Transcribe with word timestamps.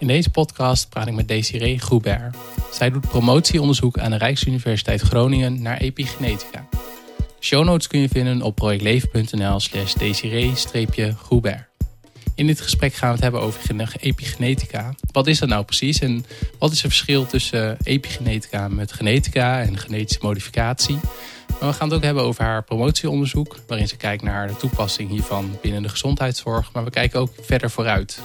In 0.00 0.06
deze 0.06 0.30
podcast 0.30 0.88
praat 0.88 1.06
ik 1.06 1.14
met 1.14 1.28
Desiree 1.28 1.78
Groubert. 1.78 2.36
Zij 2.72 2.90
doet 2.90 3.08
promotieonderzoek 3.08 3.98
aan 3.98 4.10
de 4.10 4.16
Rijksuniversiteit 4.16 5.00
Groningen 5.00 5.62
naar 5.62 5.76
epigenetica. 5.76 6.68
Show 7.40 7.64
notes 7.64 7.86
kun 7.86 8.00
je 8.00 8.08
vinden 8.08 8.42
op 8.42 8.54
projectleven.nl 8.54 9.60
slash 9.60 9.94
desiree-groubert. 9.94 11.68
In 12.34 12.46
dit 12.46 12.60
gesprek 12.60 12.94
gaan 12.94 13.08
we 13.08 13.14
het 13.14 13.22
hebben 13.22 13.40
over 13.40 13.88
epigenetica. 14.00 14.94
Wat 15.12 15.26
is 15.26 15.38
dat 15.38 15.48
nou 15.48 15.64
precies 15.64 15.98
en 15.98 16.24
wat 16.58 16.72
is 16.72 16.82
het 16.82 16.92
verschil 16.92 17.26
tussen 17.26 17.76
epigenetica 17.82 18.68
met 18.68 18.92
genetica 18.92 19.60
en 19.60 19.78
genetische 19.78 20.20
modificatie? 20.22 20.98
Maar 21.60 21.68
we 21.68 21.74
gaan 21.74 21.88
het 21.88 21.96
ook 21.96 22.04
hebben 22.04 22.22
over 22.22 22.44
haar 22.44 22.64
promotieonderzoek, 22.64 23.58
waarin 23.66 23.88
ze 23.88 23.96
kijkt 23.96 24.22
naar 24.22 24.48
de 24.48 24.56
toepassing 24.56 25.10
hiervan 25.10 25.58
binnen 25.62 25.82
de 25.82 25.88
gezondheidszorg. 25.88 26.72
Maar 26.72 26.84
we 26.84 26.90
kijken 26.90 27.20
ook 27.20 27.32
verder 27.40 27.70
vooruit. 27.70 28.20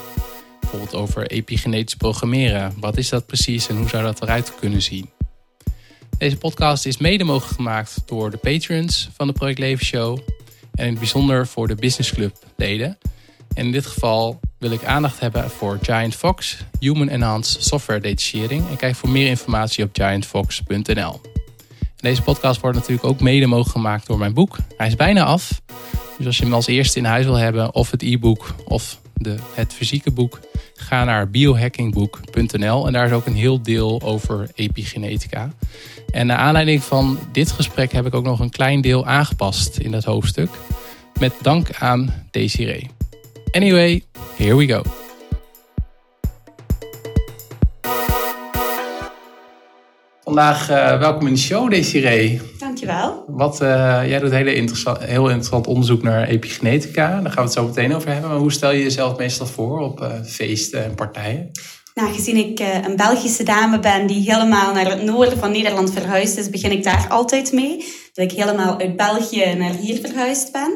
Bijvoorbeeld 0.71 1.01
over 1.01 1.27
epigenetisch 1.27 1.95
programmeren. 1.95 2.73
Wat 2.79 2.97
is 2.97 3.09
dat 3.09 3.25
precies 3.25 3.67
en 3.67 3.77
hoe 3.77 3.89
zou 3.89 4.03
dat 4.03 4.21
eruit 4.21 4.55
kunnen 4.55 4.81
zien? 4.81 5.09
Deze 6.17 6.37
podcast 6.37 6.85
is 6.85 6.97
mede 6.97 7.23
mogelijk 7.23 7.55
gemaakt 7.55 8.01
door 8.05 8.31
de 8.31 8.37
patrons 8.37 9.09
van 9.15 9.27
de 9.27 9.33
Project 9.33 9.59
Leven 9.59 9.85
Show. 9.85 10.19
En 10.73 10.83
in 10.83 10.89
het 10.89 10.99
bijzonder 10.99 11.47
voor 11.47 11.67
de 11.67 11.75
Business 11.75 12.13
Club 12.13 12.35
leden. 12.55 12.97
En 13.53 13.65
in 13.65 13.71
dit 13.71 13.85
geval 13.85 14.39
wil 14.59 14.71
ik 14.71 14.83
aandacht 14.83 15.19
hebben 15.19 15.49
voor 15.49 15.79
Giant 15.81 16.15
Fox, 16.15 16.57
Human 16.79 17.09
Enhanced 17.09 17.63
Software 17.63 17.99
Detachering. 17.99 18.69
En 18.69 18.75
kijk 18.75 18.95
voor 18.95 19.09
meer 19.09 19.27
informatie 19.27 19.83
op 19.83 19.89
giantfox.nl. 19.93 21.21
Deze 21.95 22.21
podcast 22.21 22.61
wordt 22.61 22.77
natuurlijk 22.77 23.07
ook 23.07 23.19
mede 23.19 23.45
mogelijk 23.45 23.71
gemaakt 23.71 24.07
door 24.07 24.17
mijn 24.17 24.33
boek. 24.33 24.57
Hij 24.77 24.87
is 24.87 24.95
bijna 24.95 25.23
af. 25.23 25.61
Dus 26.17 26.25
als 26.25 26.37
je 26.37 26.43
hem 26.43 26.53
als 26.53 26.67
eerste 26.67 26.99
in 26.99 27.05
huis 27.05 27.25
wil 27.25 27.35
hebben, 27.35 27.73
of 27.73 27.91
het 27.91 28.01
e-book 28.01 28.55
of 28.65 29.03
de, 29.13 29.35
het 29.53 29.73
fysieke 29.73 30.11
boek, 30.11 30.39
ga 30.75 31.03
naar 31.03 31.29
biohackingboek.nl. 31.29 32.87
En 32.87 32.93
daar 32.93 33.05
is 33.05 33.11
ook 33.11 33.25
een 33.25 33.35
heel 33.35 33.61
deel 33.61 34.01
over 34.03 34.49
epigenetica. 34.53 35.51
En 36.11 36.27
naar 36.27 36.37
aanleiding 36.37 36.83
van 36.83 37.19
dit 37.31 37.51
gesprek 37.51 37.91
heb 37.91 38.05
ik 38.05 38.13
ook 38.13 38.23
nog 38.23 38.39
een 38.39 38.49
klein 38.49 38.81
deel 38.81 39.05
aangepast 39.05 39.77
in 39.77 39.91
dat 39.91 40.03
hoofdstuk. 40.03 40.49
Met 41.19 41.33
dank 41.41 41.69
aan 41.79 42.13
Desiree. 42.31 42.89
Anyway, 43.51 44.03
here 44.37 44.55
we 44.55 44.67
go. 44.67 45.04
Vandaag 50.25 50.69
uh, 50.69 50.99
welkom 50.99 51.27
in 51.27 51.33
de 51.33 51.39
show, 51.39 51.69
Desiree. 51.69 52.41
Dankjewel. 52.59 53.23
Wat, 53.27 53.61
uh, 53.61 54.01
jij 54.07 54.19
doet 54.19 54.31
hele 54.31 54.55
interessant, 54.55 54.97
heel 54.97 55.25
interessant 55.25 55.67
onderzoek 55.67 56.03
naar 56.03 56.27
epigenetica. 56.27 57.09
Daar 57.09 57.31
gaan 57.31 57.35
we 57.35 57.41
het 57.41 57.51
zo 57.51 57.65
meteen 57.65 57.95
over 57.95 58.11
hebben. 58.11 58.29
Maar 58.29 58.39
hoe 58.39 58.51
stel 58.51 58.71
je 58.71 58.83
jezelf 58.83 59.17
meestal 59.17 59.45
voor 59.45 59.79
op 59.79 60.01
uh, 60.01 60.07
feesten 60.25 60.83
en 60.83 60.95
partijen? 60.95 61.51
Nou, 61.93 62.13
gezien 62.13 62.35
ik 62.35 62.59
een 62.59 62.95
Belgische 62.95 63.43
dame 63.43 63.79
ben 63.79 64.07
die 64.07 64.31
helemaal 64.31 64.73
naar 64.73 64.89
het 64.89 65.03
noorden 65.03 65.37
van 65.37 65.51
Nederland 65.51 65.93
verhuisd 65.93 66.37
is, 66.37 66.49
begin 66.49 66.71
ik 66.71 66.83
daar 66.83 67.05
altijd 67.09 67.51
mee. 67.51 67.77
Dat 68.13 68.31
ik 68.31 68.37
helemaal 68.37 68.79
uit 68.79 68.95
België 68.95 69.53
naar 69.57 69.73
hier 69.73 69.99
verhuisd 69.99 70.51
ben. 70.51 70.71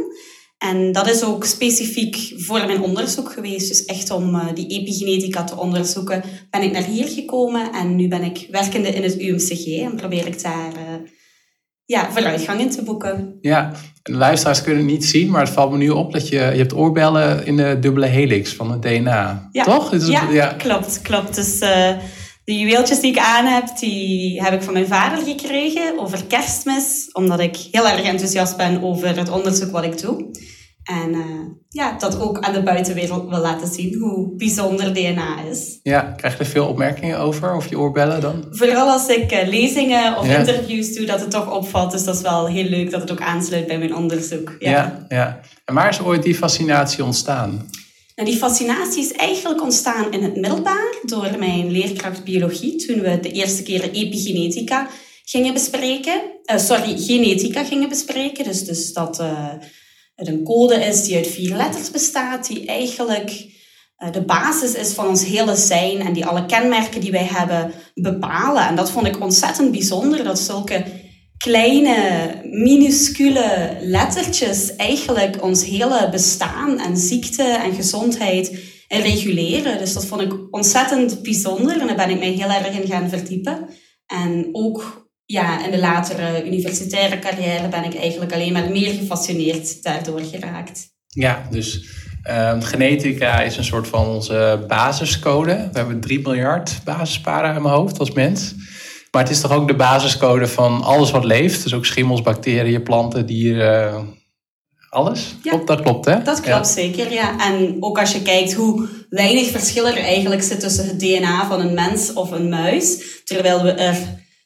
En 0.59 0.91
dat 0.91 1.09
is 1.09 1.23
ook 1.23 1.45
specifiek 1.45 2.33
voor 2.35 2.65
mijn 2.65 2.81
onderzoek 2.81 3.31
geweest. 3.31 3.67
Dus 3.67 3.85
echt 3.85 4.11
om 4.11 4.35
uh, 4.35 4.45
die 4.53 4.67
epigenetica 4.67 5.43
te 5.43 5.57
onderzoeken, 5.57 6.23
ben 6.49 6.61
ik 6.61 6.71
naar 6.71 6.83
hier 6.83 7.07
gekomen. 7.07 7.71
En 7.73 7.95
nu 7.95 8.07
ben 8.07 8.23
ik 8.23 8.47
werkende 8.51 8.87
in 8.89 9.03
het 9.03 9.21
UMCG 9.21 9.65
en 9.65 9.95
probeer 9.95 10.27
ik 10.27 10.41
daar 10.41 10.71
uh, 10.73 11.09
ja, 11.85 12.11
vooruitgang 12.11 12.59
in 12.59 12.69
te 12.69 12.83
boeken. 12.83 13.37
Ja, 13.41 13.73
de 14.01 14.11
luisteraars 14.11 14.61
kunnen 14.61 14.83
het 14.83 14.91
niet 14.91 15.05
zien, 15.05 15.29
maar 15.29 15.41
het 15.41 15.53
valt 15.53 15.71
me 15.71 15.77
nu 15.77 15.89
op 15.89 16.11
dat 16.13 16.27
je, 16.27 16.35
je 16.35 16.39
hebt 16.39 16.73
oorbellen 16.73 17.45
in 17.45 17.57
de 17.57 17.77
dubbele 17.79 18.05
helix 18.05 18.53
van 18.53 18.71
het 18.71 18.81
DNA. 18.81 19.49
Ja, 19.51 19.63
Toch? 19.63 20.07
Ja, 20.07 20.29
ja, 20.31 20.53
klopt. 20.53 21.01
klopt. 21.01 21.35
Dus 21.35 21.61
uh, 21.61 21.91
de 22.49 22.57
juweeltjes 22.57 22.99
die 22.99 23.11
ik 23.11 23.17
aan 23.17 23.45
heb, 23.45 23.77
die 23.79 24.41
heb 24.43 24.53
ik 24.53 24.61
van 24.61 24.73
mijn 24.73 24.87
vader 24.87 25.25
gekregen 25.25 25.99
over 25.99 26.25
kerstmis. 26.25 27.09
Omdat 27.11 27.39
ik 27.39 27.57
heel 27.71 27.87
erg 27.87 28.03
enthousiast 28.03 28.57
ben 28.57 28.83
over 28.83 29.17
het 29.17 29.29
onderzoek 29.29 29.71
wat 29.71 29.83
ik 29.83 30.01
doe. 30.01 30.31
En 30.83 31.09
uh, 31.13 31.25
ja, 31.69 31.97
dat 31.97 32.19
ook 32.19 32.39
aan 32.39 32.53
de 32.53 32.63
buitenwereld 32.63 33.29
wil 33.29 33.39
laten 33.39 33.67
zien 33.67 33.99
hoe 33.99 34.35
bijzonder 34.35 34.93
DNA 34.93 35.41
is. 35.49 35.79
Ja, 35.83 36.01
krijg 36.01 36.33
je 36.33 36.39
er 36.39 36.45
veel 36.45 36.67
opmerkingen 36.67 37.19
over, 37.19 37.55
of 37.55 37.67
je 37.67 37.79
oorbellen 37.79 38.21
dan? 38.21 38.45
Vooral 38.51 38.89
als 38.89 39.07
ik 39.07 39.31
uh, 39.33 39.47
lezingen 39.47 40.17
of 40.17 40.27
ja. 40.27 40.37
interviews 40.37 40.95
doe, 40.95 41.05
dat 41.05 41.19
het 41.19 41.31
toch 41.31 41.51
opvalt. 41.51 41.91
Dus 41.91 42.03
dat 42.03 42.15
is 42.15 42.21
wel 42.21 42.47
heel 42.47 42.69
leuk 42.69 42.91
dat 42.91 43.01
het 43.01 43.11
ook 43.11 43.21
aansluit 43.21 43.67
bij 43.67 43.77
mijn 43.77 43.95
onderzoek. 43.95 44.55
Ja, 44.59 44.69
ja. 44.69 45.05
ja. 45.09 45.39
En 45.65 45.73
waar 45.73 45.89
is 45.89 46.01
ooit 46.01 46.23
die 46.23 46.35
fascinatie 46.35 47.03
ontstaan? 47.03 47.69
Nou, 48.19 48.31
die 48.31 48.39
fascinatie 48.39 49.03
is 49.03 49.11
eigenlijk 49.11 49.61
ontstaan 49.61 50.11
in 50.11 50.23
het 50.23 50.35
middelbaar 50.35 50.93
door 51.03 51.35
mijn 51.37 51.71
leerkracht 51.71 52.23
biologie. 52.23 52.75
Toen 52.75 53.01
we 53.01 53.19
de 53.19 53.31
eerste 53.31 53.63
keer 53.63 53.91
epigenetica 53.91 54.87
gingen 55.23 55.53
bespreken. 55.53 56.21
Uh, 56.45 56.57
sorry, 56.57 56.97
genetica 56.97 57.63
gingen 57.63 57.89
bespreken. 57.89 58.43
Dus, 58.43 58.65
dus 58.65 58.93
dat 58.93 59.23
het 60.15 60.27
een 60.27 60.43
code 60.43 60.75
is 60.75 61.03
die 61.03 61.15
uit 61.15 61.27
vier 61.27 61.55
letters 61.55 61.91
bestaat, 61.91 62.47
die 62.47 62.65
eigenlijk 62.65 63.45
de 64.11 64.21
basis 64.21 64.73
is 64.73 64.93
van 64.93 65.07
ons 65.07 65.25
hele 65.25 65.55
zijn 65.55 65.99
en 65.99 66.13
die 66.13 66.25
alle 66.25 66.45
kenmerken 66.45 67.01
die 67.01 67.11
wij 67.11 67.27
hebben 67.31 67.71
bepalen. 67.93 68.67
En 68.67 68.75
dat 68.75 68.91
vond 68.91 69.07
ik 69.07 69.21
ontzettend 69.21 69.71
bijzonder, 69.71 70.23
dat 70.23 70.39
zulke 70.39 70.85
kleine, 71.43 72.29
minuscule 72.43 73.77
lettertjes 73.81 74.75
eigenlijk 74.75 75.43
ons 75.43 75.65
hele 75.65 76.07
bestaan 76.11 76.79
en 76.79 76.97
ziekte 76.97 77.43
en 77.43 77.73
gezondheid 77.73 78.59
reguleren. 78.87 79.77
Dus 79.77 79.93
dat 79.93 80.05
vond 80.05 80.21
ik 80.21 80.33
ontzettend 80.51 81.21
bijzonder 81.21 81.81
en 81.81 81.87
daar 81.87 81.95
ben 81.95 82.09
ik 82.09 82.19
mij 82.19 82.31
heel 82.31 82.49
erg 82.49 82.79
in 82.79 82.87
gaan 82.87 83.09
verdiepen. 83.09 83.69
En 84.05 84.49
ook 84.51 85.09
ja, 85.25 85.65
in 85.65 85.71
de 85.71 85.79
latere 85.79 86.45
universitaire 86.45 87.19
carrière 87.19 87.67
ben 87.67 87.83
ik 87.83 87.95
eigenlijk 87.95 88.33
alleen 88.33 88.53
maar 88.53 88.71
meer 88.71 88.93
gefascineerd 88.93 89.83
daardoor 89.83 90.21
geraakt. 90.21 90.87
Ja, 91.07 91.47
dus 91.49 91.85
uh, 92.29 92.61
genetica 92.61 93.41
is 93.41 93.57
een 93.57 93.63
soort 93.63 93.87
van 93.87 94.07
onze 94.07 94.65
basiscode. 94.67 95.69
We 95.71 95.77
hebben 95.77 95.99
3 95.99 96.19
miljard 96.19 96.81
basisparen 96.83 97.55
in 97.55 97.61
mijn 97.61 97.73
hoofd 97.73 97.99
als 97.99 98.11
mens. 98.11 98.55
Maar 99.11 99.21
het 99.23 99.31
is 99.31 99.41
toch 99.41 99.51
ook 99.51 99.67
de 99.67 99.75
basiscode 99.75 100.47
van 100.47 100.83
alles 100.83 101.11
wat 101.11 101.23
leeft. 101.23 101.63
Dus 101.63 101.73
ook 101.73 101.85
schimmels, 101.85 102.21
bacteriën, 102.21 102.83
planten, 102.83 103.25
dieren, 103.25 104.17
alles? 104.89 105.35
Ja, 105.43 105.49
klopt, 105.49 105.67
dat 105.67 105.81
klopt, 105.81 106.05
hè? 106.05 106.21
Dat 106.21 106.41
klopt 106.41 106.67
ja. 106.67 106.73
zeker, 106.73 107.11
ja. 107.11 107.39
En 107.39 107.77
ook 107.79 107.99
als 107.99 108.11
je 108.11 108.21
kijkt 108.21 108.53
hoe 108.53 108.87
weinig 109.09 109.47
verschil 109.47 109.87
er 109.87 109.97
eigenlijk 109.97 110.43
zit 110.43 110.59
tussen 110.59 110.85
het 110.85 110.99
DNA 110.99 111.47
van 111.47 111.59
een 111.59 111.73
mens 111.73 112.13
of 112.13 112.31
een 112.31 112.49
muis. 112.49 113.01
Terwijl 113.23 113.63
we 113.63 113.71
er 113.71 113.97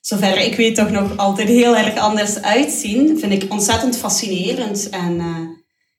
zover 0.02 0.38
ik 0.38 0.56
weet, 0.56 0.76
toch 0.76 0.92
nog 0.92 1.18
altijd 1.18 1.48
heel 1.48 1.78
erg 1.78 1.98
anders 1.98 2.42
uitzien. 2.42 3.20
Vind 3.20 3.44
ik 3.44 3.52
ontzettend 3.52 3.98
fascinerend. 3.98 4.90
En 4.90 5.14
uh, 5.14 5.38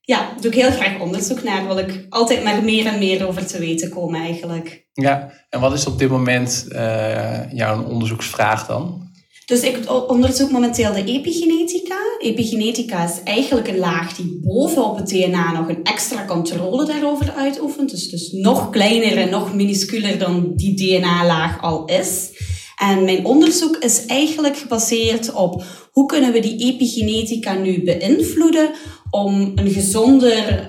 ja, 0.05 0.35
doe 0.41 0.51
ik 0.51 0.63
heel 0.63 0.71
graag 0.71 1.01
onderzoek 1.01 1.43
naar. 1.43 1.67
Wil 1.67 1.79
ik 1.79 2.07
altijd 2.09 2.45
maar 2.45 2.65
meer 2.65 2.87
en 2.87 2.99
meer 2.99 3.27
over 3.27 3.47
te 3.47 3.59
weten 3.59 3.91
komen 3.91 4.21
eigenlijk. 4.21 4.87
Ja, 4.93 5.33
en 5.49 5.61
wat 5.61 5.73
is 5.73 5.87
op 5.87 5.99
dit 5.99 6.11
moment 6.11 6.67
uh, 6.73 7.53
jouw 7.53 7.85
onderzoeksvraag 7.85 8.67
dan? 8.67 9.13
Dus 9.47 9.61
ik 9.63 9.79
onderzoek 10.09 10.51
momenteel 10.51 10.93
de 10.93 11.05
epigenetica. 11.05 11.97
Epigenetica 12.19 13.05
is 13.05 13.23
eigenlijk 13.25 13.69
een 13.69 13.79
laag 13.79 14.17
die 14.17 14.41
bovenop 14.43 14.97
het 14.97 15.09
DNA 15.09 15.53
nog 15.53 15.69
een 15.69 15.83
extra 15.85 16.25
controle 16.25 16.87
daarover 16.87 17.33
uitoefent. 17.33 17.91
Dus, 17.91 18.09
dus 18.09 18.33
nog 18.33 18.71
kleiner 18.71 19.17
en 19.17 19.31
nog 19.31 19.55
minusculer 19.55 20.19
dan 20.19 20.53
die 20.55 20.75
DNA-laag 20.75 21.63
al 21.63 21.85
is. 21.85 22.31
En 22.77 23.05
mijn 23.05 23.25
onderzoek 23.25 23.77
is 23.77 24.07
eigenlijk 24.07 24.57
gebaseerd 24.57 25.33
op 25.33 25.65
hoe 25.93 26.07
kunnen 26.07 26.33
we 26.33 26.41
die 26.41 26.73
epigenetica 26.73 27.55
nu 27.55 27.85
beïnvloeden 27.85 28.71
om 29.15 29.53
een 29.55 29.71
gezonder, 29.71 30.67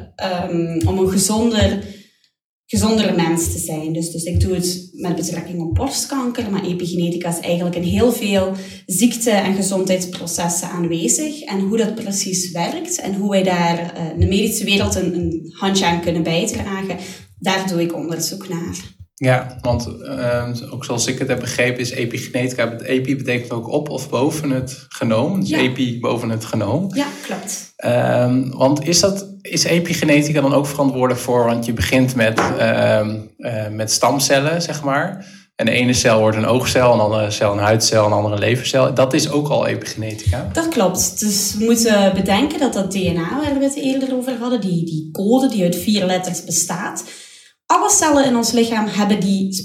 um, 0.50 0.88
om 0.88 0.98
een 0.98 1.10
gezonder, 1.10 1.84
gezondere 2.66 3.16
mens 3.16 3.52
te 3.52 3.58
zijn. 3.58 3.94
Dus, 3.94 4.12
dus 4.12 4.24
ik 4.24 4.40
doe 4.40 4.54
het 4.54 4.90
met 4.92 5.16
betrekking 5.16 5.62
op 5.62 5.76
borstkanker, 5.76 6.52
maar 6.52 6.66
epigenetica 6.66 7.30
is 7.30 7.40
eigenlijk 7.40 7.76
in 7.76 7.84
heel 7.84 8.12
veel 8.12 8.52
ziekte- 8.86 9.30
en 9.30 9.56
gezondheidsprocessen 9.56 10.70
aanwezig. 10.70 11.42
En 11.42 11.60
hoe 11.60 11.78
dat 11.78 11.96
precies 11.96 12.52
werkt 12.52 13.00
en 13.00 13.16
hoe 13.16 13.30
wij 13.30 13.44
daar 13.44 14.12
in 14.14 14.20
de 14.20 14.28
medische 14.28 14.64
wereld 14.64 14.96
een, 14.96 15.16
een 15.16 15.54
handje 15.60 15.86
aan 15.86 16.02
kunnen 16.02 16.24
bijdragen, 16.24 16.98
daar 17.40 17.68
doe 17.68 17.82
ik 17.82 17.96
onderzoek 17.96 18.50
naar. 18.50 18.78
Ja, 19.18 19.58
want 19.62 19.88
uh, 20.02 20.48
ook 20.70 20.86
zoals 20.86 21.08
ik 21.08 21.20
het 21.20 21.28
heb 21.28 21.40
begrepen 21.40 21.80
is 21.80 21.92
epigenetica, 21.92 22.78
epi 22.78 23.16
betekent 23.16 23.52
ook 23.52 23.68
op 23.68 23.90
of 23.90 24.10
boven 24.10 24.50
het 24.50 24.86
genoom. 24.90 25.40
Dus 25.40 25.50
ja. 25.50 25.58
epi 25.58 26.00
boven 26.00 26.30
het 26.30 26.46
genoom. 26.46 26.92
Ja, 26.94 27.06
klopt. 27.26 27.74
Um, 27.86 28.52
want 28.52 28.88
is, 28.88 29.00
dat, 29.00 29.28
is 29.42 29.64
epigenetica 29.64 30.42
dan 30.42 30.54
ook 30.54 30.68
verantwoordelijk 30.68 31.20
voor, 31.20 31.46
want 31.46 31.66
je 31.66 31.74
begint 31.74 32.16
met, 32.16 32.40
uh, 32.40 33.00
uh, 33.38 33.68
met 33.72 33.92
stamcellen, 33.92 34.62
zeg 34.62 34.84
maar. 34.84 35.26
En 35.56 35.66
de 35.66 35.72
ene 35.72 35.94
cel 35.94 36.20
wordt 36.20 36.38
een 36.38 36.46
oogcel, 36.46 36.94
een 36.94 37.00
andere 37.00 37.32
cel 37.32 37.52
een 37.52 37.60
huidcel, 37.60 38.06
een 38.06 38.12
andere 38.12 38.38
levercel. 38.38 38.94
Dat 38.94 39.14
is 39.14 39.30
ook 39.30 39.48
al 39.48 39.68
epigenetica. 39.68 40.50
Dat 40.54 40.68
klopt. 40.68 41.20
Dus 41.20 41.56
we 41.58 41.64
moeten 41.64 42.14
bedenken 42.14 42.60
dat 42.60 42.74
dat 42.74 42.92
DNA, 42.92 43.40
waar 43.42 43.58
we 43.58 43.64
het 43.64 43.76
eerder 43.76 44.16
over 44.16 44.34
hadden, 44.40 44.62
die, 44.62 44.86
die 44.86 45.10
code 45.12 45.50
die 45.50 45.64
uit 45.64 45.76
vier 45.76 46.06
letters 46.06 46.44
bestaat 46.44 47.04
Alle 47.66 47.90
cellen 47.90 48.26
in 48.26 48.36
ons 48.36 48.52
lichaam 48.52 48.88
hebben 48.88 49.20
die 49.20 49.64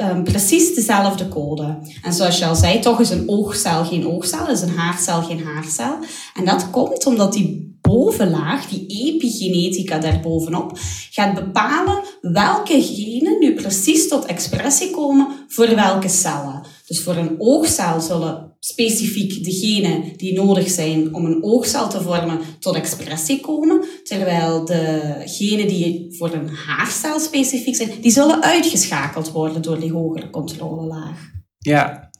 um, 0.00 0.24
precies 0.24 0.74
dezelfde 0.74 1.28
code. 1.28 1.78
En 2.02 2.12
zoals 2.12 2.38
je 2.38 2.46
al 2.46 2.54
zei, 2.54 2.80
toch 2.80 3.00
is 3.00 3.10
een 3.10 3.28
oogcel 3.28 3.84
geen 3.84 4.06
oogcel, 4.06 4.48
is 4.48 4.60
een 4.60 4.76
haarcel 4.76 5.22
geen 5.22 5.44
haarcel. 5.44 5.98
En 6.34 6.44
dat 6.44 6.70
komt 6.70 7.06
omdat 7.06 7.32
die 7.32 7.78
bovenlaag, 7.80 8.68
die 8.68 8.86
epigenetica 8.86 9.98
daarbovenop, 9.98 10.78
gaat 11.10 11.34
bepalen 11.34 12.02
welke 12.20 12.82
genen 12.82 13.38
nu 13.38 13.54
precies 13.54 14.08
tot 14.08 14.24
expressie 14.24 14.90
komen 14.90 15.28
voor 15.48 15.74
welke 15.74 16.08
cellen. 16.08 16.62
Dus 16.86 17.02
voor 17.02 17.16
een 17.16 17.34
oogcel 17.38 18.00
zullen 18.00 18.49
specifiek 18.60 19.44
de 19.44 19.52
genen 19.52 20.16
die 20.16 20.34
nodig 20.34 20.70
zijn 20.70 21.14
om 21.14 21.24
een 21.24 21.44
oogcel 21.44 21.88
te 21.88 22.02
vormen 22.02 22.38
tot 22.58 22.74
expressie 22.74 23.40
komen, 23.40 23.84
terwijl 24.04 24.64
de 24.64 25.12
genen 25.24 25.68
die 25.68 26.14
voor 26.18 26.32
een 26.32 26.48
haarcel 26.48 27.18
specifiek 27.18 27.76
zijn, 27.76 27.90
die 28.00 28.10
zullen 28.10 28.42
uitgeschakeld 28.42 29.30
worden 29.30 29.62
door 29.62 29.80
die 29.80 29.92
hogere 29.92 30.30
controlelaag. 30.30 31.30
Ja, 31.58 32.10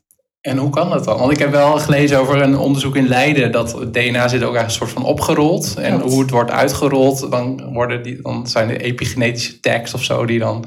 en 0.40 0.56
hoe 0.56 0.70
kan 0.70 0.90
dat 0.90 1.04
dan? 1.04 1.18
Want 1.18 1.32
ik 1.32 1.38
heb 1.38 1.50
wel 1.50 1.78
gelezen 1.78 2.18
over 2.18 2.42
een 2.42 2.56
onderzoek 2.56 2.96
in 2.96 3.08
Leiden 3.08 3.52
dat 3.52 3.72
het 3.72 3.92
DNA 3.92 4.28
zit 4.28 4.42
ook 4.42 4.54
een 4.54 4.70
soort 4.70 4.90
van 4.90 5.04
opgerold. 5.04 5.74
En 5.78 6.00
hoe 6.00 6.20
het 6.20 6.30
wordt 6.30 6.50
uitgerold, 6.50 7.30
dan, 7.30 7.72
worden 7.72 8.02
die, 8.02 8.22
dan 8.22 8.46
zijn 8.46 8.68
de 8.68 8.78
epigenetische 8.78 9.60
tags 9.60 9.94
of 9.94 10.04
zo 10.04 10.26
die 10.26 10.38
dan 10.38 10.64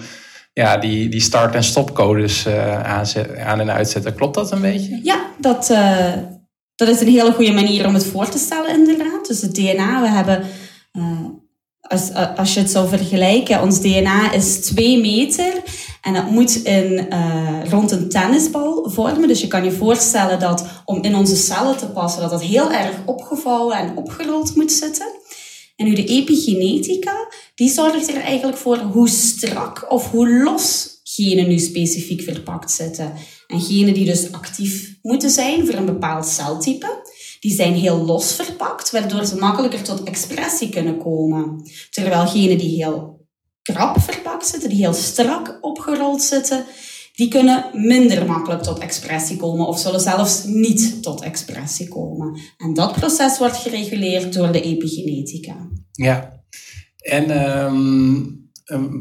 ja, 0.53 0.77
die, 0.77 1.09
die 1.09 1.21
start- 1.21 1.55
en 1.55 1.63
stopcodes 1.63 2.45
uh, 2.47 2.99
aan 3.47 3.59
en 3.59 3.71
uitzetten. 3.71 4.15
Klopt 4.15 4.35
dat 4.35 4.51
een 4.51 4.61
beetje? 4.61 4.99
Ja, 5.03 5.25
dat, 5.37 5.69
uh, 5.71 6.13
dat 6.75 6.87
is 6.87 7.01
een 7.01 7.07
hele 7.07 7.31
goede 7.31 7.51
manier 7.51 7.85
om 7.85 7.93
het 7.93 8.05
voor 8.05 8.29
te 8.29 8.37
stellen 8.37 8.75
inderdaad. 8.75 9.27
Dus 9.27 9.41
het 9.41 9.55
DNA, 9.55 10.01
we 10.01 10.07
hebben... 10.07 10.43
Uh, 10.93 11.19
als, 11.81 12.13
als 12.35 12.53
je 12.53 12.59
het 12.59 12.69
zou 12.69 12.87
vergelijken, 12.87 13.61
ons 13.61 13.81
DNA 13.81 14.31
is 14.31 14.59
2 14.59 14.99
meter 15.01 15.53
en 16.01 16.13
dat 16.13 16.29
moet 16.29 16.55
in, 16.55 17.07
rond 17.69 17.91
een 17.91 18.09
tennisbal 18.09 18.89
vormen. 18.89 19.27
Dus 19.27 19.41
je 19.41 19.47
kan 19.47 19.63
je 19.63 19.71
voorstellen 19.71 20.39
dat 20.39 20.65
om 20.85 21.01
in 21.01 21.15
onze 21.15 21.35
cellen 21.35 21.77
te 21.77 21.85
passen, 21.85 22.21
dat 22.21 22.29
dat 22.29 22.43
heel 22.43 22.71
erg 22.71 22.95
opgevouwen 23.05 23.77
en 23.77 23.97
opgerold 23.97 24.55
moet 24.55 24.71
zitten. 24.71 25.07
En 25.75 25.85
nu 25.85 25.93
de 25.93 26.05
epigenetica, 26.05 27.27
die 27.55 27.69
zorgt 27.69 28.07
er 28.07 28.21
eigenlijk 28.21 28.57
voor 28.57 28.77
hoe 28.77 29.09
strak 29.09 29.91
of 29.91 30.11
hoe 30.11 30.29
los 30.29 30.93
genen 31.03 31.47
nu 31.47 31.59
specifiek 31.59 32.21
verpakt 32.21 32.71
zitten. 32.71 33.13
En 33.47 33.61
genen 33.61 33.93
die 33.93 34.05
dus 34.05 34.31
actief 34.31 34.97
moeten 35.01 35.29
zijn 35.29 35.65
voor 35.65 35.75
een 35.75 35.85
bepaald 35.85 36.25
celtype, 36.25 37.01
die 37.39 37.53
zijn 37.53 37.73
heel 37.73 37.97
los 37.97 38.33
verpakt, 38.33 38.91
waardoor 38.91 39.25
ze 39.25 39.35
makkelijker 39.35 39.83
tot 39.83 40.03
expressie 40.03 40.69
kunnen 40.69 40.97
komen. 40.97 41.71
Terwijl 41.89 42.27
genen 42.27 42.57
die 42.57 42.75
heel 42.75 43.27
krap 43.61 44.01
verpakt 44.01 44.47
zitten, 44.47 44.69
die 44.69 44.77
heel 44.77 44.93
strak 44.93 45.57
opgerold 45.61 46.21
zitten, 46.21 46.65
die 47.13 47.27
kunnen 47.27 47.65
minder 47.73 48.25
makkelijk 48.25 48.61
tot 48.61 48.79
expressie 48.79 49.37
komen 49.37 49.67
of 49.67 49.79
zullen 49.79 49.99
zelfs 49.99 50.43
niet 50.43 51.03
tot 51.03 51.21
expressie 51.21 51.87
komen. 51.87 52.39
En 52.57 52.73
dat 52.73 52.93
proces 52.93 53.37
wordt 53.37 53.57
gereguleerd 53.57 54.33
door 54.33 54.51
de 54.51 54.61
epigenetica. 54.61 55.69
Ja, 55.91 56.43
en 56.97 57.37
um 57.65 58.42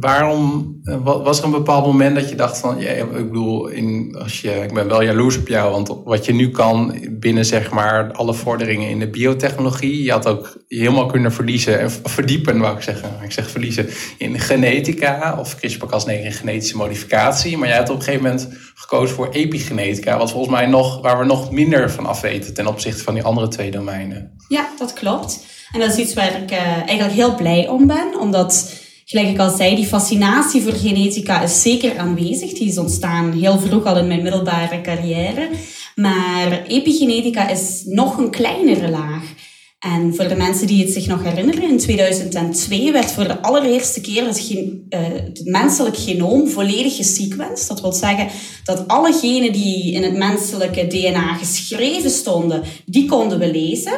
waarom 0.00 0.76
eh, 0.84 1.02
was 1.02 1.38
er 1.38 1.44
een 1.44 1.50
bepaald 1.50 1.86
moment 1.86 2.14
dat 2.14 2.28
je 2.28 2.34
dacht 2.34 2.58
van, 2.58 2.80
ja, 2.80 2.90
ik 2.90 3.10
bedoel, 3.10 3.66
in, 3.66 4.16
als 4.18 4.40
je, 4.40 4.50
ik 4.50 4.72
ben 4.72 4.88
wel 4.88 5.02
jaloers 5.02 5.38
op 5.38 5.48
jou, 5.48 5.70
want 5.70 5.96
wat 6.04 6.24
je 6.24 6.34
nu 6.34 6.50
kan 6.50 6.96
binnen 7.10 7.44
zeg 7.44 7.70
maar 7.70 8.12
alle 8.12 8.34
vorderingen 8.34 8.88
in 8.88 8.98
de 8.98 9.10
biotechnologie, 9.10 10.02
je 10.02 10.10
had 10.10 10.26
ook 10.26 10.62
helemaal 10.68 11.06
kunnen 11.06 11.32
verliezen 11.32 11.80
en 11.80 11.90
verdiepen, 11.90 12.58
wou 12.58 12.76
ik 12.76 12.82
zeggen. 12.82 13.10
Ik 13.22 13.32
zeg 13.32 13.50
verliezen 13.50 13.88
in 14.18 14.40
genetica 14.40 15.36
of 15.38 15.56
CRISPR-Cas9 15.56 16.24
in 16.24 16.32
genetische 16.32 16.76
modificatie, 16.76 17.58
maar 17.58 17.68
jij 17.68 17.76
hebt 17.76 17.90
op 17.90 17.96
een 17.96 18.02
gegeven 18.02 18.24
moment 18.24 18.48
gekozen 18.74 19.14
voor 19.14 19.28
epigenetica, 19.28 20.18
wat 20.18 20.30
volgens 20.30 20.54
mij 20.54 20.66
nog, 20.66 21.00
waar 21.00 21.18
we 21.18 21.24
nog 21.24 21.50
minder 21.50 21.90
van 21.90 22.06
af 22.06 22.20
weten 22.20 22.54
ten 22.54 22.66
opzichte 22.66 23.02
van 23.02 23.14
die 23.14 23.22
andere 23.22 23.48
twee 23.48 23.70
domeinen. 23.70 24.36
Ja, 24.48 24.68
dat 24.78 24.92
klopt. 24.92 25.46
En 25.72 25.80
dat 25.80 25.90
is 25.90 25.96
iets 25.96 26.14
waar 26.14 26.42
ik 26.42 26.50
uh, 26.50 26.58
eigenlijk 26.58 27.12
heel 27.12 27.34
blij 27.34 27.68
om 27.68 27.86
ben, 27.86 28.18
omdat 28.20 28.80
Gelijk 29.12 29.30
ik 29.30 29.38
al 29.38 29.56
zei, 29.56 29.74
die 29.74 29.86
fascinatie 29.86 30.62
voor 30.62 30.72
genetica 30.72 31.42
is 31.42 31.62
zeker 31.62 31.98
aanwezig. 31.98 32.52
Die 32.52 32.68
is 32.68 32.78
ontstaan 32.78 33.32
heel 33.32 33.58
vroeg 33.58 33.84
al 33.84 33.96
in 33.96 34.06
mijn 34.06 34.22
middelbare 34.22 34.80
carrière. 34.80 35.48
Maar 35.94 36.62
epigenetica 36.66 37.48
is 37.48 37.82
nog 37.84 38.18
een 38.18 38.30
kleinere 38.30 38.90
laag. 38.90 39.24
En 39.78 40.14
voor 40.14 40.28
de 40.28 40.34
mensen 40.34 40.66
die 40.66 40.84
het 40.84 40.92
zich 40.92 41.06
nog 41.06 41.22
herinneren, 41.22 41.70
in 41.70 41.78
2002 41.78 42.92
werd 42.92 43.12
voor 43.12 43.24
de 43.24 43.42
allereerste 43.42 44.00
keer 44.00 44.26
het, 44.26 44.50
uh, 44.50 45.00
het 45.00 45.40
menselijk 45.44 45.96
genoom 45.96 46.48
volledig 46.48 46.96
gesequenced. 46.96 47.68
Dat 47.68 47.80
wil 47.80 47.92
zeggen 47.92 48.28
dat 48.64 48.88
alle 48.88 49.12
genen 49.12 49.52
die 49.52 49.92
in 49.92 50.02
het 50.02 50.16
menselijke 50.16 50.86
DNA 50.86 51.34
geschreven 51.34 52.10
stonden, 52.10 52.62
die 52.86 53.06
konden 53.06 53.38
we 53.38 53.50
lezen. 53.50 53.92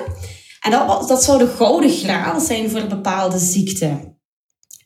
En 0.60 0.70
dat, 0.70 1.08
dat 1.08 1.24
zou 1.24 1.38
de 1.38 1.46
gouden 1.46 1.90
graal 1.90 2.40
zijn 2.40 2.70
voor 2.70 2.86
bepaalde 2.86 3.38
ziekten. 3.38 4.13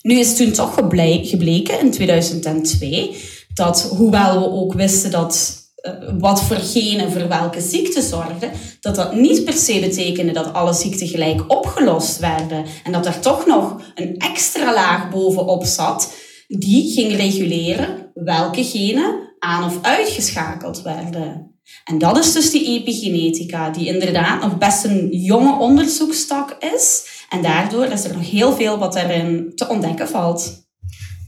Nu 0.02 0.18
is 0.18 0.36
toen 0.36 0.52
toch 0.52 0.74
gebleken 0.74 1.80
in 1.80 1.90
2002 1.90 3.16
dat, 3.54 3.94
hoewel 3.96 4.40
we 4.40 4.50
ook 4.50 4.72
wisten 4.72 5.10
dat 5.10 5.56
uh, 5.82 5.92
wat 6.18 6.42
voor 6.42 6.56
genen 6.56 7.12
voor 7.12 7.28
welke 7.28 7.60
ziekte 7.60 8.02
zorgden, 8.02 8.50
dat 8.80 8.94
dat 8.94 9.14
niet 9.14 9.44
per 9.44 9.52
se 9.52 9.80
betekende 9.80 10.32
dat 10.32 10.52
alle 10.52 10.72
ziekten 10.72 11.06
gelijk 11.06 11.44
opgelost 11.48 12.18
werden. 12.18 12.64
En 12.84 12.92
dat 12.92 13.06
er 13.06 13.20
toch 13.20 13.46
nog 13.46 13.76
een 13.94 14.16
extra 14.16 14.74
laag 14.74 15.10
bovenop 15.10 15.64
zat, 15.64 16.12
die 16.48 16.92
ging 16.92 17.16
reguleren 17.16 18.10
welke 18.14 18.64
genen 18.64 19.34
aan 19.38 19.64
of 19.64 19.78
uitgeschakeld 19.82 20.82
werden. 20.82 21.47
En 21.84 21.98
dat 21.98 22.18
is 22.18 22.32
dus 22.32 22.50
die 22.50 22.80
epigenetica, 22.80 23.70
die 23.70 23.86
inderdaad 23.86 24.40
nog 24.40 24.58
best 24.58 24.84
een 24.84 25.08
jonge 25.10 25.58
onderzoekstak 25.58 26.56
is. 26.74 27.06
En 27.28 27.42
daardoor 27.42 27.84
is 27.84 28.04
er 28.04 28.12
nog 28.16 28.30
heel 28.30 28.52
veel 28.52 28.78
wat 28.78 28.96
erin 28.96 29.52
te 29.54 29.68
ontdekken 29.68 30.08
valt. 30.08 30.66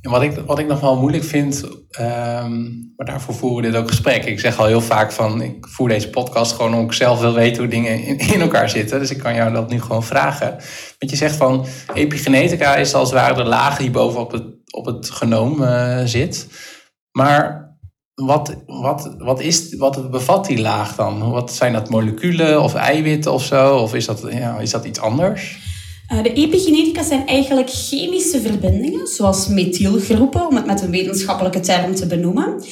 En 0.00 0.10
wat 0.10 0.22
ik, 0.22 0.42
wat 0.46 0.58
ik 0.58 0.66
nog 0.66 0.80
wel 0.80 0.96
moeilijk 0.96 1.24
vind, 1.24 1.64
um, 2.00 2.92
maar 2.96 3.06
daarvoor 3.06 3.34
voeren 3.34 3.62
we 3.62 3.70
dit 3.70 3.80
ook 3.80 3.88
gesprek. 3.88 4.24
Ik 4.24 4.40
zeg 4.40 4.58
al 4.58 4.66
heel 4.66 4.80
vaak 4.80 5.12
van, 5.12 5.42
ik 5.42 5.66
voer 5.68 5.88
deze 5.88 6.10
podcast 6.10 6.52
gewoon 6.52 6.74
omdat 6.74 6.90
ik 6.90 6.96
zelf 6.96 7.20
wil 7.20 7.34
weten 7.34 7.62
hoe 7.62 7.70
dingen 7.70 8.04
in, 8.04 8.18
in, 8.18 8.40
elkaar 8.40 8.70
zitten. 8.70 8.98
Dus 8.98 9.10
ik 9.10 9.18
kan 9.18 9.34
jou 9.34 9.52
dat 9.52 9.70
nu 9.70 9.80
gewoon 9.80 10.04
vragen. 10.04 10.50
Want 10.98 11.10
je 11.10 11.16
zegt 11.16 11.36
van, 11.36 11.66
epigenetica 11.94 12.76
is 12.76 12.94
als 12.94 13.12
ware 13.12 13.34
de 13.34 13.44
laag 13.44 13.78
die 13.78 13.90
bovenop 13.90 14.32
het, 14.32 14.44
op 14.70 14.86
het 14.86 15.10
genoom 15.10 15.62
uh, 15.62 16.00
zit. 16.04 16.48
Maar 17.12 17.69
wat, 18.20 18.56
wat, 18.66 19.14
wat, 19.18 19.40
is, 19.40 19.74
wat 19.74 20.10
bevat 20.10 20.46
die 20.46 20.60
laag 20.60 20.96
dan? 20.96 21.30
Wat 21.30 21.52
zijn 21.52 21.72
dat 21.72 21.88
moleculen 21.88 22.62
of 22.62 22.74
eiwitten 22.74 23.32
of 23.32 23.44
zo? 23.44 23.76
Of 23.76 23.94
is 23.94 24.06
dat, 24.06 24.26
ja, 24.30 24.58
is 24.58 24.70
dat 24.70 24.84
iets 24.84 25.00
anders? 25.00 25.58
Uh, 26.12 26.22
de 26.22 26.32
epigenetica 26.32 27.02
zijn 27.02 27.26
eigenlijk 27.26 27.70
chemische 27.70 28.40
verbindingen, 28.40 29.06
zoals 29.06 29.48
methylgroepen, 29.48 30.46
om 30.46 30.56
het 30.56 30.66
met 30.66 30.82
een 30.82 30.90
wetenschappelijke 30.90 31.60
term 31.60 31.94
te 31.94 32.06
benoemen, 32.06 32.62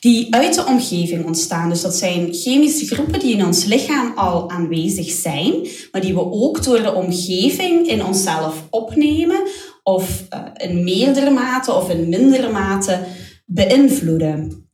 die 0.00 0.34
uit 0.34 0.54
de 0.54 0.66
omgeving 0.66 1.24
ontstaan. 1.24 1.68
Dus 1.68 1.80
dat 1.80 1.94
zijn 1.94 2.34
chemische 2.34 2.94
groepen 2.94 3.20
die 3.20 3.36
in 3.36 3.46
ons 3.46 3.64
lichaam 3.64 4.12
al 4.16 4.50
aanwezig 4.50 5.10
zijn, 5.10 5.68
maar 5.92 6.00
die 6.00 6.14
we 6.14 6.30
ook 6.32 6.64
door 6.64 6.82
de 6.82 6.94
omgeving 6.94 7.86
in 7.86 8.04
onszelf 8.04 8.66
opnemen 8.70 9.42
of 9.82 10.24
uh, 10.34 10.68
in 10.68 10.84
meerdere 10.84 11.30
mate 11.30 11.72
of 11.72 11.90
in 11.90 12.08
mindere 12.08 12.52
mate 12.52 13.00
beïnvloeden. 13.46 14.65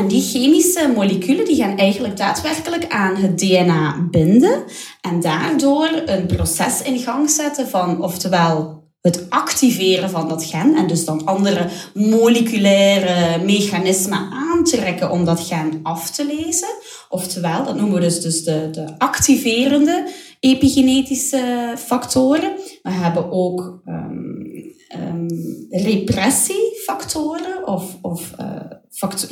En 0.00 0.08
die 0.08 0.22
chemische 0.22 0.92
moleculen 0.94 1.44
die 1.44 1.56
gaan 1.56 1.76
eigenlijk 1.76 2.16
daadwerkelijk 2.16 2.86
aan 2.88 3.16
het 3.16 3.38
DNA 3.38 4.08
binden 4.10 4.64
en 5.00 5.20
daardoor 5.20 6.02
een 6.06 6.26
proces 6.26 6.82
in 6.82 6.98
gang 6.98 7.30
zetten 7.30 7.68
van 7.68 8.02
oftewel 8.02 8.84
het 9.00 9.30
activeren 9.30 10.10
van 10.10 10.28
dat 10.28 10.44
gen 10.44 10.74
en 10.74 10.86
dus 10.86 11.04
dan 11.04 11.24
andere 11.24 11.68
moleculaire 11.94 13.44
mechanismen 13.44 14.30
aantrekken 14.30 15.10
om 15.10 15.24
dat 15.24 15.40
gen 15.40 15.80
af 15.82 16.10
te 16.10 16.26
lezen. 16.26 16.68
Oftewel, 17.08 17.64
dat 17.64 17.76
noemen 17.76 17.94
we 17.94 18.00
dus, 18.00 18.20
dus 18.20 18.44
de, 18.44 18.68
de 18.70 18.98
activerende 18.98 20.08
epigenetische 20.40 21.74
factoren. 21.78 22.52
We 22.82 22.90
hebben 22.90 23.30
ook 23.30 23.82
um, 23.86 24.59
um, 24.96 25.26
repressiefactoren 25.70 27.66
of, 27.66 27.98
of 28.02 28.30
uh, 28.40 28.60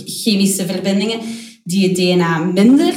chemische 0.04 0.66
verbindingen 0.66 1.20
die 1.64 1.88
het 1.88 1.96
DNA 1.96 2.38
minder 2.38 2.94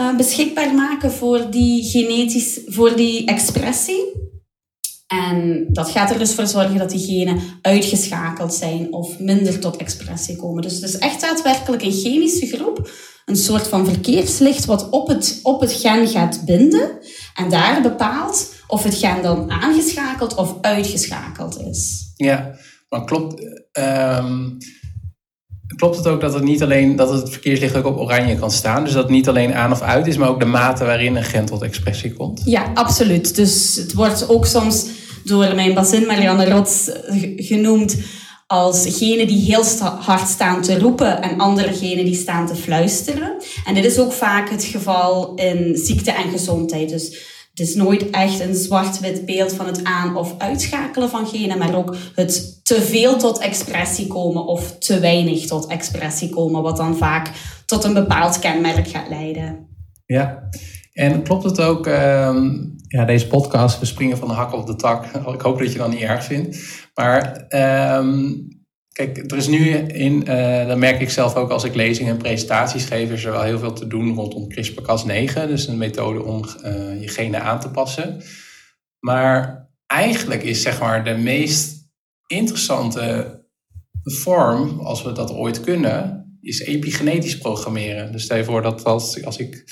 uh, 0.00 0.16
beschikbaar 0.16 0.74
maken 0.74 1.12
voor 1.12 1.50
die, 1.50 1.84
genetisch, 1.84 2.60
voor 2.66 2.96
die 2.96 3.26
expressie. 3.26 4.26
En 5.06 5.66
dat 5.68 5.90
gaat 5.90 6.10
er 6.10 6.18
dus 6.18 6.34
voor 6.34 6.46
zorgen 6.46 6.78
dat 6.78 6.90
die 6.90 7.06
genen 7.06 7.40
uitgeschakeld 7.62 8.54
zijn 8.54 8.92
of 8.92 9.18
minder 9.18 9.58
tot 9.58 9.76
expressie 9.76 10.36
komen. 10.36 10.62
Dus 10.62 10.74
het 10.74 10.82
is 10.82 10.98
echt 10.98 11.20
daadwerkelijk 11.20 11.82
een 11.82 11.92
chemische 11.92 12.46
groep, 12.46 12.90
een 13.24 13.36
soort 13.36 13.68
van 13.68 13.86
verkeerslicht 13.86 14.64
wat 14.64 14.90
op 14.90 15.08
het, 15.08 15.40
op 15.42 15.60
het 15.60 15.72
gen 15.72 16.08
gaat 16.08 16.42
binden 16.44 16.98
en 17.34 17.50
daar 17.50 17.82
bepaalt 17.82 18.56
of 18.68 18.82
het 18.82 18.94
gen 18.94 19.22
dan 19.22 19.50
aangeschakeld 19.50 20.34
of 20.34 20.54
uitgeschakeld 20.60 21.60
is. 21.60 22.12
Ja, 22.16 22.54
Maar 22.88 23.04
klopt, 23.04 23.42
ehm, 23.72 24.50
klopt 25.76 25.96
het 25.96 26.06
ook 26.06 26.20
dat 26.20 26.34
het 26.34 26.42
niet 26.42 26.62
alleen 26.62 26.96
dat 26.96 27.10
het 27.10 27.30
verkeerslicht 27.30 27.76
ook 27.76 27.86
op 27.86 27.98
oranje 27.98 28.38
kan 28.38 28.50
staan? 28.50 28.84
Dus 28.84 28.92
dat 28.92 29.02
het 29.02 29.12
niet 29.12 29.28
alleen 29.28 29.54
aan 29.54 29.72
of 29.72 29.80
uit 29.80 30.06
is, 30.06 30.16
maar 30.16 30.28
ook 30.28 30.40
de 30.40 30.46
mate 30.46 30.84
waarin 30.84 31.16
een 31.16 31.24
gen 31.24 31.44
tot 31.44 31.62
expressie 31.62 32.12
komt? 32.12 32.42
Ja, 32.44 32.70
absoluut. 32.74 33.34
Dus 33.34 33.76
het 33.76 33.92
wordt 33.92 34.28
ook 34.28 34.46
soms 34.46 34.86
door 35.24 35.54
mijn 35.54 35.74
bazin 35.74 36.06
Marianne 36.06 36.50
Rots 36.50 36.90
genoemd 37.36 37.96
als 38.46 38.86
genen 38.98 39.26
die 39.26 39.40
heel 39.40 39.64
hard 40.00 40.28
staan 40.28 40.62
te 40.62 40.78
roepen 40.78 41.22
en 41.22 41.38
andere 41.38 41.74
genen 41.74 42.04
die 42.04 42.14
staan 42.14 42.46
te 42.46 42.54
fluisteren. 42.54 43.36
En 43.64 43.74
dit 43.74 43.84
is 43.84 43.98
ook 43.98 44.12
vaak 44.12 44.50
het 44.50 44.64
geval 44.64 45.34
in 45.34 45.76
ziekte 45.76 46.10
en 46.10 46.30
gezondheid. 46.30 46.88
Dus 46.88 47.36
het 47.58 47.68
is 47.68 47.74
nooit 47.74 48.10
echt 48.10 48.40
een 48.40 48.54
zwart-wit 48.54 49.26
beeld 49.26 49.52
van 49.52 49.66
het 49.66 49.84
aan- 49.84 50.16
of 50.16 50.34
uitschakelen 50.38 51.10
van 51.10 51.26
genen, 51.26 51.58
maar 51.58 51.74
ook 51.74 51.96
het 52.14 52.60
te 52.64 52.82
veel 52.82 53.16
tot 53.16 53.38
expressie 53.38 54.06
komen 54.06 54.46
of 54.46 54.78
te 54.78 55.00
weinig 55.00 55.46
tot 55.46 55.66
expressie 55.66 56.30
komen, 56.30 56.62
wat 56.62 56.76
dan 56.76 56.96
vaak 56.96 57.30
tot 57.66 57.84
een 57.84 57.94
bepaald 57.94 58.38
kenmerk 58.38 58.88
gaat 58.88 59.08
leiden. 59.08 59.66
Ja, 60.06 60.48
en 60.92 61.22
klopt 61.22 61.44
het 61.44 61.60
ook, 61.60 61.86
uh, 61.86 62.36
ja, 62.88 63.04
deze 63.04 63.26
podcast, 63.26 63.80
we 63.80 63.86
springen 63.86 64.18
van 64.18 64.28
de 64.28 64.34
hak 64.34 64.52
op 64.52 64.66
de 64.66 64.76
tak. 64.76 65.04
Ik 65.34 65.40
hoop 65.40 65.58
dat 65.58 65.72
je 65.72 65.78
dat 65.78 65.90
niet 65.90 66.00
erg 66.00 66.24
vindt. 66.24 66.58
Maar 66.94 67.46
uh, 67.48 68.08
kijk, 68.98 69.30
er 69.30 69.36
is 69.36 69.46
nu 69.46 69.68
in, 69.76 70.24
uh, 70.28 70.66
dan 70.66 70.78
merk 70.78 71.00
ik 71.00 71.10
zelf 71.10 71.34
ook 71.34 71.50
als 71.50 71.64
ik 71.64 71.74
lezingen 71.74 72.12
en 72.12 72.18
presentaties 72.18 72.84
geef, 72.84 73.10
is 73.10 73.24
er 73.24 73.32
wel 73.32 73.42
heel 73.42 73.58
veel 73.58 73.72
te 73.72 73.86
doen 73.86 74.14
rondom 74.14 74.52
CRISPR-Cas9. 74.52 75.32
Dus 75.46 75.66
een 75.66 75.78
methode 75.78 76.22
om 76.22 76.44
uh, 76.64 77.00
je 77.00 77.08
genen 77.08 77.42
aan 77.42 77.60
te 77.60 77.70
passen. 77.70 78.22
Maar 78.98 79.68
eigenlijk 79.86 80.42
is 80.42 80.62
zeg 80.62 80.80
maar 80.80 81.04
de 81.04 81.16
meest 81.16 81.88
interessante 82.26 83.36
vorm, 84.02 84.80
als 84.80 85.02
we 85.02 85.12
dat 85.12 85.32
ooit 85.32 85.60
kunnen, 85.60 86.26
is 86.40 86.60
epigenetisch 86.60 87.38
programmeren. 87.38 88.12
Dus 88.12 88.22
stel 88.22 88.36
je 88.36 88.44
voor 88.44 88.62
dat 88.62 88.84
als, 88.84 89.24
als 89.24 89.36
ik 89.36 89.64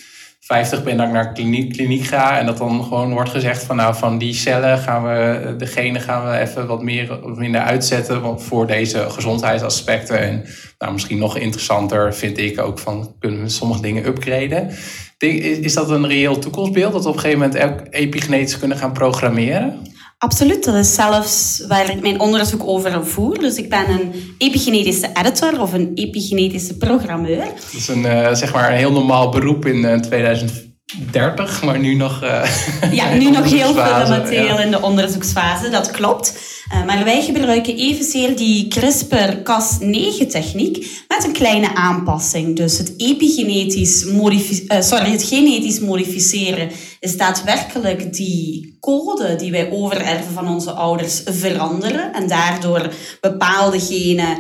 50 0.47 0.83
ben, 0.83 0.97
dat 0.97 1.07
ik 1.07 1.13
naar 1.13 1.33
kliniek, 1.33 1.73
kliniek 1.73 2.05
ga 2.05 2.39
en 2.39 2.47
dat 2.47 2.59
dan 2.59 2.85
gewoon 2.85 3.13
wordt 3.13 3.31
gezegd 3.31 3.65
van 3.65 3.77
nou 3.77 3.95
van 3.95 4.19
die 4.19 4.35
cellen 4.35 4.79
gaan 4.79 5.03
we, 5.03 5.55
de 5.59 5.67
genen 5.67 6.01
gaan 6.01 6.31
we 6.31 6.39
even 6.39 6.67
wat 6.67 6.83
meer 6.83 7.25
of 7.25 7.37
minder 7.37 7.61
uitzetten 7.61 8.41
voor 8.41 8.67
deze 8.67 9.11
gezondheidsaspecten. 9.11 10.19
En 10.21 10.45
nou, 10.79 10.93
misschien 10.93 11.19
nog 11.19 11.39
interessanter 11.39 12.15
vind 12.15 12.39
ik 12.39 12.61
ook 12.61 12.79
van 12.79 13.15
kunnen 13.19 13.43
we 13.43 13.49
sommige 13.49 13.83
dingen 13.83 14.07
upgraden. 14.07 14.71
Is 15.19 15.75
dat 15.75 15.91
een 15.91 16.07
reëel 16.07 16.39
toekomstbeeld 16.39 16.93
dat 16.93 17.03
we 17.03 17.09
op 17.09 17.15
een 17.15 17.21
gegeven 17.21 17.51
moment 17.51 17.91
epigenetisch 17.91 18.59
kunnen 18.59 18.77
gaan 18.77 18.93
programmeren? 18.93 19.95
Absoluut, 20.27 20.65
dat 20.65 20.75
is 20.75 20.95
zelfs 20.95 21.65
waar 21.69 21.91
ik 21.91 22.01
mijn 22.01 22.21
onderzoek 22.21 22.67
over 22.67 23.07
voer. 23.07 23.39
Dus 23.39 23.57
ik 23.57 23.69
ben 23.69 23.91
een 23.91 24.13
epigenetische 24.39 25.11
editor 25.13 25.61
of 25.61 25.73
een 25.73 25.91
epigenetische 25.95 26.77
programmeur. 26.77 27.39
Dat 27.39 27.73
is 27.73 27.89
een, 27.89 28.05
eh, 28.07 28.35
zeg 28.35 28.53
maar 28.53 28.71
een 28.71 28.77
heel 28.77 28.93
normaal 28.93 29.29
beroep 29.29 29.67
in 29.67 29.85
eh, 29.85 29.93
uh, 29.93 30.01
2004. 30.01 30.66
30, 30.95 31.63
maar 31.63 31.79
nu 31.79 31.95
nog. 31.95 32.23
Eh, 32.23 32.51
ja, 32.93 33.15
nu 33.23 33.31
nog 33.31 33.51
heel 33.51 33.75
fundamenteel 33.75 34.61
in 34.61 34.71
de 34.71 34.83
onderzoeksfase, 34.83 35.69
dat 35.69 35.91
klopt. 35.91 36.39
Eh, 36.71 36.85
maar 36.85 37.05
wij 37.05 37.23
gebruiken 37.23 37.77
evenzeer 37.77 38.37
die 38.37 38.75
CRISPR-Cas9-techniek 38.79 40.87
met 41.09 41.25
een 41.25 41.33
kleine 41.33 41.75
aanpassing. 41.75 42.57
Dus 42.57 42.79
het 42.79 42.95
epigenetisch 42.97 44.07
eh, 44.07 44.81
sorry, 44.81 45.11
het 45.11 45.23
genetisch 45.23 45.81
modificeren 45.81 46.71
is 47.01 47.17
daadwerkelijk 47.17 48.13
die 48.13 48.77
code 48.81 49.37
die 49.37 49.51
wij 49.51 49.71
overerven 49.71 50.33
van 50.33 50.49
onze 50.49 50.71
ouders 50.71 51.23
veranderen 51.25 52.13
en 52.13 52.29
daardoor 52.29 52.93
bepaalde 53.21 53.81
genen 53.81 54.39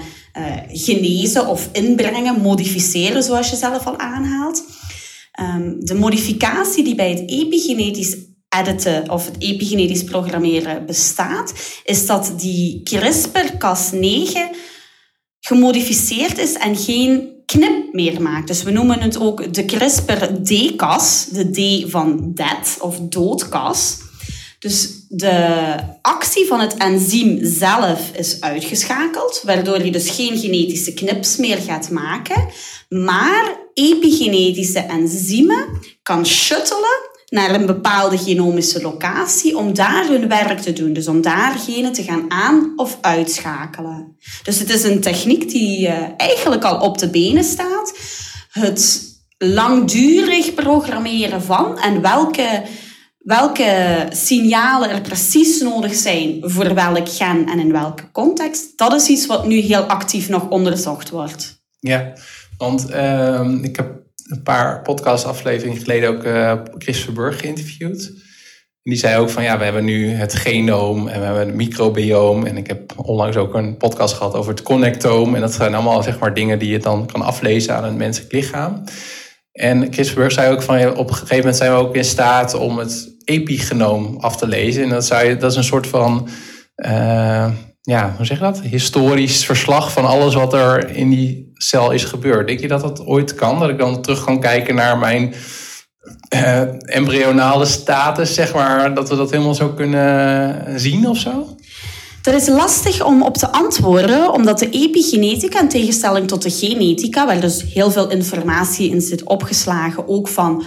genezen 0.69 1.47
of 1.47 1.69
inbrengen, 1.73 2.41
modificeren, 2.41 3.23
zoals 3.23 3.51
je 3.51 3.57
zelf 3.57 3.87
al 3.87 3.99
aanhaalt. 3.99 4.65
Um, 5.41 5.85
de 5.85 5.95
modificatie 5.95 6.85
die 6.85 6.95
bij 6.95 7.11
het 7.11 7.31
epigenetisch 7.31 8.17
editen 8.49 9.11
of 9.11 9.27
het 9.27 9.35
epigenetisch 9.39 10.05
programmeren 10.05 10.87
bestaat, 10.87 11.53
is 11.85 12.07
dat 12.07 12.33
die 12.37 12.83
CRISPR-Cas9 12.91 14.39
gemodificeerd 15.41 16.39
is 16.39 16.53
en 16.53 16.77
geen 16.77 17.35
knip 17.47 17.93
meer 17.93 18.23
maakt. 18.23 18.47
Dus 18.47 18.63
we 18.63 18.71
noemen 18.71 19.01
het 19.01 19.19
ook 19.19 19.55
de 19.55 19.65
CRISPR-D-Cas, 19.65 21.27
de 21.27 21.51
D 21.51 21.91
van 21.91 22.33
dead 22.35 22.77
of 22.81 22.99
doodkas. 23.01 23.99
Dus 24.59 24.91
de 25.09 25.75
actie 26.03 26.47
van 26.47 26.61
het 26.61 26.75
enzym 26.77 27.39
zelf 27.43 28.11
is 28.15 28.41
uitgeschakeld, 28.41 29.43
waardoor 29.45 29.85
je 29.85 29.91
dus 29.91 30.11
geen 30.11 30.39
genetische 30.39 30.95
knips 30.95 31.37
meer 31.37 31.59
gaat 31.59 31.91
maken, 31.91 32.49
maar 32.89 33.57
epigenetische 33.75 34.79
enzymen 34.79 35.81
kan 36.03 36.27
shuttelen 36.27 37.15
naar 37.27 37.55
een 37.55 37.67
bepaalde 37.67 38.19
genomische 38.19 38.83
locatie 38.83 39.57
om 39.57 39.75
daar 39.75 40.07
hun 40.09 40.29
werk 40.29 40.61
te 40.61 40.73
doen. 40.73 40.93
Dus 40.93 41.09
om 41.09 41.21
daar 41.21 41.59
genen 41.59 41.93
te 41.93 42.03
gaan 42.03 42.25
aan- 42.31 42.73
of 42.77 42.99
uitschakelen. 43.01 44.17
Dus 44.43 44.59
het 44.59 44.71
is 44.71 44.83
een 44.83 45.01
techniek 45.01 45.51
die 45.51 45.87
uh, 45.87 45.97
eigenlijk 46.17 46.65
al 46.65 46.81
op 46.81 46.99
de 46.99 47.11
benen 47.11 47.45
staat. 47.45 47.99
Het 48.51 49.03
langdurig 49.39 50.55
programmeren 50.55 51.43
van 51.43 51.79
en 51.79 52.01
welke, 52.01 52.63
welke 53.27 54.07
signalen 54.11 54.91
er 54.91 55.01
precies 55.01 55.61
nodig 55.61 55.95
zijn 55.95 56.39
voor 56.41 56.75
welk 56.75 57.09
gen 57.09 57.47
en 57.47 57.59
in 57.59 57.73
welke 57.73 58.11
context, 58.11 58.79
dat 58.79 58.93
is 58.93 59.09
iets 59.09 59.27
wat 59.27 59.47
nu 59.47 59.57
heel 59.57 59.83
actief 59.83 60.29
nog 60.29 60.49
onderzocht 60.49 61.11
wordt. 61.11 61.65
Ja, 61.79 62.13
want 62.59 62.91
uh, 62.91 63.49
ik 63.63 63.77
heb 63.77 63.89
een 64.27 64.43
paar 64.43 64.83
podcastafleveringen 64.83 65.79
geleden 65.79 66.09
ook 66.09 66.25
uh, 66.25 66.53
Chris 66.79 67.01
Verburg 67.01 67.41
geïnterviewd. 67.41 68.13
Die 68.83 68.97
zei 68.97 69.19
ook 69.19 69.31
van 69.31 69.43
ja, 69.43 69.59
we 69.59 69.65
hebben 69.65 69.85
nu 69.85 70.11
het 70.11 70.35
genoom 70.35 71.09
en 71.09 71.21
we 71.21 71.27
hebben 71.27 71.47
het 71.47 71.57
microbioom. 71.57 72.47
En 72.47 72.57
ik 72.57 72.67
heb 72.67 72.93
onlangs 72.97 73.37
ook 73.37 73.55
een 73.55 73.77
podcast 73.77 74.15
gehad 74.15 74.35
over 74.35 74.51
het 74.51 74.63
connectoom. 74.63 75.35
En 75.35 75.41
dat 75.41 75.53
zijn 75.53 75.75
allemaal 75.75 76.03
zeg 76.03 76.19
maar 76.19 76.35
dingen 76.35 76.59
die 76.59 76.71
je 76.71 76.79
dan 76.79 77.07
kan 77.07 77.23
aflezen 77.23 77.77
aan 77.77 77.85
een 77.85 77.97
menselijk 77.97 78.33
lichaam. 78.33 78.85
En 79.57 79.93
Chris 79.93 80.09
Verburg 80.09 80.33
zei 80.33 80.53
ook 80.53 80.63
van 80.63 80.97
op 80.97 81.09
een 81.09 81.15
gegeven 81.15 81.37
moment 81.37 81.57
zijn 81.57 81.73
we 81.73 81.79
ook 81.79 81.95
in 81.95 82.05
staat 82.05 82.55
om 82.55 82.79
het 82.79 83.15
epigenoom 83.25 84.17
af 84.21 84.37
te 84.37 84.47
lezen. 84.47 84.83
En 84.83 84.89
dat, 84.89 85.07
zou 85.07 85.27
je, 85.27 85.37
dat 85.37 85.51
is 85.51 85.57
een 85.57 85.65
soort 85.65 85.87
van 85.87 86.29
uh, 86.77 87.49
ja, 87.81 88.15
hoe 88.17 88.27
zeg 88.27 88.39
je 88.39 88.45
dat? 88.45 88.61
Historisch 88.61 89.45
verslag 89.45 89.93
van 89.93 90.05
alles 90.05 90.35
wat 90.35 90.53
er 90.53 90.91
in 90.91 91.11
die 91.11 91.51
cel 91.55 91.91
is 91.91 92.05
gebeurd. 92.05 92.47
Denk 92.47 92.61
je 92.61 92.69
dat 92.69 92.81
dat 92.81 93.07
ooit 93.07 93.35
kan? 93.35 93.61
Dat 93.61 93.69
ik 93.69 93.79
dan 93.79 94.03
terug 94.03 94.25
kan 94.25 94.41
kijken 94.41 94.75
naar 94.75 94.99
mijn 94.99 95.35
uh, 96.35 96.95
embryonale 96.95 97.65
status, 97.65 98.35
zeg 98.35 98.55
maar, 98.55 98.95
dat 98.95 99.09
we 99.09 99.17
dat 99.17 99.31
helemaal 99.31 99.55
zo 99.55 99.69
kunnen 99.69 100.81
zien 100.81 101.09
of 101.09 101.19
zo? 101.19 101.57
Dat 102.27 102.35
is 102.35 102.49
lastig 102.49 103.05
om 103.05 103.23
op 103.23 103.37
te 103.37 103.53
antwoorden, 103.53 104.33
omdat 104.33 104.59
de 104.59 104.71
epigenetica, 104.71 105.61
in 105.61 105.69
tegenstelling 105.69 106.29
tot 106.29 106.43
de 106.43 106.51
genetica, 106.51 107.27
waar 107.27 107.41
dus 107.41 107.65
heel 107.73 107.91
veel 107.91 108.11
informatie 108.11 108.91
in 108.91 109.01
zit 109.01 109.25
opgeslagen, 109.25 110.09
ook 110.09 110.29
van 110.29 110.65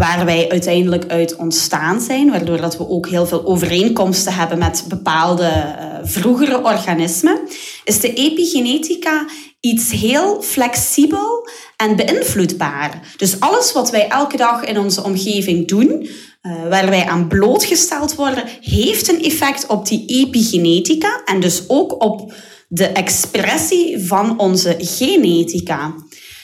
waar 0.00 0.24
wij 0.24 0.48
uiteindelijk 0.50 1.04
uit 1.06 1.36
ontstaan 1.36 2.00
zijn, 2.00 2.30
waardoor 2.30 2.60
dat 2.60 2.76
we 2.76 2.88
ook 2.88 3.08
heel 3.08 3.26
veel 3.26 3.46
overeenkomsten 3.46 4.34
hebben 4.34 4.58
met 4.58 4.84
bepaalde 4.88 5.42
uh, 5.42 5.84
vroegere 6.02 6.64
organismen, 6.64 7.40
is 7.84 8.00
de 8.00 8.12
epigenetica 8.12 9.26
iets 9.60 9.90
heel 9.90 10.42
flexibel 10.42 11.48
en 11.76 11.96
beïnvloedbaar. 11.96 13.14
Dus 13.16 13.40
alles 13.40 13.72
wat 13.72 13.90
wij 13.90 14.08
elke 14.08 14.36
dag 14.36 14.64
in 14.64 14.78
onze 14.78 15.04
omgeving 15.04 15.68
doen, 15.68 16.08
uh, 16.42 16.68
waar 16.68 16.88
wij 16.88 17.04
aan 17.04 17.28
blootgesteld 17.28 18.14
worden, 18.14 18.44
heeft 18.60 19.08
een 19.08 19.22
effect 19.22 19.66
op 19.66 19.86
die 19.86 20.04
epigenetica 20.06 21.22
en 21.24 21.40
dus 21.40 21.62
ook 21.66 22.02
op 22.02 22.32
de 22.68 22.86
expressie 22.86 24.06
van 24.06 24.38
onze 24.38 24.76
genetica. 24.78 25.94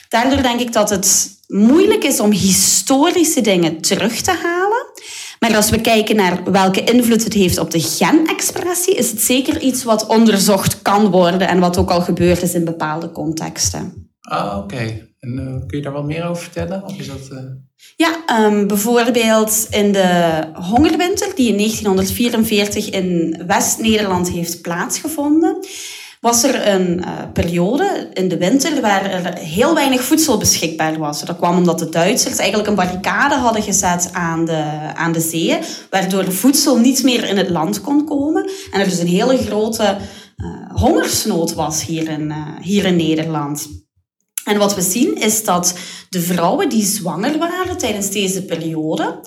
Daardoor 0.09 0.41
denk 0.41 0.59
ik 0.59 0.73
dat 0.73 0.89
het 0.89 1.37
moeilijk 1.47 2.03
is 2.03 2.19
om 2.19 2.31
historische 2.31 3.41
dingen 3.41 3.81
terug 3.81 4.21
te 4.21 4.31
halen. 4.31 4.85
Maar 5.39 5.55
als 5.55 5.69
we 5.69 5.81
kijken 5.81 6.15
naar 6.15 6.51
welke 6.51 6.83
invloed 6.83 7.23
het 7.23 7.33
heeft 7.33 7.57
op 7.57 7.71
de 7.71 7.79
genexpressie, 7.79 8.95
is 8.95 9.11
het 9.11 9.21
zeker 9.21 9.61
iets 9.61 9.83
wat 9.83 10.07
onderzocht 10.07 10.81
kan 10.81 11.11
worden 11.11 11.47
en 11.47 11.59
wat 11.59 11.77
ook 11.77 11.91
al 11.91 12.01
gebeurd 12.01 12.41
is 12.41 12.53
in 12.53 12.65
bepaalde 12.65 13.11
contexten. 13.11 14.11
Ah, 14.19 14.57
oké. 14.57 15.07
En 15.19 15.33
uh, 15.33 15.67
kun 15.67 15.77
je 15.77 15.81
daar 15.81 15.91
wat 15.91 16.05
meer 16.05 16.27
over 16.27 16.43
vertellen? 16.43 16.83
Of 16.83 16.97
is 16.97 17.07
dat, 17.07 17.29
uh... 17.31 17.39
Ja, 17.95 18.43
um, 18.45 18.67
bijvoorbeeld 18.67 19.67
in 19.69 19.91
de 19.91 20.39
hongerwinter 20.53 21.35
die 21.35 21.49
in 21.49 21.57
1944 21.57 22.89
in 22.89 23.41
West-Nederland 23.47 24.29
heeft 24.29 24.61
plaatsgevonden 24.61 25.57
was 26.19 26.43
er 26.43 26.67
een 26.67 26.99
uh, 26.99 27.31
periode 27.33 28.09
in 28.13 28.27
de 28.27 28.37
winter 28.37 28.81
waar 28.81 29.11
er 29.11 29.37
heel 29.37 29.73
weinig 29.73 30.03
voedsel 30.03 30.37
beschikbaar 30.37 30.97
was. 30.97 31.25
Dat 31.25 31.37
kwam 31.37 31.57
omdat 31.57 31.79
de 31.79 31.89
Duitsers 31.89 32.37
eigenlijk 32.37 32.69
een 32.69 32.75
barricade 32.75 33.35
hadden 33.35 33.63
gezet 33.63 34.09
aan 34.13 34.45
de, 34.45 34.63
aan 34.95 35.11
de 35.11 35.19
zeeën, 35.19 35.59
waardoor 35.89 36.31
voedsel 36.31 36.77
niet 36.77 37.03
meer 37.03 37.29
in 37.29 37.37
het 37.37 37.49
land 37.49 37.81
kon 37.81 38.05
komen. 38.05 38.49
En 38.71 38.79
er 38.79 38.89
dus 38.89 38.99
een 38.99 39.07
hele 39.07 39.37
grote 39.37 39.97
uh, 40.37 40.81
hongersnood 40.81 41.53
was 41.53 41.85
hier 41.85 42.09
in, 42.09 42.33
hier 42.61 42.85
in 42.85 42.95
Nederland. 42.95 43.67
En 44.43 44.57
wat 44.57 44.75
we 44.75 44.81
zien 44.81 45.15
is 45.15 45.43
dat 45.43 45.77
de 46.09 46.21
vrouwen 46.21 46.69
die 46.69 46.85
zwanger 46.85 47.37
waren 47.37 47.77
tijdens 47.77 48.09
deze 48.09 48.45
periode 48.45 49.19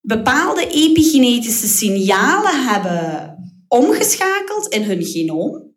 bepaalde 0.00 0.66
epigenetische 0.66 1.66
signalen 1.66 2.66
hebben 2.68 3.36
omgeschakeld 3.68 4.66
in 4.68 4.82
hun 4.82 5.04
genoom 5.04 5.67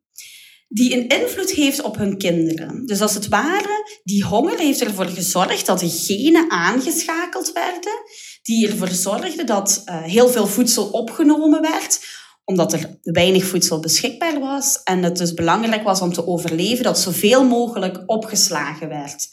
die 0.74 0.94
een 0.94 1.08
invloed 1.08 1.52
heeft 1.52 1.82
op 1.82 1.98
hun 1.98 2.18
kinderen. 2.18 2.86
Dus 2.86 3.02
als 3.02 3.14
het 3.14 3.28
ware, 3.28 4.00
die 4.04 4.24
honger 4.24 4.58
heeft 4.58 4.82
ervoor 4.82 5.06
gezorgd 5.06 5.66
dat 5.66 5.80
de 5.80 5.90
genen 5.90 6.52
aangeschakeld 6.52 7.52
werden, 7.52 7.94
die 8.42 8.68
ervoor 8.68 8.90
zorgden 8.90 9.46
dat 9.46 9.82
uh, 9.86 10.04
heel 10.04 10.30
veel 10.30 10.48
voedsel 10.48 10.90
opgenomen 10.90 11.62
werd, 11.62 12.00
omdat 12.44 12.74
er 12.74 13.00
weinig 13.02 13.46
voedsel 13.46 13.80
beschikbaar 13.80 14.40
was 14.40 14.84
en 14.84 15.04
het 15.04 15.18
dus 15.18 15.34
belangrijk 15.34 15.84
was 15.84 16.02
om 16.02 16.14
te 16.14 16.28
overleven 16.28 16.84
dat 16.84 17.00
zoveel 17.00 17.46
mogelijk 17.46 18.04
opgeslagen 18.06 18.88
werd. 18.88 19.28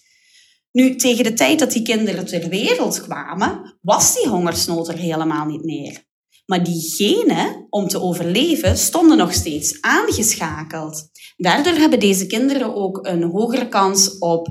Nu, 0.72 0.96
tegen 0.96 1.24
de 1.24 1.32
tijd 1.32 1.58
dat 1.58 1.72
die 1.72 1.82
kinderen 1.82 2.26
ter 2.26 2.48
wereld 2.48 3.02
kwamen, 3.02 3.78
was 3.80 4.14
die 4.14 4.28
hongersnood 4.28 4.88
er 4.88 4.98
helemaal 4.98 5.46
niet 5.46 5.64
meer. 5.64 6.06
Maar 6.50 6.64
die 6.64 6.80
genen 6.80 7.66
om 7.70 7.88
te 7.88 8.00
overleven 8.00 8.76
stonden 8.76 9.16
nog 9.16 9.32
steeds 9.32 9.80
aangeschakeld. 9.80 11.10
Daardoor 11.36 11.72
hebben 11.72 12.00
deze 12.00 12.26
kinderen 12.26 12.74
ook 12.74 13.06
een 13.06 13.22
hogere 13.22 13.68
kans 13.68 14.18
op, 14.18 14.46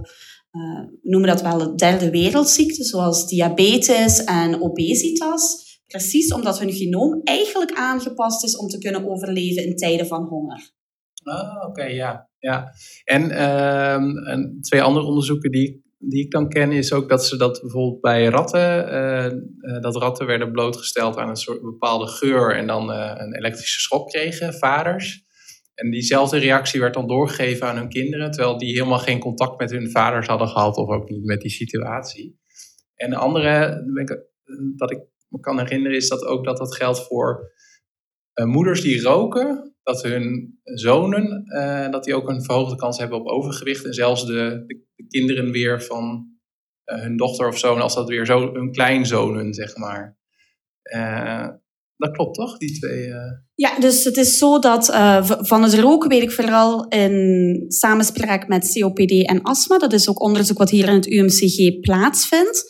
uh, 0.52 0.88
noemen 1.02 1.30
dat 1.30 1.42
wel, 1.42 1.76
derde 1.76 2.10
wereldziekten, 2.10 2.86
zoals 2.86 3.28
diabetes 3.28 4.24
en 4.24 4.62
obesitas. 4.62 5.66
Precies 5.88 6.34
omdat 6.34 6.60
hun 6.60 6.74
genoom 6.74 7.22
eigenlijk 7.24 7.72
aangepast 7.72 8.44
is 8.44 8.58
om 8.58 8.68
te 8.68 8.78
kunnen 8.78 9.10
overleven 9.10 9.66
in 9.66 9.76
tijden 9.76 10.08
van 10.08 10.24
honger. 10.24 10.72
Ah, 11.24 11.68
oké, 11.68 11.84
ja. 11.84 12.30
ja. 12.40 12.72
En, 13.04 13.30
uh, 13.30 14.30
en 14.32 14.58
twee 14.62 14.82
andere 14.82 15.06
onderzoeken 15.06 15.52
die 15.52 15.87
die 16.10 16.24
ik 16.26 16.32
dan 16.32 16.50
ken, 16.50 16.72
is 16.72 16.94
ook 16.94 17.10
dat 17.10 17.26
ze 17.26 17.38
dat 17.38 17.62
bijvoorbeeld 17.62 18.02
bij 18.02 18.26
ratten, 18.26 18.94
uh, 19.62 19.82
dat 19.82 19.96
ratten 19.96 20.26
werden 20.26 20.52
blootgesteld 20.52 21.18
aan 21.18 21.30
een 21.30 21.36
soort 21.36 21.62
bepaalde 21.62 22.08
geur 22.08 22.56
en 22.56 22.68
dan 22.68 22.90
uh, 22.90 23.14
een 23.16 23.36
elektrische 23.36 23.80
schok 23.80 24.10
kregen, 24.10 24.54
vaders. 24.54 25.26
En 25.74 25.92
diezelfde 25.92 26.38
reactie 26.38 26.80
werd 26.80 26.94
dan 26.94 27.08
doorgegeven 27.08 27.68
aan 27.68 27.76
hun 27.76 27.90
kinderen, 27.90 28.32
terwijl 28.32 28.58
die 28.58 28.72
helemaal 28.72 29.00
geen 29.00 29.20
contact 29.20 29.60
met 29.60 29.72
hun 29.72 29.92
vaders 29.92 30.28
hadden 30.28 30.48
gehad 30.48 30.78
of 30.78 30.90
ook 30.90 31.10
niet 31.10 31.24
met 31.24 31.42
die 31.42 31.52
situatie. 31.52 32.40
En 32.96 33.10
de 33.10 33.16
andere, 33.16 33.84
dat 34.76 34.92
ik 34.92 35.00
me 35.28 35.40
kan 35.40 35.60
herinneren, 35.60 35.98
is 35.98 36.10
dat 36.10 36.26
ook 36.26 36.46
dat 36.46 36.58
dat 36.58 36.76
geldt 36.76 37.08
voor 37.08 37.52
moeders 38.46 38.82
die 38.82 39.02
roken, 39.02 39.76
dat 39.84 40.04
hun 40.04 40.60
zonen 40.64 41.44
uh, 41.46 41.90
dat 41.90 42.04
die 42.04 42.16
ook 42.16 42.30
een 42.30 42.44
verhoogde 42.44 42.76
kans 42.76 42.98
hebben 42.98 43.20
op 43.20 43.28
overgewicht. 43.28 43.86
En 43.86 43.94
zelfs 43.94 44.26
de, 44.26 44.64
de, 44.66 45.08
kinderen 45.08 45.52
weer 45.52 45.84
van 45.84 46.28
uh, 46.86 47.02
hun 47.02 47.18
dochter 47.18 47.48
of 47.48 47.58
zoon, 47.58 47.82
als 47.82 47.96
dat 47.96 48.10
weer 48.10 48.26
zo 48.26 48.54
hun 48.54 48.72
kleinzonen, 48.72 49.54
zeg 49.54 49.78
maar. 49.78 50.18
Dat 51.98 52.12
klopt 52.12 52.36
toch, 52.36 52.58
die 52.58 52.80
twee? 52.80 53.10
Ja, 53.56 53.80
dus 53.80 54.04
het 54.04 54.18
is 54.18 54.38
zo 54.38 54.60
dat 54.60 54.86
van 55.40 55.64
het 55.64 55.74
roken 55.74 56.10
weet 56.10 56.22
ik 56.22 56.32
vooral 56.32 56.88
in 56.88 57.66
samenspraak 57.68 58.48
met 58.48 58.72
COPD 58.74 59.26
en 59.26 59.42
astma. 59.42 59.78
Dat 59.78 59.94
is 59.94 60.10
ook 60.10 60.22
onderzoek 60.22 60.58
wat 60.58 60.70
hier 60.70 60.88
in 60.88 60.94
het 60.94 61.08
UMCG 61.08 61.80
plaatsvindt 61.80 62.66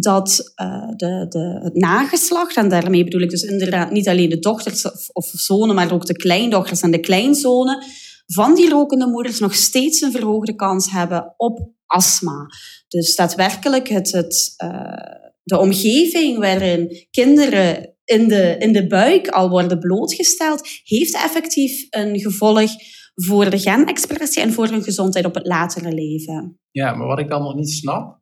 dat 0.00 0.52
uh, 0.62 0.88
de, 0.96 1.26
de, 1.28 1.60
het 1.62 1.74
nageslacht, 1.74 2.56
en 2.56 2.68
daarmee 2.68 3.04
bedoel 3.04 3.20
ik 3.20 3.30
dus 3.30 3.42
inderdaad 3.42 3.90
niet 3.90 4.08
alleen 4.08 4.28
de 4.28 4.38
dochters 4.38 4.84
of, 5.12 5.26
zonen, 5.32 5.74
maar 5.74 5.92
ook 5.92 6.06
de 6.06 6.16
kleindochters 6.16 6.80
en 6.80 6.90
de 6.90 7.00
kleinzonen, 7.00 7.84
van 8.26 8.54
die 8.54 8.68
rokende 8.68 9.06
moeders 9.06 9.38
nog 9.38 9.54
steeds 9.54 10.00
een 10.00 10.12
verhoogde 10.12 10.54
kans 10.54 10.90
hebben 10.90 11.34
op 11.36 11.70
astma. 11.86 12.46
Dus 12.88 13.16
daadwerkelijk 13.16 13.88
het, 13.88 14.12
het, 14.12 14.54
uh, 14.64 15.26
de 15.42 15.58
omgeving 15.58 16.38
waarin 16.38 17.06
kinderen 17.10 17.94
in 18.04 18.28
de, 18.28 18.56
in 18.58 18.72
de 18.72 18.86
buik 18.86 19.28
al 19.28 19.50
worden 19.50 19.78
blootgesteld, 19.78 20.68
heeft 20.82 21.14
effectief 21.14 21.86
een 21.90 22.20
gevolg 22.20 22.70
voor 23.14 23.50
de 23.50 23.58
genexpressie 23.58 24.42
en 24.42 24.52
voor 24.52 24.68
hun 24.68 24.82
gezondheid 24.82 25.24
op 25.24 25.34
het 25.34 25.46
latere 25.46 25.92
leven. 25.92 26.60
Ja, 26.70 26.94
maar 26.94 27.06
wat 27.06 27.18
ik 27.18 27.28
dan 27.28 27.42
nog 27.42 27.54
niet 27.54 27.70
snap, 27.70 28.20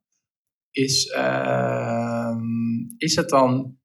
is, 0.74 1.14
uh, 1.16 2.37
is 2.96 3.16
het 3.16 3.28
dan. 3.28 3.76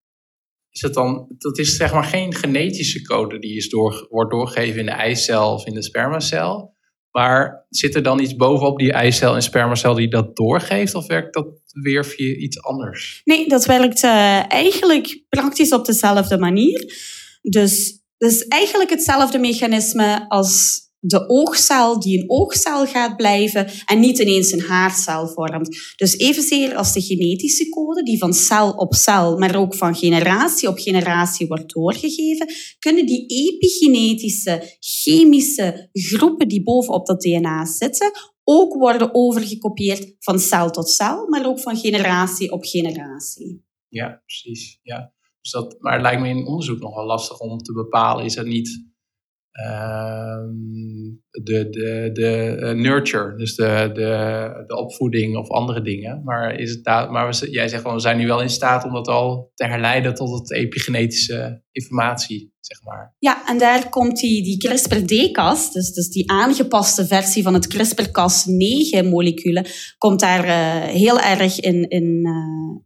Is 0.71 0.82
het 0.82 0.93
dan, 0.93 1.25
dat 1.38 1.58
is 1.58 1.75
zeg 1.75 1.93
maar 1.93 2.04
geen 2.04 2.34
genetische 2.34 3.02
code 3.02 3.39
die 3.39 3.56
is 3.56 3.69
door, 3.69 4.08
wordt 4.10 4.32
doorgegeven 4.32 4.80
in 4.80 4.86
de 4.86 4.91
eicel 4.91 5.54
of 5.54 5.65
in 5.65 5.73
de 5.73 5.84
spermacel. 5.84 6.78
Maar 7.12 7.65
zit 7.69 7.95
er 7.95 8.04
dan 8.04 8.19
iets 8.19 8.36
bovenop 8.36 8.80
die 8.80 8.91
eicel 8.91 9.36
en 9.36 9.41
spermacel 9.41 9.93
die 9.93 10.10
dat 10.10 10.36
doorgeeft? 10.36 10.95
Of 10.95 11.08
werkt 11.08 11.34
dat 11.34 11.47
weer 11.82 12.06
via 12.06 12.36
iets 12.36 12.62
anders? 12.62 13.21
Nee, 13.23 13.47
dat 13.47 13.65
werkt 13.65 14.04
uh, 14.04 14.52
eigenlijk 14.52 15.23
praktisch 15.30 15.73
op 15.73 15.86
dezelfde 15.86 16.38
manier. 16.38 16.93
Dus 17.41 18.04
is 18.17 18.47
eigenlijk 18.47 18.89
hetzelfde 18.89 19.39
mechanisme 19.39 20.25
als 20.28 20.82
de 21.00 21.30
oogcel 21.30 22.00
die 22.00 22.20
een 22.20 22.30
oogcel 22.30 22.86
gaat 22.86 23.16
blijven 23.16 23.72
en 23.86 24.00
niet 24.00 24.20
ineens 24.20 24.52
een 24.52 24.62
haarcel 24.62 25.28
vormt. 25.28 25.94
Dus 25.96 26.18
evenzeer 26.18 26.76
als 26.76 26.94
de 26.94 27.02
genetische 27.02 27.70
code 27.70 28.04
die 28.04 28.18
van 28.18 28.34
cel 28.34 28.72
op 28.72 28.94
cel, 28.94 29.38
maar 29.38 29.56
ook 29.56 29.76
van 29.76 29.96
generatie 29.96 30.68
op 30.70 30.78
generatie 30.78 31.48
wordt 31.48 31.74
doorgegeven, 31.74 32.48
kunnen 32.80 33.06
die 33.06 33.26
epigenetische 33.28 34.78
chemische 34.80 35.90
groepen 35.92 36.48
die 36.48 36.64
bovenop 36.64 37.06
dat 37.06 37.22
DNA 37.22 37.66
zitten 37.66 38.12
ook 38.44 38.74
worden 38.74 39.14
overgekopieerd 39.14 40.16
van 40.20 40.40
cel 40.40 40.70
tot 40.70 40.90
cel, 40.90 41.28
maar 41.28 41.46
ook 41.46 41.60
van 41.60 41.78
generatie 41.78 42.52
op 42.52 42.64
generatie. 42.64 43.66
Ja, 43.88 44.22
precies. 44.26 44.80
Ja. 44.82 45.14
Dus 45.42 45.52
dat, 45.52 45.76
maar 45.80 45.94
het 45.94 46.02
lijkt 46.02 46.22
me 46.22 46.28
in 46.30 46.48
onderzoek 46.48 46.80
nog 46.80 46.96
wel 46.96 47.06
lastig 47.06 47.40
om 47.40 47.58
te 47.58 47.74
bepalen, 47.74 48.26
is 48.26 48.36
het 48.36 48.48
niet 48.48 48.88
de, 51.30 51.70
de, 51.70 52.10
de 52.14 52.58
uh, 52.60 52.72
nurture, 52.72 53.36
dus 53.36 53.56
de, 53.56 53.90
de, 53.94 54.64
de 54.68 54.78
opvoeding 54.78 55.38
of 55.38 55.50
andere 55.50 55.82
dingen. 55.82 56.22
Maar, 56.24 56.60
is 56.60 56.72
het 56.72 56.86
maar 56.86 57.30
we, 57.30 57.52
jij 57.52 57.68
zegt 57.68 57.84
wel, 57.84 57.94
we 57.94 58.00
zijn 58.00 58.18
nu 58.18 58.28
wel 58.28 58.42
in 58.42 58.50
staat 58.50 58.84
om 58.84 58.94
dat 58.94 59.08
al 59.08 59.52
te 59.54 59.66
herleiden 59.66 60.16
tot 60.16 60.40
het 60.40 60.52
epigenetische 60.52 61.64
informatie, 61.72 62.54
zeg 62.60 62.84
maar. 62.84 63.16
Ja, 63.20 63.48
en 63.48 63.58
daar 63.58 63.90
komt 63.90 64.20
die, 64.20 64.44
die 64.44 64.58
CRISPR-D-Cas, 64.58 65.72
dus, 65.72 65.94
dus 65.94 66.10
die 66.10 66.32
aangepaste 66.32 67.06
versie 67.06 67.44
van 67.44 67.54
het 67.54 67.76
CRISPR-Cas9-moleculen, 67.76 69.66
komt 69.98 70.20
daar 70.20 70.46
uh, 70.46 70.84
heel 70.84 71.20
erg 71.20 71.60
in, 71.60 71.90
in, 71.90 72.28
uh, 72.28 72.78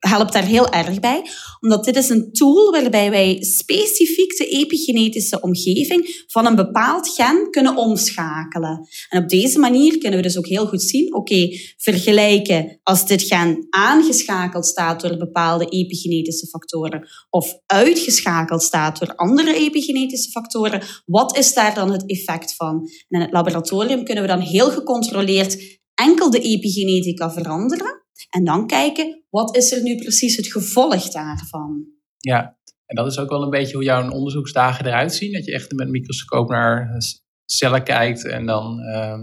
helpt 0.00 0.32
daar 0.32 0.44
heel 0.44 0.68
erg 0.68 1.00
bij, 1.00 1.22
omdat 1.60 1.84
dit 1.84 1.96
is 1.96 2.08
een 2.08 2.32
tool 2.32 2.70
waarbij 2.70 3.10
wij 3.10 3.42
specifiek 3.42 4.36
de 4.36 4.46
epigenetische 4.46 5.40
omgeving 5.40 6.24
van 6.26 6.46
een 6.46 6.54
bepaald 6.54 7.08
gen 7.08 7.50
kunnen 7.50 7.76
omschakelen. 7.76 8.88
En 9.08 9.22
op 9.22 9.28
deze 9.28 9.58
manier 9.58 9.98
kunnen 9.98 10.18
we 10.18 10.24
dus 10.24 10.38
ook 10.38 10.46
heel 10.46 10.66
goed 10.66 10.82
zien, 10.82 11.14
oké, 11.14 11.48
vergelijken 11.76 12.80
als 12.82 13.06
dit 13.06 13.22
gen 13.22 13.66
aangeschakeld 13.70 14.66
staat 14.66 15.00
door 15.00 15.16
bepaalde 15.16 15.64
epigenetische 15.64 16.46
factoren 16.46 17.08
of 17.30 17.54
uitgeschakeld 17.66 18.62
staat 18.62 18.98
door 18.98 19.14
andere 19.14 19.54
epigenetische 19.54 20.30
factoren, 20.30 20.82
wat 21.06 21.36
is 21.36 21.54
daar 21.54 21.74
dan 21.74 21.92
het 21.92 22.10
effect 22.10 22.54
van? 22.54 22.88
En 23.08 23.18
in 23.18 23.20
het 23.20 23.32
laboratorium 23.32 24.04
kunnen 24.04 24.22
we 24.22 24.30
dan 24.30 24.40
heel 24.40 24.70
gecontroleerd 24.70 25.78
enkel 25.94 26.30
de 26.30 26.40
epigenetica 26.40 27.32
veranderen 27.32 28.00
en 28.30 28.44
dan 28.44 28.66
kijken, 28.66 29.24
wat 29.30 29.56
is 29.56 29.72
er 29.72 29.82
nu 29.82 29.96
precies 29.96 30.36
het 30.36 30.46
gevolg 30.46 31.08
daarvan? 31.08 31.86
Ja, 32.18 32.58
en 32.86 32.96
dat 32.96 33.06
is 33.06 33.18
ook 33.18 33.30
wel 33.30 33.42
een 33.42 33.50
beetje 33.50 33.74
hoe 33.74 33.84
jouw 33.84 34.10
onderzoeksdagen 34.10 34.86
eruit 34.86 35.14
zien. 35.14 35.32
Dat 35.32 35.44
je 35.44 35.52
echt 35.52 35.72
met 35.72 35.86
een 35.86 35.92
microscoop 35.92 36.48
naar 36.48 36.98
cellen 37.44 37.84
kijkt 37.84 38.26
en 38.26 38.46
dan 38.46 38.78
uh, 38.80 39.14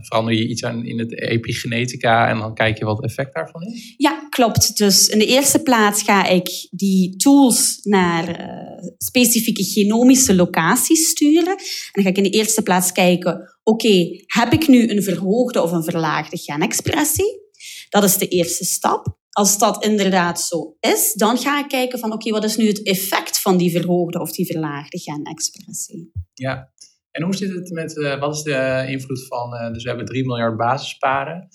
verander 0.00 0.34
je 0.34 0.48
iets 0.48 0.64
aan 0.64 0.84
in 0.84 0.98
het 0.98 1.20
epigenetica 1.20 2.28
en 2.28 2.38
dan 2.38 2.54
kijk 2.54 2.78
je 2.78 2.84
wat 2.84 2.96
het 2.96 3.06
effect 3.06 3.34
daarvan 3.34 3.62
is? 3.62 3.94
Ja, 3.96 4.26
klopt. 4.28 4.76
Dus 4.76 5.08
in 5.08 5.18
de 5.18 5.26
eerste 5.26 5.62
plaats 5.62 6.02
ga 6.02 6.26
ik 6.26 6.68
die 6.70 7.16
tools 7.16 7.78
naar 7.82 8.40
uh, 8.40 8.88
specifieke 8.98 9.64
genomische 9.64 10.34
locaties 10.34 11.08
sturen. 11.08 11.56
En 11.56 11.92
dan 11.92 12.02
ga 12.02 12.08
ik 12.08 12.16
in 12.16 12.22
de 12.22 12.30
eerste 12.30 12.62
plaats 12.62 12.92
kijken, 12.92 13.58
oké, 13.62 14.08
heb 14.26 14.52
ik 14.52 14.68
nu 14.68 14.90
een 14.90 15.02
verhoogde 15.02 15.62
of 15.62 15.72
een 15.72 15.84
verlaagde 15.84 16.36
genexpressie? 16.36 17.47
Dat 17.88 18.04
is 18.04 18.16
de 18.16 18.28
eerste 18.28 18.64
stap. 18.64 19.16
Als 19.30 19.58
dat 19.58 19.84
inderdaad 19.84 20.40
zo 20.40 20.76
is, 20.80 21.12
dan 21.14 21.38
ga 21.38 21.58
ik 21.58 21.68
kijken 21.68 21.98
van 21.98 22.12
oké, 22.12 22.30
wat 22.30 22.44
is 22.44 22.56
nu 22.56 22.66
het 22.66 22.86
effect 22.86 23.40
van 23.40 23.56
die 23.56 23.70
verhoogde 23.70 24.20
of 24.20 24.32
die 24.32 24.46
verlaagde 24.46 24.98
genexpressie? 24.98 26.10
Ja, 26.34 26.72
en 27.10 27.22
hoe 27.22 27.34
zit 27.34 27.54
het 27.54 27.70
met, 27.70 27.96
uh, 27.96 28.20
wat 28.20 28.34
is 28.34 28.42
de 28.42 28.84
invloed 28.88 29.26
van, 29.26 29.54
uh, 29.54 29.72
dus 29.72 29.82
we 29.82 29.88
hebben 29.88 30.06
3 30.06 30.26
miljard 30.26 30.56
basisparen. 30.56 31.48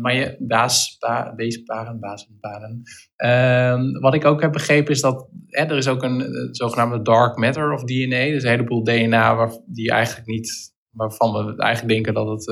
maar 0.00 0.14
je 0.14 0.36
baas, 0.38 0.96
ba, 0.98 1.34
weesbaren, 1.34 2.00
bazenbaren. 2.00 2.82
Uh, 3.16 4.00
wat 4.00 4.14
ik 4.14 4.24
ook 4.24 4.40
heb 4.40 4.52
begrepen 4.52 4.92
is 4.92 5.00
dat 5.00 5.28
hè, 5.46 5.64
er 5.64 5.76
is 5.76 5.88
ook 5.88 6.02
een 6.02 6.48
zogenaamde 6.50 7.02
dark 7.02 7.36
matter 7.36 7.72
of 7.72 7.84
DNA. 7.84 8.24
Dus 8.24 8.42
een 8.42 8.50
heleboel 8.50 8.84
DNA 8.84 9.36
waar, 9.36 9.58
die 9.66 9.90
eigenlijk 9.90 10.26
niet, 10.26 10.74
waarvan 10.90 11.32
we 11.32 11.62
eigenlijk 11.62 11.94
denken 11.94 12.14
dat 12.14 12.28
het 12.28 12.46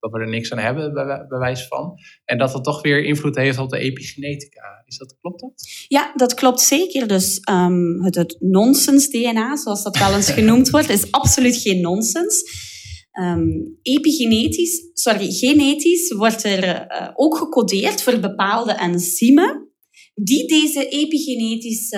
dat 0.00 0.10
we 0.10 0.18
er 0.18 0.28
niks 0.28 0.52
aan 0.52 0.58
hebben, 0.58 0.92
bij, 0.92 1.04
bij 1.28 1.38
wijze 1.38 1.66
van. 1.66 1.94
En 2.24 2.38
dat 2.38 2.52
dat 2.52 2.64
toch 2.64 2.82
weer 2.82 3.04
invloed 3.04 3.36
heeft 3.36 3.58
op 3.58 3.70
de 3.70 3.78
epigenetica. 3.78 4.82
Is 4.86 4.98
dat, 4.98 5.16
klopt 5.20 5.40
dat? 5.40 5.52
Ja, 5.88 6.12
dat 6.14 6.34
klopt 6.34 6.60
zeker. 6.60 7.08
Dus 7.08 7.40
um, 7.50 8.02
het, 8.04 8.14
het 8.14 8.36
nonsens-DNA, 8.38 9.56
zoals 9.56 9.82
dat 9.82 9.98
wel 9.98 10.14
eens 10.14 10.30
genoemd 10.40 10.70
wordt, 10.70 10.88
is 10.88 11.10
absoluut 11.12 11.56
geen 11.56 11.80
nonsens. 11.80 12.68
Um, 13.20 13.78
epigenetisch, 13.82 14.90
sorry, 14.92 15.30
genetisch 15.30 16.12
wordt 16.12 16.44
er 16.44 16.64
uh, 16.64 17.08
ook 17.14 17.36
gecodeerd 17.36 18.02
voor 18.02 18.18
bepaalde 18.18 18.72
enzymen 18.72 19.70
die 20.14 20.48
deze 20.48 20.88
epigenetische, 20.88 21.96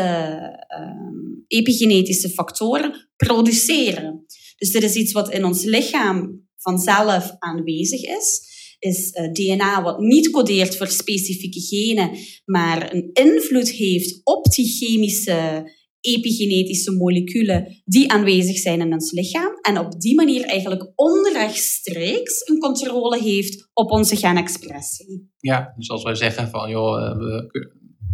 uh, 0.78 1.58
epigenetische 1.58 2.28
factoren 2.28 3.08
produceren. 3.16 4.24
Dus 4.56 4.74
er 4.74 4.82
is 4.82 4.94
iets 4.94 5.12
wat 5.12 5.30
in 5.30 5.44
ons 5.44 5.64
lichaam 5.64 6.46
vanzelf 6.62 7.34
aanwezig 7.38 8.02
is, 8.02 8.50
is 8.78 9.10
eh, 9.10 9.32
DNA 9.32 9.82
wat 9.82 9.98
niet 9.98 10.30
codeert 10.30 10.76
voor 10.76 10.86
specifieke 10.86 11.60
genen, 11.60 12.10
maar 12.44 12.94
een 12.94 13.10
invloed 13.12 13.70
heeft 13.70 14.20
op 14.24 14.44
die 14.44 14.66
chemische 14.66 15.70
epigenetische 16.00 16.92
moleculen 16.92 17.82
die 17.84 18.12
aanwezig 18.12 18.56
zijn 18.56 18.80
in 18.80 18.92
ons 18.92 19.12
lichaam 19.12 19.58
en 19.60 19.78
op 19.78 20.00
die 20.00 20.14
manier 20.14 20.44
eigenlijk 20.44 20.92
onrechtstreeks 20.94 22.48
een 22.48 22.58
controle 22.58 23.18
heeft 23.18 23.70
op 23.72 23.90
onze 23.90 24.16
genexpressie. 24.16 25.30
Ja, 25.38 25.74
dus 25.76 25.90
als 25.90 26.02
wij 26.02 26.14
zeggen 26.14 26.48
van 26.48 26.70
joh, 26.70 27.06
eh, 27.06 27.16
we 27.16 27.50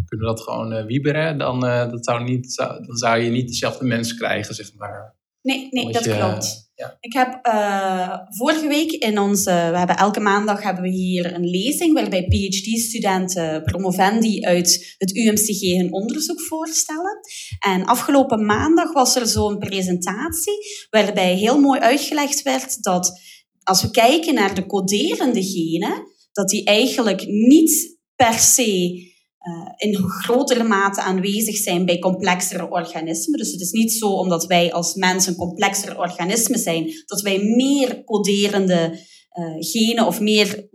kunnen 0.05 0.27
dat 0.27 0.41
gewoon 0.41 0.73
uh, 0.73 0.87
wieberen, 0.87 1.39
dan, 1.39 1.61
dat 1.61 2.05
zou 2.05 2.25
niet, 2.25 2.57
dan 2.57 2.97
zou 2.97 3.21
je 3.21 3.31
niet 3.31 3.49
dezelfde 3.49 3.85
mens 3.85 4.15
krijgen, 4.15 4.55
zeg 4.55 4.75
maar. 4.75 5.17
Nee, 5.43 5.69
nee 5.71 5.93
dat 5.93 6.03
klopt. 6.03 6.68
Ja. 6.79 6.97
Ik 7.01 7.13
heb 7.13 7.47
uh, 7.47 8.19
vorige 8.29 8.69
week 8.69 8.91
in 8.91 9.19
onze, 9.19 9.51
we 9.51 9.79
hebben 9.79 9.97
elke 9.97 10.21
maandag 10.21 10.63
hebben 10.63 10.83
we 10.83 10.91
hier 10.91 11.35
een 11.35 11.51
lezing 11.51 11.95
waarbij 11.95 12.27
PhD-studenten, 12.27 13.63
promovendi 13.63 14.45
uit 14.45 14.95
het 14.99 15.17
UMCG 15.17 15.77
hun 15.77 15.93
onderzoek 15.93 16.41
voorstellen. 16.41 17.19
En 17.59 17.85
afgelopen 17.85 18.47
maandag 18.47 18.93
was 18.93 19.17
er 19.17 19.27
zo'n 19.27 19.59
presentatie 19.59 20.87
waarbij 20.91 21.35
heel 21.35 21.61
mooi 21.61 21.81
uitgelegd 21.81 22.43
werd 22.43 22.83
dat 22.83 23.21
als 23.63 23.83
we 23.83 23.91
kijken 23.91 24.35
naar 24.35 24.55
de 24.55 24.67
coderende 24.67 25.43
genen, 25.43 26.07
dat 26.33 26.49
die 26.49 26.65
eigenlijk 26.65 27.27
niet 27.27 27.99
per 28.17 28.39
se 28.39 29.03
uh, 29.49 29.73
in 29.77 29.97
grotere 29.97 30.65
mate 30.65 31.01
aanwezig 31.01 31.57
zijn 31.57 31.85
bij 31.85 31.99
complexere 31.99 32.71
organismen. 32.71 33.39
Dus 33.39 33.53
het 33.53 33.61
is 33.61 33.71
niet 33.71 33.93
zo 33.93 34.09
omdat 34.09 34.47
wij 34.47 34.73
als 34.73 34.95
mens 34.95 35.27
een 35.27 35.37
complexer 35.37 35.99
organisme 35.99 36.59
zijn, 36.59 36.91
dat 37.07 37.21
wij 37.21 37.39
meer 37.39 38.05
coderende 38.05 38.99
uh, 39.39 39.57
genen 39.59 40.07
of 40.07 40.21
meer 40.21 40.69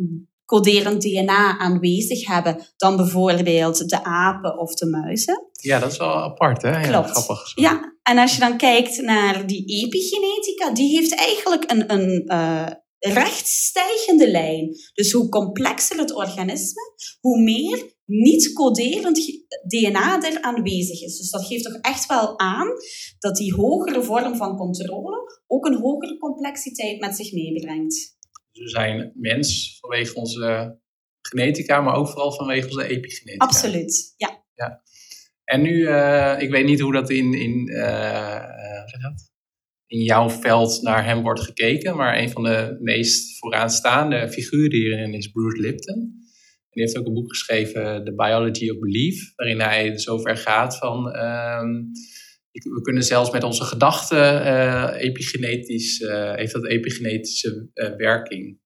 coderend 0.45 1.01
DNA 1.01 1.57
aanwezig 1.57 2.27
hebben 2.27 2.57
dan 2.77 2.95
bijvoorbeeld 2.95 3.89
de 3.89 4.03
apen 4.03 4.59
of 4.59 4.73
de 4.73 4.85
muizen. 4.85 5.47
Ja, 5.51 5.79
dat 5.79 5.91
is 5.91 5.97
wel 5.97 6.15
apart, 6.15 6.61
hè? 6.61 6.69
Ja, 6.69 7.03
grappig. 7.03 7.51
Ja, 7.55 7.95
en 8.03 8.17
als 8.17 8.33
je 8.33 8.39
dan 8.39 8.57
kijkt 8.57 9.01
naar 9.01 9.47
die 9.47 9.65
epigenetica, 9.65 10.73
die 10.73 10.97
heeft 10.97 11.15
eigenlijk 11.15 11.71
een, 11.71 11.93
een 11.93 12.23
uh, 12.27 12.67
rechtstijgende 12.99 14.31
lijn. 14.31 14.75
Dus 14.93 15.11
hoe 15.11 15.29
complexer 15.29 15.97
het 15.97 16.13
organisme, 16.13 16.81
hoe 17.21 17.41
meer 17.41 17.92
niet-coderend 18.05 19.19
DNA 19.67 20.21
er 20.21 20.41
aanwezig 20.41 21.01
is. 21.01 21.17
Dus 21.17 21.29
dat 21.29 21.45
geeft 21.45 21.63
toch 21.63 21.81
echt 21.81 22.05
wel 22.05 22.39
aan 22.39 22.67
dat 23.19 23.35
die 23.35 23.53
hogere 23.53 24.03
vorm 24.03 24.35
van 24.35 24.57
controle 24.57 25.41
ook 25.47 25.65
een 25.65 25.77
hogere 25.77 26.17
complexiteit 26.17 26.99
met 26.99 27.15
zich 27.15 27.33
meebrengt. 27.33 28.17
Dus 28.51 28.63
we 28.63 28.69
zijn 28.69 29.11
mens 29.15 29.77
vanwege 29.79 30.15
onze 30.15 30.79
genetica, 31.21 31.81
maar 31.81 31.95
ook 31.95 32.07
vooral 32.07 32.31
vanwege 32.31 32.67
onze 32.67 32.87
epigenetica. 32.87 33.45
Absoluut, 33.45 34.13
ja. 34.17 34.45
ja. 34.53 34.83
En 35.43 35.61
nu, 35.61 35.73
uh, 35.73 36.35
ik 36.39 36.49
weet 36.49 36.65
niet 36.65 36.79
hoe 36.79 36.93
dat 36.93 37.09
in, 37.09 37.33
in, 37.33 37.67
uh, 37.69 39.01
dat? 39.01 39.31
in 39.87 40.03
jouw 40.03 40.29
veld 40.29 40.81
naar 40.81 41.05
hem 41.05 41.21
wordt 41.21 41.41
gekeken, 41.41 41.95
maar 41.95 42.17
een 42.17 42.29
van 42.29 42.43
de 42.43 42.77
meest 42.81 43.39
vooraanstaande 43.39 44.29
figuren 44.29 44.79
hierin 44.79 45.13
is 45.13 45.27
Bruce 45.27 45.61
Lipton 45.61 46.22
die 46.73 46.83
heeft 46.83 46.97
ook 46.97 47.05
een 47.05 47.13
boek 47.13 47.29
geschreven, 47.29 48.03
The 48.05 48.15
Biology 48.15 48.69
of 48.69 48.79
Belief, 48.79 49.33
waarin 49.35 49.59
hij 49.59 49.97
zover 49.97 50.37
gaat 50.37 50.77
van. 50.77 51.11
Ehm, 51.11 51.69
we 52.51 52.81
kunnen 52.81 53.03
zelfs 53.03 53.31
met 53.31 53.43
onze 53.43 53.63
gedachten 53.63 54.41
uh, 54.41 54.93
epigenetisch, 54.97 55.99
uh, 55.99 56.35
heeft 56.35 56.53
dat 56.53 56.67
epigenetische 56.67 57.69
uh, 57.73 57.95
werking. 57.95 58.59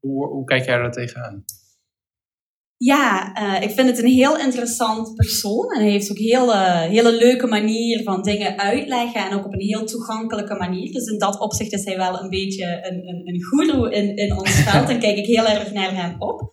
hoe, 0.00 0.26
hoe 0.26 0.44
kijk 0.44 0.64
jij 0.64 0.76
daar 0.76 0.92
tegenaan? 0.92 1.44
Ja, 2.78 3.34
ik 3.60 3.70
vind 3.70 3.88
het 3.88 3.98
een 3.98 4.12
heel 4.12 4.38
interessant 4.38 5.14
persoon. 5.14 5.72
En 5.74 5.80
hij 5.82 5.90
heeft 5.90 6.10
ook 6.10 6.18
een 6.18 6.24
hele, 6.24 6.86
hele 6.88 7.16
leuke 7.16 7.46
manier 7.46 8.02
van 8.02 8.22
dingen 8.22 8.58
uitleggen. 8.58 9.24
En 9.24 9.36
ook 9.36 9.44
op 9.44 9.52
een 9.52 9.60
heel 9.60 9.84
toegankelijke 9.84 10.54
manier. 10.54 10.92
Dus 10.92 11.06
in 11.06 11.18
dat 11.18 11.40
opzicht 11.40 11.72
is 11.72 11.84
hij 11.84 11.96
wel 11.96 12.20
een 12.20 12.30
beetje 12.30 12.64
een, 12.64 13.08
een, 13.08 13.22
een 13.24 13.42
guru 13.42 13.90
in, 13.90 14.16
in 14.16 14.38
ons 14.38 14.50
veld. 14.50 14.88
en 14.88 14.98
kijk 15.06 15.16
ik 15.16 15.26
heel 15.26 15.46
erg 15.46 15.72
naar 15.72 15.94
hem 15.94 16.22
op. 16.22 16.50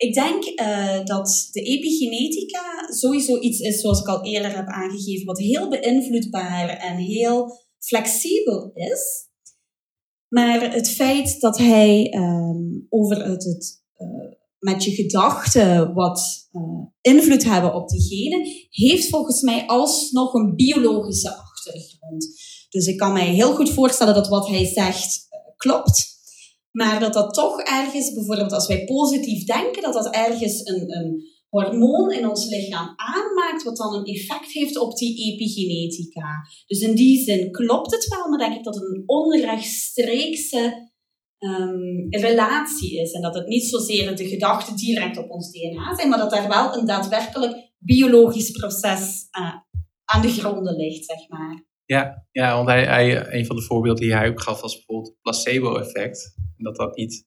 Ik 0.00 0.14
denk 0.14 0.44
uh, 0.44 1.04
dat 1.04 1.48
de 1.52 1.60
epigenetica 1.60 2.92
sowieso 2.92 3.38
iets 3.38 3.58
is, 3.58 3.80
zoals 3.80 4.00
ik 4.00 4.06
al 4.06 4.24
eerder 4.24 4.56
heb 4.56 4.66
aangegeven, 4.66 5.26
wat 5.26 5.38
heel 5.38 5.68
beïnvloedbaar 5.68 6.68
en 6.68 6.96
heel 6.96 7.58
flexibel 7.78 8.70
is. 8.74 9.28
Maar 10.28 10.72
het 10.72 10.90
feit 10.90 11.40
dat 11.40 11.58
hij 11.58 12.14
um, 12.14 12.86
over 12.88 13.24
het, 13.24 13.44
het 13.44 13.82
uh, 13.96 14.36
met 14.58 14.84
je 14.84 14.90
gedachten 14.90 15.94
wat 15.94 16.48
uh, 16.52 16.62
invloed 17.00 17.44
hebben 17.44 17.74
op 17.74 17.88
die 17.88 18.00
genen, 18.00 18.46
heeft 18.70 19.08
volgens 19.08 19.40
mij 19.40 19.66
alsnog 19.66 20.34
een 20.34 20.54
biologische 20.54 21.36
achtergrond. 21.36 22.26
Dus 22.68 22.86
ik 22.86 22.96
kan 22.96 23.12
mij 23.12 23.34
heel 23.34 23.54
goed 23.54 23.70
voorstellen 23.70 24.14
dat 24.14 24.28
wat 24.28 24.48
hij 24.48 24.64
zegt 24.64 25.28
klopt. 25.56 26.09
Maar 26.70 27.00
dat 27.00 27.12
dat 27.12 27.34
toch 27.34 27.60
ergens, 27.60 28.14
bijvoorbeeld 28.14 28.52
als 28.52 28.66
wij 28.66 28.84
positief 28.84 29.44
denken, 29.44 29.82
dat 29.82 29.92
dat 29.92 30.14
ergens 30.14 30.66
een, 30.66 30.96
een 30.96 31.22
hormoon 31.48 32.12
in 32.12 32.28
ons 32.28 32.48
lichaam 32.48 32.92
aanmaakt, 32.96 33.62
wat 33.62 33.76
dan 33.76 33.94
een 33.94 34.04
effect 34.04 34.52
heeft 34.52 34.78
op 34.78 34.96
die 34.96 35.32
epigenetica. 35.32 36.46
Dus 36.66 36.80
in 36.80 36.94
die 36.94 37.24
zin 37.24 37.50
klopt 37.50 37.92
het 37.92 38.08
wel, 38.08 38.28
maar 38.28 38.38
denk 38.38 38.54
ik 38.54 38.64
dat 38.64 38.74
het 38.74 38.84
een 38.84 39.02
onrechtstreekse 39.06 40.90
um, 41.38 42.06
relatie 42.10 43.00
is. 43.00 43.12
En 43.12 43.22
dat 43.22 43.34
het 43.34 43.46
niet 43.46 43.64
zozeer 43.64 44.16
de 44.16 44.28
gedachten 44.28 44.76
direct 44.76 45.18
op 45.18 45.30
ons 45.30 45.50
DNA 45.50 45.94
zijn, 45.94 46.08
maar 46.08 46.18
dat 46.18 46.30
daar 46.30 46.48
wel 46.48 46.76
een 46.76 46.86
daadwerkelijk 46.86 47.72
biologisch 47.78 48.50
proces 48.50 49.28
uh, 49.38 49.54
aan 50.04 50.22
de 50.22 50.28
gronden 50.28 50.76
ligt, 50.76 51.04
zeg 51.04 51.28
maar. 51.28 51.68
Ja, 51.90 52.26
ja 52.30 52.54
want 52.54 52.68
hij, 52.68 52.84
hij, 52.84 53.32
een 53.32 53.46
van 53.46 53.56
de 53.56 53.62
voorbeelden 53.62 54.02
die 54.02 54.14
hij 54.14 54.28
ook 54.28 54.40
gaf 54.40 54.60
was 54.60 54.74
bijvoorbeeld 54.74 55.08
het 55.08 55.20
placebo-effect. 55.22 56.34
En 56.36 56.64
dat 56.64 56.76
dat 56.76 56.96
niet 56.96 57.26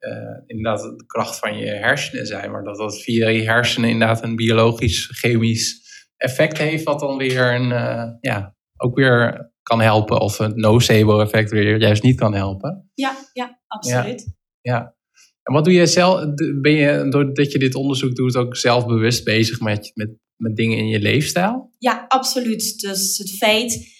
uh, 0.00 0.12
inderdaad 0.46 0.82
de 0.82 1.06
kracht 1.06 1.38
van 1.38 1.58
je 1.58 1.66
hersenen 1.66 2.26
zijn, 2.26 2.50
maar 2.50 2.64
dat 2.64 2.76
dat 2.76 3.02
via 3.02 3.28
je 3.28 3.42
hersenen 3.42 3.90
inderdaad 3.90 4.22
een 4.22 4.36
biologisch, 4.36 5.08
chemisch 5.12 5.80
effect 6.16 6.58
heeft, 6.58 6.84
wat 6.84 7.00
dan 7.00 7.16
weer 7.16 7.54
een, 7.54 7.70
uh, 7.70 8.04
ja, 8.20 8.56
ook 8.76 8.96
weer 8.96 9.50
kan 9.62 9.80
helpen. 9.80 10.20
Of 10.20 10.38
een 10.38 10.60
nocebo-effect 10.60 11.50
weer 11.50 11.80
juist 11.80 12.02
niet 12.02 12.18
kan 12.18 12.34
helpen. 12.34 12.90
Ja, 12.94 13.16
ja 13.32 13.60
absoluut. 13.66 14.36
Ja, 14.60 14.72
ja. 14.74 14.94
En 15.42 15.54
wat 15.54 15.64
doe 15.64 15.72
je 15.72 15.86
zelf? 15.86 16.34
Ben 16.60 16.72
je, 16.72 17.06
doordat 17.08 17.52
je 17.52 17.58
dit 17.58 17.74
onderzoek 17.74 18.14
doet, 18.14 18.36
ook 18.36 18.56
zelf 18.56 18.86
bewust 18.86 19.24
bezig 19.24 19.60
met, 19.60 19.90
met, 19.94 20.10
met 20.36 20.56
dingen 20.56 20.78
in 20.78 20.88
je 20.88 21.00
leefstijl? 21.00 21.70
Ja, 21.78 22.04
absoluut. 22.08 22.80
Dus 22.80 23.18
het 23.18 23.36
feit 23.36 23.94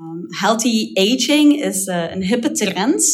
Um, 0.00 0.26
healthy 0.28 0.90
aging 0.94 1.62
is 1.62 1.86
uh, 1.86 2.10
een 2.10 2.22
hippe 2.22 2.50
trend. 2.50 3.04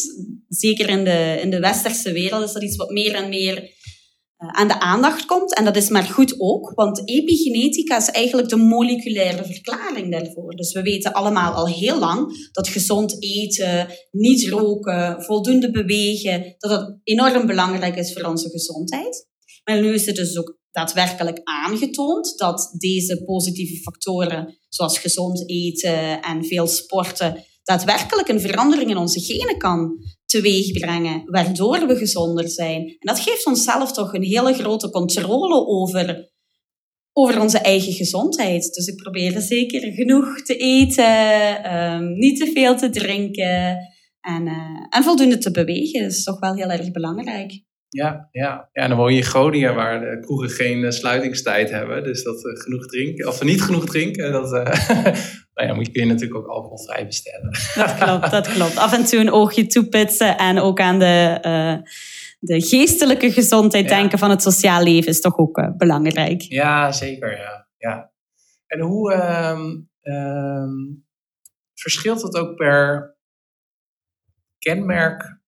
Zeker 0.49 0.89
in 0.89 1.05
de, 1.05 1.39
in 1.43 1.51
de 1.51 1.61
westerse 1.61 2.13
wereld 2.13 2.45
is 2.45 2.53
dat 2.53 2.63
iets 2.63 2.77
wat 2.77 2.91
meer 2.91 3.15
en 3.15 3.29
meer 3.29 3.63
uh, 3.63 4.49
aan 4.49 4.69
de 4.69 4.81
aandacht 4.81 5.25
komt. 5.25 5.55
En 5.55 5.65
dat 5.65 5.77
is 5.77 5.89
maar 5.89 6.03
goed 6.03 6.41
ook, 6.41 6.73
want 6.75 7.09
epigenetica 7.09 7.97
is 7.97 8.11
eigenlijk 8.11 8.49
de 8.49 8.57
moleculaire 8.57 9.45
verklaring 9.45 10.13
daarvoor. 10.13 10.57
Dus 10.57 10.73
we 10.73 10.83
weten 10.83 11.13
allemaal 11.13 11.53
al 11.53 11.69
heel 11.69 11.99
lang 11.99 12.49
dat 12.53 12.69
gezond 12.69 13.23
eten, 13.23 13.87
niet 14.11 14.49
roken, 14.49 15.23
voldoende 15.23 15.71
bewegen, 15.71 16.55
dat 16.59 16.71
dat 16.71 16.99
enorm 17.03 17.47
belangrijk 17.47 17.97
is 17.97 18.13
voor 18.13 18.23
onze 18.23 18.51
gezondheid. 18.51 19.29
Maar 19.65 19.81
nu 19.81 19.93
is 19.93 20.07
het 20.07 20.17
dus 20.17 20.39
ook 20.39 20.59
daadwerkelijk 20.77 21.41
aangetoond 21.45 22.39
dat 22.39 22.75
deze 22.79 23.25
positieve 23.25 23.83
factoren, 23.83 24.59
zoals 24.69 24.99
gezond 24.99 25.51
eten 25.51 26.23
en 26.23 26.45
veel 26.45 26.67
sporten, 26.67 27.45
daadwerkelijk 27.63 28.29
een 28.29 28.41
verandering 28.41 28.91
in 28.91 28.97
onze 28.97 29.21
genen 29.21 29.59
kan 29.59 29.99
teweeg 30.25 30.73
brengen, 30.73 31.23
waardoor 31.25 31.87
we 31.87 31.97
gezonder 31.97 32.49
zijn. 32.49 32.83
En 32.83 32.97
dat 32.99 33.21
geeft 33.21 33.47
onszelf 33.47 33.93
toch 33.93 34.15
een 34.15 34.23
hele 34.23 34.55
grote 34.55 34.91
controle 34.91 35.67
over, 35.67 36.33
over 37.13 37.41
onze 37.41 37.59
eigen 37.59 37.93
gezondheid. 37.93 38.75
Dus 38.75 38.87
ik 38.87 38.97
probeer 38.97 39.41
zeker 39.41 39.93
genoeg 39.93 40.43
te 40.43 40.57
eten, 40.57 41.65
ehm, 41.65 42.13
niet 42.13 42.39
te 42.39 42.51
veel 42.55 42.77
te 42.77 42.91
drinken 42.91 43.79
en, 44.21 44.47
uh, 44.47 44.87
en 44.89 45.03
voldoende 45.03 45.39
te 45.39 45.51
bewegen. 45.51 46.05
Is 46.05 46.25
toch 46.25 46.41
wel 46.41 46.55
heel 46.55 46.71
erg 46.71 46.91
belangrijk. 46.91 47.65
Ja, 47.97 48.29
ja. 48.33 48.69
ja, 48.73 48.83
en 48.83 48.89
dan 48.89 48.99
woon 48.99 49.13
je 49.13 49.19
in 49.19 49.25
Groningen 49.25 49.75
waar 49.75 50.01
de 50.01 50.21
kroegen 50.21 50.51
geen 50.51 50.79
uh, 50.79 50.91
sluitingstijd 50.91 51.71
hebben. 51.71 52.05
Dus 52.05 52.23
dat 52.23 52.45
uh, 52.45 52.61
genoeg 52.61 52.87
drinken, 52.87 53.29
of 53.29 53.43
niet 53.43 53.63
genoeg 53.63 53.85
drinken, 53.85 54.33
dat, 54.33 54.53
uh, 54.53 54.65
nou 55.55 55.69
ja, 55.69 55.75
moet 55.75 55.89
je 55.93 56.05
natuurlijk 56.05 56.41
ook 56.41 56.47
alcoholvrij 56.47 57.07
bestellen. 57.07 57.51
Dat 57.75 57.95
klopt, 57.95 58.31
dat 58.31 58.53
klopt. 58.53 58.77
Af 58.77 58.93
en 58.93 59.05
toe 59.05 59.19
een 59.19 59.33
oogje 59.33 59.67
toepitsen 59.67 60.39
en 60.39 60.59
ook 60.59 60.81
aan 60.81 60.99
de, 60.99 61.41
de 62.39 62.61
geestelijke 62.61 63.33
gezondheid 63.33 63.89
ja. 63.89 63.97
denken 63.97 64.19
van 64.19 64.31
het 64.31 64.43
sociaal 64.43 64.83
leven 64.83 65.09
is 65.09 65.21
toch 65.21 65.39
ook 65.39 65.73
belangrijk. 65.77 66.41
Ja, 66.41 66.93
zeker. 66.93 67.37
Ja. 67.37 67.67
Ja. 67.79 68.11
En 68.67 68.81
hoe 68.81 69.15
um, 70.03 71.05
verschilt 71.75 72.23
het 72.23 72.37
ook 72.37 72.57
per 72.57 73.15
kenmerk 74.59 75.39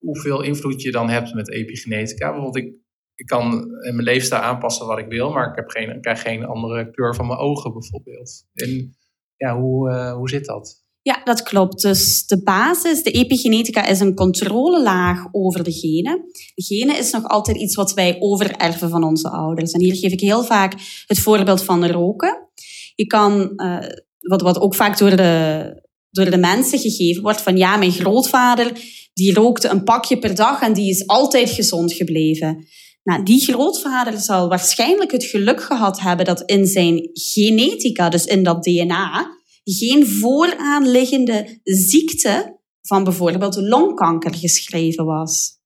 hoeveel 0.00 0.42
invloed 0.42 0.82
je 0.82 0.90
dan 0.90 1.08
hebt 1.08 1.34
met 1.34 1.50
epigenetica. 1.50 2.40
Want 2.40 2.56
ik, 2.56 2.74
ik 3.14 3.26
kan 3.26 3.52
in 3.62 3.94
mijn 3.94 4.02
leefstijl 4.02 4.42
aanpassen 4.42 4.86
wat 4.86 4.98
ik 4.98 5.08
wil, 5.08 5.32
maar 5.32 5.48
ik, 5.50 5.56
heb 5.56 5.68
geen, 5.68 5.94
ik 5.94 6.02
krijg 6.02 6.22
geen 6.22 6.44
andere 6.44 6.90
kleur 6.90 7.14
van 7.14 7.26
mijn 7.26 7.38
ogen 7.38 7.72
bijvoorbeeld. 7.72 8.44
En 8.54 8.96
ja, 9.36 9.60
hoe, 9.60 9.90
uh, 9.90 10.12
hoe 10.12 10.28
zit 10.28 10.44
dat? 10.44 10.84
Ja, 11.02 11.20
dat 11.24 11.42
klopt. 11.42 11.82
Dus 11.82 12.26
de 12.26 12.42
basis, 12.42 13.02
de 13.02 13.10
epigenetica, 13.10 13.86
is 13.86 14.00
een 14.00 14.14
controlelaag 14.14 15.26
over 15.30 15.64
de 15.64 15.72
genen. 15.72 16.22
De 16.54 16.62
genen 16.62 16.98
is 16.98 17.10
nog 17.10 17.24
altijd 17.24 17.56
iets 17.56 17.74
wat 17.74 17.94
wij 17.94 18.16
overerven 18.18 18.90
van 18.90 19.04
onze 19.04 19.28
ouders. 19.28 19.72
En 19.72 19.80
hier 19.80 19.96
geef 19.96 20.12
ik 20.12 20.20
heel 20.20 20.42
vaak 20.42 20.74
het 21.06 21.18
voorbeeld 21.18 21.64
van 21.64 21.86
roken. 21.86 22.48
Je 22.94 23.06
kan, 23.06 23.52
uh, 23.56 23.78
wat, 24.20 24.42
wat 24.42 24.60
ook 24.60 24.74
vaak 24.74 24.98
door 24.98 25.16
de, 25.16 25.74
door 26.10 26.30
de 26.30 26.38
mensen 26.38 26.78
gegeven 26.78 27.22
wordt, 27.22 27.40
van 27.40 27.56
ja, 27.56 27.76
mijn 27.76 27.92
grootvader 27.92 28.72
die 29.12 29.34
rookte 29.34 29.68
een 29.68 29.84
pakje 29.84 30.18
per 30.18 30.34
dag 30.34 30.62
en 30.62 30.72
die 30.72 30.90
is 30.90 31.06
altijd 31.06 31.50
gezond 31.50 31.92
gebleven. 31.92 32.66
Nou, 33.02 33.22
die 33.22 33.40
grootvader 33.40 34.18
zal 34.18 34.48
waarschijnlijk 34.48 35.12
het 35.12 35.24
geluk 35.24 35.62
gehad 35.62 36.00
hebben 36.00 36.26
dat 36.26 36.42
in 36.46 36.66
zijn 36.66 37.10
genetica, 37.12 38.08
dus 38.08 38.24
in 38.24 38.42
dat 38.42 38.62
DNA, 38.62 39.38
geen 39.64 40.06
vooraanliggende 40.06 41.60
ziekte 41.62 42.58
van 42.82 43.04
bijvoorbeeld 43.04 43.56
longkanker 43.56 44.34
geschreven 44.34 45.04
was. 45.04 45.58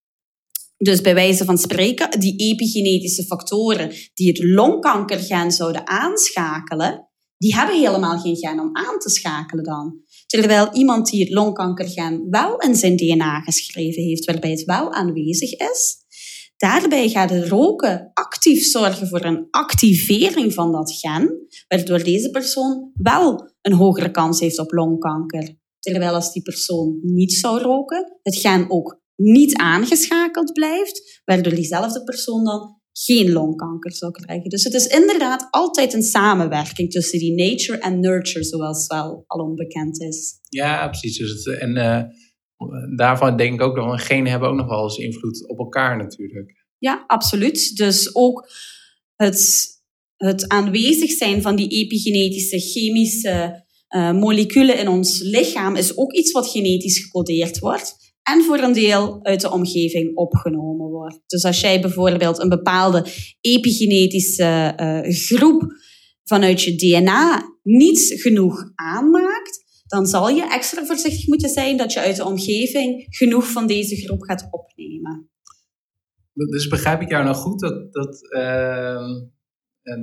Dus 0.77 1.01
bij 1.01 1.15
wijze 1.15 1.45
van 1.45 1.59
spreken, 1.59 2.21
die 2.21 2.37
epigenetische 2.37 3.25
factoren 3.25 3.93
die 4.15 4.29
het 4.29 4.43
longkankergen 4.43 5.53
zouden 5.53 5.87
aanschakelen, 5.87 7.09
die 7.39 7.55
hebben 7.55 7.77
helemaal 7.77 8.19
geen 8.19 8.37
gen 8.37 8.61
om 8.61 8.77
aan 8.77 8.99
te 8.99 9.11
schakelen 9.11 9.65
dan. 9.65 10.04
Terwijl 10.41 10.69
iemand 10.73 11.11
die 11.11 11.21
het 11.21 11.33
longkankergen 11.33 12.27
wel 12.31 12.57
in 12.57 12.75
zijn 12.75 12.97
DNA 12.97 13.41
geschreven 13.41 14.03
heeft, 14.03 14.25
waarbij 14.25 14.51
het 14.51 14.65
wel 14.65 14.93
aanwezig 14.93 15.53
is, 15.53 15.97
daarbij 16.57 17.09
gaat 17.09 17.31
het 17.31 17.49
roken 17.49 18.11
actief 18.13 18.65
zorgen 18.65 19.09
voor 19.09 19.25
een 19.25 19.47
activering 19.51 20.55
van 20.55 20.73
dat 20.73 20.93
gen, 20.93 21.47
waardoor 21.69 22.05
deze 22.05 22.31
persoon 22.31 22.91
wel 22.95 23.53
een 23.61 23.73
hogere 23.73 24.11
kans 24.11 24.41
heeft 24.41 24.59
op 24.59 24.73
longkanker. 24.73 25.57
Terwijl 25.79 26.15
als 26.15 26.33
die 26.33 26.43
persoon 26.43 26.99
niet 27.03 27.33
zou 27.33 27.61
roken, 27.61 28.19
het 28.23 28.37
gen 28.37 28.71
ook 28.71 29.01
niet 29.17 29.57
aangeschakeld 29.57 30.53
blijft, 30.53 31.23
waardoor 31.25 31.55
diezelfde 31.55 32.05
persoon 32.05 32.45
dan 32.45 32.81
geen 32.99 33.33
longkanker 33.33 33.93
zou 33.93 34.13
krijgen. 34.13 34.51
Dus 34.51 34.65
het 34.65 34.75
is 34.75 34.87
inderdaad 34.87 35.49
altijd 35.51 35.93
een 35.93 36.03
samenwerking 36.03 36.91
tussen 36.91 37.19
die 37.19 37.35
nature 37.35 37.79
en 37.79 38.01
nurture, 38.01 38.45
zoals 38.45 38.87
wel 38.87 39.25
al 39.27 39.45
onbekend 39.45 40.01
is. 40.01 40.39
Ja, 40.49 40.89
precies. 40.89 41.17
Dus 41.17 41.31
het, 41.31 41.59
en 41.59 41.77
uh, 41.77 42.03
daarvan 42.97 43.37
denk 43.37 43.55
ik 43.55 43.61
ook 43.61 43.77
nog, 43.77 44.07
genen 44.07 44.31
hebben 44.31 44.49
ook 44.49 44.57
nog 44.57 44.69
wel 44.69 44.83
eens 44.83 44.97
invloed 44.97 45.49
op 45.49 45.59
elkaar 45.59 45.97
natuurlijk. 45.97 46.67
Ja, 46.79 47.05
absoluut. 47.07 47.77
Dus 47.77 48.15
ook 48.15 48.49
het, 49.17 49.67
het 50.17 50.49
aanwezig 50.49 51.11
zijn 51.11 51.43
van 51.43 51.57
die 51.57 51.69
epigenetische 51.69 52.59
chemische 52.59 53.65
uh, 53.89 54.13
moleculen 54.13 54.79
in 54.79 54.89
ons 54.89 55.21
lichaam 55.23 55.77
is 55.77 55.97
ook 55.97 56.13
iets 56.13 56.33
wat 56.33 56.49
genetisch 56.49 56.99
gecodeerd 56.99 57.59
wordt 57.59 58.04
en 58.33 58.43
voor 58.43 58.59
een 58.59 58.73
deel 58.73 59.25
uit 59.25 59.41
de 59.41 59.51
omgeving 59.51 60.17
opgenomen 60.17 60.91
wordt. 60.91 61.21
Dus 61.27 61.45
als 61.45 61.61
jij 61.61 61.81
bijvoorbeeld 61.81 62.39
een 62.43 62.49
bepaalde 62.49 63.07
epigenetische 63.41 64.73
uh, 64.81 65.15
groep 65.15 65.63
vanuit 66.25 66.63
je 66.63 66.75
DNA 66.75 67.43
niet 67.63 68.15
genoeg 68.17 68.73
aanmaakt, 68.75 69.65
dan 69.87 70.07
zal 70.07 70.29
je 70.29 70.51
extra 70.53 70.85
voorzichtig 70.85 71.27
moeten 71.27 71.49
zijn 71.49 71.77
dat 71.77 71.93
je 71.93 72.01
uit 72.01 72.17
de 72.17 72.25
omgeving 72.25 73.07
genoeg 73.09 73.51
van 73.51 73.67
deze 73.67 73.97
groep 73.97 74.23
gaat 74.23 74.49
opnemen. 74.51 75.29
Dus 76.33 76.69
begrijp 76.69 77.01
ik 77.01 77.11
jou 77.11 77.25
nou 77.25 77.37
goed 77.37 77.61
dat, 77.61 77.93
dat, 77.93 78.19
uh, 78.37 79.07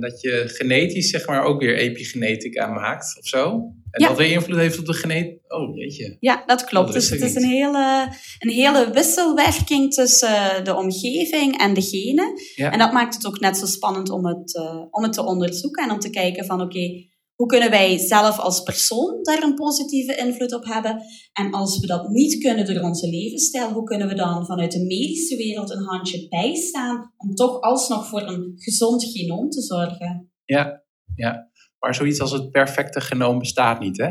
dat 0.00 0.20
je 0.20 0.42
genetisch 0.46 1.10
zeg 1.10 1.26
maar 1.26 1.44
ook 1.44 1.60
weer 1.60 1.76
epigenetica 1.76 2.66
maakt 2.66 3.16
of 3.18 3.26
zo? 3.26 3.72
En 3.90 4.06
dat 4.06 4.16
weer 4.16 4.30
invloed 4.30 4.58
heeft 4.58 4.78
op 4.78 4.86
de 4.86 4.92
genetica. 4.92 5.56
Oh, 5.56 5.76
jeetje. 5.76 6.16
Ja, 6.20 6.42
dat 6.46 6.64
klopt. 6.64 6.92
dus 6.92 7.10
het 7.10 7.20
is 7.20 7.34
een 7.34 7.48
hele, 7.48 8.08
een 8.38 8.50
hele 8.50 8.90
wisselwerking 8.92 9.94
tussen 9.94 10.64
de 10.64 10.74
omgeving 10.74 11.58
en 11.58 11.74
de 11.74 11.82
genen. 11.82 12.32
En 12.56 12.78
dat 12.78 12.92
maakt 12.92 13.14
het 13.14 13.26
ook 13.26 13.40
net 13.40 13.56
zo 13.56 13.66
spannend 13.66 14.10
om 14.10 14.26
het, 14.26 14.54
uh, 14.54 14.82
om 14.90 15.02
het 15.02 15.12
te 15.12 15.24
onderzoeken 15.24 15.84
en 15.84 15.90
om 15.90 15.98
te 15.98 16.10
kijken 16.10 16.44
van 16.44 16.60
oké, 16.60 17.10
hoe 17.42 17.50
kunnen 17.50 17.70
wij 17.70 17.98
zelf 17.98 18.38
als 18.38 18.62
persoon 18.62 19.22
daar 19.22 19.42
een 19.42 19.54
positieve 19.54 20.16
invloed 20.16 20.54
op 20.54 20.64
hebben? 20.64 21.02
En 21.32 21.52
als 21.52 21.78
we 21.78 21.86
dat 21.86 22.08
niet 22.08 22.38
kunnen 22.38 22.66
door 22.66 22.82
onze 22.82 23.08
levensstijl, 23.08 23.72
hoe 23.72 23.84
kunnen 23.84 24.08
we 24.08 24.14
dan 24.14 24.46
vanuit 24.46 24.72
de 24.72 24.84
medische 24.84 25.36
wereld 25.36 25.70
een 25.70 25.84
handje 25.84 26.28
bijstaan 26.28 27.12
om 27.16 27.34
toch 27.34 27.60
alsnog 27.60 28.06
voor 28.06 28.20
een 28.20 28.52
gezond 28.56 29.04
genoom 29.04 29.50
te 29.50 29.62
zorgen? 29.62 30.32
Ja, 30.44 30.84
ja. 31.14 31.50
Maar 31.78 31.94
zoiets 31.94 32.20
als 32.20 32.32
het 32.32 32.50
perfecte 32.50 33.00
genoom 33.00 33.38
bestaat 33.38 33.80
niet, 33.80 33.96
hè? 33.96 34.10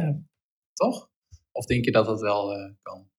Toch? 0.74 1.10
Of 1.52 1.66
denk 1.66 1.86
je 1.86 1.92
dat 1.92 2.06
dat 2.06 2.22
wel 2.22 2.58
uh, 2.58 2.74
kan? 2.82 3.10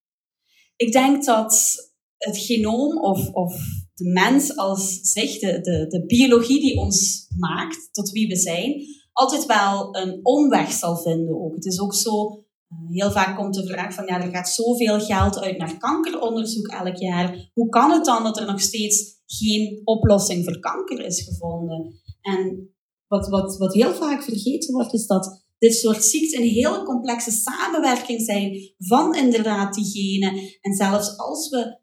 Ik 0.77 0.92
denk 0.92 1.25
dat 1.25 1.77
het 2.16 2.38
genoom 2.38 2.98
of, 2.98 3.29
of 3.31 3.55
de 3.94 4.11
mens 4.12 4.57
als 4.57 5.01
zich, 5.03 5.38
de, 5.38 5.61
de, 5.61 5.87
de 5.87 6.07
biologie 6.07 6.61
die 6.61 6.77
ons 6.77 7.27
maakt 7.37 7.88
tot 7.92 8.11
wie 8.11 8.29
we 8.29 8.37
zijn, 8.37 9.01
altijd 9.12 9.46
wel 9.46 9.96
een 9.96 10.20
omweg 10.22 10.72
zal 10.72 10.96
vinden 10.96 11.44
ook. 11.44 11.55
Het 11.55 11.64
is 11.64 11.81
ook 11.81 11.94
zo, 11.94 12.44
eh, 12.68 12.79
heel 12.88 13.11
vaak 13.11 13.37
komt 13.37 13.55
de 13.55 13.66
vraag 13.66 13.94
van, 13.94 14.07
ja, 14.07 14.20
er 14.20 14.31
gaat 14.31 14.48
zoveel 14.48 15.01
geld 15.01 15.40
uit 15.40 15.59
naar 15.59 15.79
kankeronderzoek 15.79 16.66
elk 16.66 16.96
jaar. 16.96 17.51
Hoe 17.55 17.68
kan 17.68 17.90
het 17.90 18.05
dan 18.05 18.22
dat 18.22 18.38
er 18.38 18.46
nog 18.46 18.61
steeds 18.61 19.20
geen 19.27 19.81
oplossing 19.85 20.44
voor 20.44 20.59
kanker 20.59 21.05
is 21.05 21.22
gevonden? 21.22 22.01
En 22.20 22.70
wat, 23.07 23.29
wat, 23.29 23.57
wat 23.57 23.75
heel 23.75 23.94
vaak 23.94 24.22
vergeten 24.22 24.75
wordt, 24.75 24.92
is 24.92 25.07
dat 25.07 25.42
dit 25.59 25.75
soort 25.75 26.05
ziekten 26.05 26.42
een 26.42 26.48
hele 26.48 26.83
complexe 26.83 27.31
samenwerking 27.31 28.20
zijn 28.20 28.75
van 28.79 29.14
inderdaad 29.14 29.75
die 29.75 29.85
genen. 29.85 30.59
En 30.61 30.72
zelfs 30.72 31.16
als 31.16 31.48
we 31.48 31.81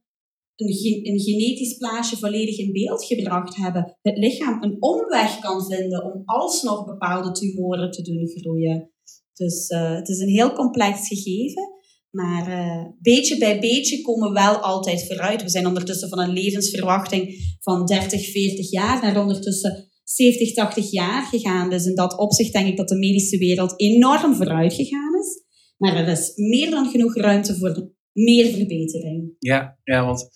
een, 0.59 0.99
een 1.11 1.19
genetisch 1.19 1.77
plaatje 1.77 2.17
volledig 2.17 2.57
in 2.57 2.71
beeld 2.71 3.05
gebracht 3.05 3.55
hebben, 3.55 3.97
het 4.01 4.17
lichaam 4.17 4.63
een 4.63 4.81
omweg 4.81 5.39
kan 5.39 5.65
vinden 5.65 6.13
om 6.13 6.21
alsnog 6.25 6.85
bepaalde 6.85 7.31
tumoren 7.31 7.91
te 7.91 8.01
doen 8.01 8.27
groeien. 8.27 8.91
Dus 9.33 9.69
uh, 9.69 9.95
het 9.95 10.09
is 10.09 10.19
een 10.19 10.29
heel 10.29 10.53
complex 10.53 11.07
gegeven. 11.07 11.77
Maar 12.09 12.49
uh, 12.49 12.85
beetje 12.99 13.37
bij 13.37 13.59
beetje 13.59 14.01
komen 14.01 14.27
we 14.27 14.33
wel 14.33 14.55
altijd 14.55 15.05
vooruit. 15.07 15.43
We 15.43 15.49
zijn 15.49 15.67
ondertussen 15.67 16.09
van 16.09 16.19
een 16.19 16.33
levensverwachting 16.33 17.55
van 17.59 17.85
30, 17.85 18.31
40 18.31 18.71
jaar 18.71 19.01
naar 19.01 19.21
ondertussen 19.21 19.89
70, 20.03 20.53
80 20.53 20.91
jaar 20.91 21.25
gegaan. 21.25 21.69
Dus 21.69 21.85
in 21.85 21.95
dat 21.95 22.17
opzicht 22.17 22.53
denk 22.53 22.67
ik 22.67 22.77
dat 22.77 22.87
de 22.87 22.97
medische 22.97 23.37
wereld 23.37 23.73
enorm 23.79 24.35
vooruit 24.35 24.73
gegaan 24.73 25.19
is. 25.19 25.43
Maar 25.77 25.95
er 25.95 26.07
is 26.07 26.31
meer 26.35 26.69
dan 26.69 26.89
genoeg 26.89 27.15
ruimte 27.15 27.55
voor 27.55 27.93
meer 28.11 28.45
verbetering. 28.45 29.35
Ja, 29.39 29.79
ja 29.83 30.05
want 30.05 30.29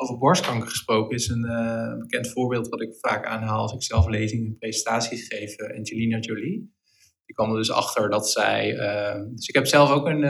over 0.00 0.18
borstkanker 0.18 0.68
gesproken 0.68 1.16
is 1.16 1.28
een 1.28 1.44
uh, 1.44 1.98
bekend 1.98 2.28
voorbeeld 2.32 2.68
wat 2.68 2.82
ik 2.82 2.96
vaak 3.00 3.26
aanhaal 3.26 3.60
als 3.60 3.72
ik 3.72 3.82
zelf 3.82 4.06
lezingen 4.06 4.46
en 4.46 4.58
presentaties 4.58 5.26
geef. 5.26 5.58
Uh, 5.58 5.76
Angelina 5.78 6.18
Jolie. 6.18 6.76
Die 7.24 7.36
kwam 7.36 7.50
er 7.50 7.56
dus 7.56 7.70
achter 7.70 8.10
dat 8.10 8.30
zij. 8.30 8.74
Uh, 8.74 9.24
dus 9.34 9.48
ik 9.48 9.54
heb 9.54 9.66
zelf 9.66 9.90
ook 9.90 10.06
een, 10.06 10.22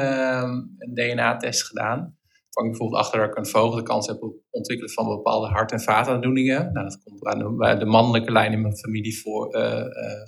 een 0.78 0.94
DNA-test 0.94 1.62
gedaan 1.62 2.18
kwam 2.59 2.70
ik 2.70 2.78
bijvoorbeeld 2.78 3.02
achter 3.02 3.20
dat 3.20 3.28
ik 3.28 3.37
een 3.37 3.46
verhoogde 3.46 3.83
kans 3.83 4.07
heb 4.07 4.22
op 4.22 4.37
ontwikkelen 4.50 4.92
van 4.92 5.07
bepaalde 5.07 5.46
hart- 5.46 5.72
en 5.72 5.81
vaataandoeningen. 5.81 6.72
Nou, 6.72 6.88
dat 6.88 7.02
komt 7.02 7.57
bij 7.59 7.78
de, 7.78 7.85
mannelijke 7.85 8.33
lijn 8.33 8.52
in 8.52 8.61
mijn 8.61 8.76
familie 8.76 9.20
voor, 9.20 9.57
uh, 9.57 9.85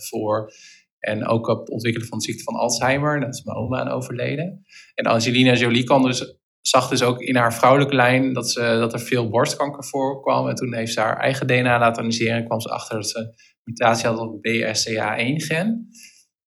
voor. 0.09 0.53
En 0.99 1.27
ook 1.27 1.49
op 1.49 1.71
ontwikkelen 1.71 2.09
van 2.09 2.19
de 2.19 2.25
ziekte 2.25 2.43
van 2.43 2.55
Alzheimer. 2.55 3.21
Dat 3.21 3.35
is 3.35 3.45
mijn 3.45 3.59
oma 3.59 3.79
aan 3.79 3.89
overleden. 3.89 4.65
En 4.95 5.05
Angelina 5.05 5.55
Jolie 5.55 5.85
kwam 5.85 6.03
dus 6.03 6.40
zag 6.71 6.89
dus 6.89 7.03
ook 7.03 7.21
in 7.21 7.37
haar 7.37 7.55
vrouwelijke 7.55 7.95
lijn 7.95 8.33
dat, 8.33 8.51
ze, 8.51 8.61
dat 8.61 8.93
er 8.93 9.01
veel 9.01 9.29
borstkanker 9.29 9.85
voorkwam. 9.85 10.49
En 10.49 10.55
toen 10.55 10.75
heeft 10.75 10.93
ze 10.93 11.01
haar 11.01 11.17
eigen 11.17 11.47
DNA 11.47 11.79
laten 11.79 11.99
analyseren 11.99 12.37
en 12.37 12.45
kwam 12.45 12.61
ze 12.61 12.69
achter 12.69 12.97
dat 12.97 13.09
ze 13.09 13.35
mutatie 13.63 14.09
had 14.09 14.19
op 14.19 14.33
het 14.33 14.49
BRCA1-gen. 14.49 15.89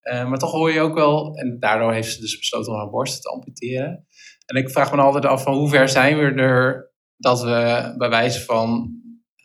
Uh, 0.03 0.29
maar 0.29 0.37
toch 0.37 0.51
hoor 0.51 0.71
je 0.71 0.79
ook 0.79 0.95
wel, 0.95 1.35
en 1.35 1.59
daardoor 1.59 1.93
heeft 1.93 2.13
ze 2.13 2.19
dus 2.19 2.37
besloten 2.37 2.71
om 2.71 2.77
haar 2.77 2.89
borst 2.89 3.21
te 3.21 3.29
amputeren. 3.29 4.07
En 4.45 4.55
ik 4.55 4.69
vraag 4.69 4.91
me 4.91 5.01
altijd 5.01 5.25
af 5.25 5.43
van 5.43 5.53
hoe 5.53 5.69
ver 5.69 5.89
zijn 5.89 6.17
we 6.17 6.41
er 6.41 6.91
dat 7.17 7.41
we 7.41 7.93
bij 7.97 8.09
wijze 8.09 8.41
van 8.41 8.91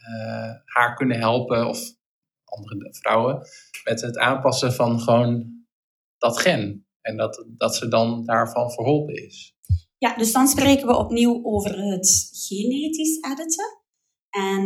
uh, 0.08 0.50
haar 0.64 0.94
kunnen 0.94 1.18
helpen 1.18 1.66
of 1.66 1.78
andere 2.44 2.94
vrouwen 3.00 3.38
met 3.84 4.00
het 4.00 4.18
aanpassen 4.18 4.72
van 4.72 5.00
gewoon 5.00 5.64
dat 6.18 6.38
gen. 6.38 6.86
En 7.00 7.16
dat, 7.16 7.46
dat 7.48 7.76
ze 7.76 7.88
dan 7.88 8.24
daarvan 8.24 8.70
verholpen 8.70 9.14
is. 9.14 9.57
Ja, 9.98 10.16
dus 10.16 10.32
dan 10.32 10.48
spreken 10.48 10.86
we 10.86 10.96
opnieuw 10.96 11.44
over 11.44 11.78
het 11.92 12.30
genetisch 12.32 13.18
editen. 13.20 13.78
En 14.30 14.62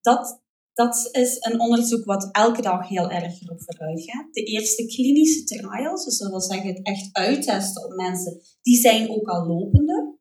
dat, 0.00 0.42
dat 0.72 1.08
is 1.12 1.36
een 1.40 1.60
onderzoek 1.60 2.04
wat 2.04 2.28
elke 2.32 2.62
dag 2.62 2.88
heel 2.88 3.10
erg 3.10 3.42
erop 3.42 3.62
vooruit 3.62 4.02
gaat. 4.10 4.34
De 4.34 4.42
eerste 4.42 4.86
klinische 4.86 5.44
trials, 5.44 6.04
dus 6.04 6.18
dat 6.18 6.30
wil 6.30 6.40
zeggen 6.40 6.68
het 6.68 6.86
echt 6.86 7.08
uittesten 7.12 7.84
op 7.84 7.94
mensen, 7.94 8.40
die 8.62 8.80
zijn 8.80 9.10
ook 9.10 9.28
al 9.28 9.46
lopende. 9.46 10.18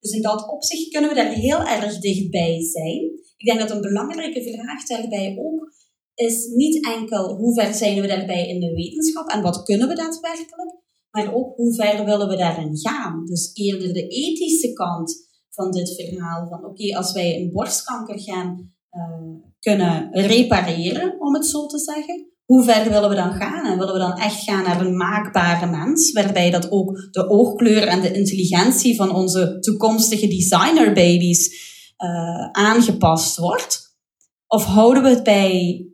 Dus 0.00 0.10
in 0.10 0.22
dat 0.22 0.48
opzicht 0.48 0.88
kunnen 0.88 1.10
we 1.10 1.16
daar 1.16 1.32
heel 1.32 1.62
erg 1.62 1.98
dichtbij 1.98 2.62
zijn. 2.62 3.02
Ik 3.36 3.46
denk 3.46 3.58
dat 3.58 3.70
een 3.70 3.80
belangrijke 3.80 4.42
vraag 4.42 4.86
daarbij 4.86 5.36
ook 5.38 5.74
is 6.14 6.46
niet 6.46 6.86
enkel 6.86 7.36
hoe 7.36 7.54
ver 7.54 7.74
zijn 7.74 8.00
we 8.00 8.06
daarbij 8.06 8.48
in 8.48 8.60
de 8.60 8.74
wetenschap 8.74 9.28
en 9.28 9.42
wat 9.42 9.62
kunnen 9.62 9.88
we 9.88 9.94
daadwerkelijk, 9.94 10.74
maar 11.16 11.34
ook 11.34 11.56
hoe 11.56 11.74
ver 11.74 12.04
willen 12.04 12.28
we 12.28 12.36
daarin 12.36 12.78
gaan. 12.78 13.24
Dus 13.24 13.50
eerder 13.54 13.92
de 13.92 14.06
ethische 14.06 14.72
kant 14.72 15.14
van 15.50 15.70
dit 15.70 15.94
verhaal. 15.94 16.48
Van 16.48 16.64
oké, 16.64 16.96
als 16.96 17.12
wij 17.12 17.36
een 17.36 17.52
borstkanker 17.52 18.20
gaan 18.20 18.72
uh, 18.92 19.50
kunnen 19.60 20.08
repareren, 20.12 21.20
om 21.20 21.34
het 21.34 21.46
zo 21.46 21.66
te 21.66 21.78
zeggen, 21.78 22.26
hoe 22.44 22.64
ver 22.64 22.90
willen 22.90 23.08
we 23.08 23.14
dan 23.14 23.32
gaan? 23.32 23.66
En 23.66 23.78
willen 23.78 23.92
we 23.92 23.98
dan 23.98 24.18
echt 24.18 24.42
gaan 24.42 24.62
naar 24.62 24.80
een 24.80 24.96
maakbare 24.96 25.70
mens, 25.70 26.12
waarbij 26.12 26.50
dat 26.50 26.70
ook 26.70 27.08
de 27.10 27.28
oogkleur 27.28 27.86
en 27.86 28.00
de 28.00 28.12
intelligentie 28.12 28.96
van 28.96 29.14
onze 29.14 29.58
toekomstige 29.58 30.28
designerbabies 30.28 31.74
uh, 31.98 32.50
aangepast 32.50 33.36
wordt? 33.36 33.96
Of 34.46 34.64
houden 34.64 35.02
we 35.02 35.08
het 35.08 35.22
bij 35.22 35.86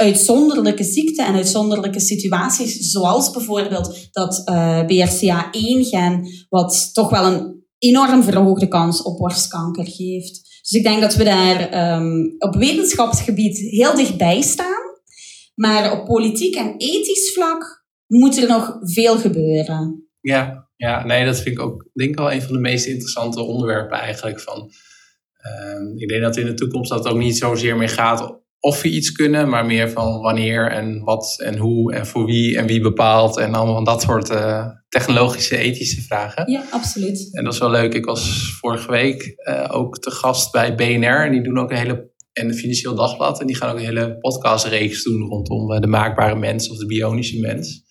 uitzonderlijke 0.00 0.84
ziekten 0.84 1.26
en 1.26 1.34
uitzonderlijke 1.34 2.00
situaties, 2.00 2.90
zoals 2.90 3.30
bijvoorbeeld 3.30 4.08
dat 4.12 4.42
uh, 4.48 4.80
BRCA1-gen, 4.80 6.26
wat 6.48 6.90
toch 6.92 7.10
wel 7.10 7.32
een 7.32 7.64
enorm 7.78 8.22
verhoogde 8.22 8.68
kans 8.68 9.02
op 9.02 9.18
borstkanker 9.18 9.86
geeft. 9.86 10.48
Dus 10.60 10.70
ik 10.70 10.82
denk 10.82 11.00
dat 11.00 11.14
we 11.14 11.24
daar 11.24 11.94
um, 11.96 12.34
op 12.38 12.54
wetenschapsgebied 12.54 13.58
heel 13.58 13.94
dichtbij 13.94 14.40
staan. 14.40 14.88
Maar 15.54 15.92
op 15.92 16.06
politiek 16.06 16.54
en 16.54 16.74
ethisch 16.76 17.32
vlak 17.32 17.84
moet 18.06 18.38
er 18.38 18.48
nog 18.48 18.78
veel 18.80 19.18
gebeuren. 19.18 20.08
Ja, 20.20 20.68
ja 20.76 21.04
nee, 21.04 21.24
dat 21.24 21.40
vind 21.40 21.58
ik 21.58 21.62
ook 21.62 21.88
denk 21.92 22.18
wel 22.18 22.32
een 22.32 22.42
van 22.42 22.52
de 22.52 22.60
meest 22.60 22.86
interessante 22.86 23.42
onderwerpen 23.42 23.98
eigenlijk. 23.98 24.40
Van, 24.40 24.70
uh, 25.46 26.00
ik 26.00 26.08
denk 26.08 26.22
dat 26.22 26.36
in 26.36 26.46
de 26.46 26.54
toekomst 26.54 26.90
dat 26.90 27.06
ook 27.06 27.18
niet 27.18 27.36
zozeer 27.36 27.76
meer 27.76 27.88
gaat 27.88 28.39
of 28.60 28.82
we 28.82 28.88
iets 28.88 29.12
kunnen, 29.12 29.48
maar 29.48 29.66
meer 29.66 29.90
van 29.90 30.20
wanneer 30.20 30.70
en 30.70 31.04
wat 31.04 31.40
en 31.44 31.56
hoe 31.56 31.94
en 31.94 32.06
voor 32.06 32.24
wie 32.24 32.56
en 32.56 32.66
wie 32.66 32.80
bepaalt. 32.80 33.38
En 33.38 33.54
allemaal 33.54 33.74
van 33.74 33.84
dat 33.84 34.02
soort 34.02 34.30
uh, 34.30 34.66
technologische, 34.88 35.56
ethische 35.56 36.02
vragen. 36.02 36.50
Ja, 36.50 36.64
absoluut. 36.70 37.28
En 37.32 37.44
dat 37.44 37.52
is 37.52 37.58
wel 37.58 37.70
leuk. 37.70 37.94
Ik 37.94 38.04
was 38.04 38.52
vorige 38.60 38.90
week 38.90 39.34
uh, 39.36 39.68
ook 39.70 39.98
te 39.98 40.10
gast 40.10 40.52
bij 40.52 40.74
BNR. 40.74 41.24
En 41.24 41.32
die 41.32 41.42
doen 41.42 41.58
ook 41.58 41.70
een 41.70 41.76
hele. 41.76 42.08
En 42.32 42.48
de 42.48 42.54
Financieel 42.54 42.94
Dagblad. 42.94 43.40
En 43.40 43.46
die 43.46 43.56
gaan 43.56 43.70
ook 43.70 43.78
een 43.78 43.84
hele 43.84 44.18
podcastreeks 44.18 45.02
doen 45.02 45.28
rondom 45.28 45.72
uh, 45.72 45.80
de 45.80 45.86
maakbare 45.86 46.36
mens 46.36 46.70
of 46.70 46.78
de 46.78 46.86
bionische 46.86 47.38
mens. 47.38 47.88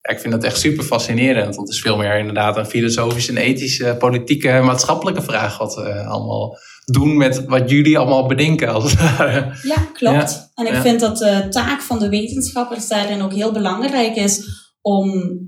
Ja, 0.00 0.14
ik 0.14 0.20
vind 0.20 0.32
dat 0.32 0.44
echt 0.44 0.58
super 0.58 0.84
fascinerend. 0.84 1.56
Want 1.56 1.68
het 1.68 1.76
is 1.76 1.82
veel 1.82 1.96
meer 1.96 2.18
inderdaad 2.18 2.56
een 2.56 2.66
filosofische 2.66 3.30
en 3.30 3.36
ethische, 3.36 3.96
politieke, 3.98 4.60
maatschappelijke 4.64 5.22
vraag. 5.22 5.58
Wat 5.58 5.76
allemaal 5.76 6.58
doen 6.90 7.16
met 7.16 7.44
wat 7.44 7.70
jullie 7.70 7.98
allemaal 7.98 8.26
bedenken. 8.26 8.68
Als 8.68 8.92
Ja, 9.62 9.88
klopt. 9.92 10.50
en 10.54 10.66
ik 10.66 10.74
vind 10.74 11.00
dat 11.00 11.18
de 11.18 11.46
taak 11.50 11.80
van 11.80 11.98
de 11.98 12.08
wetenschappers 12.08 12.88
daarin 12.88 13.22
ook 13.22 13.32
heel 13.32 13.52
belangrijk 13.52 14.16
is 14.16 14.42
om 14.80 15.38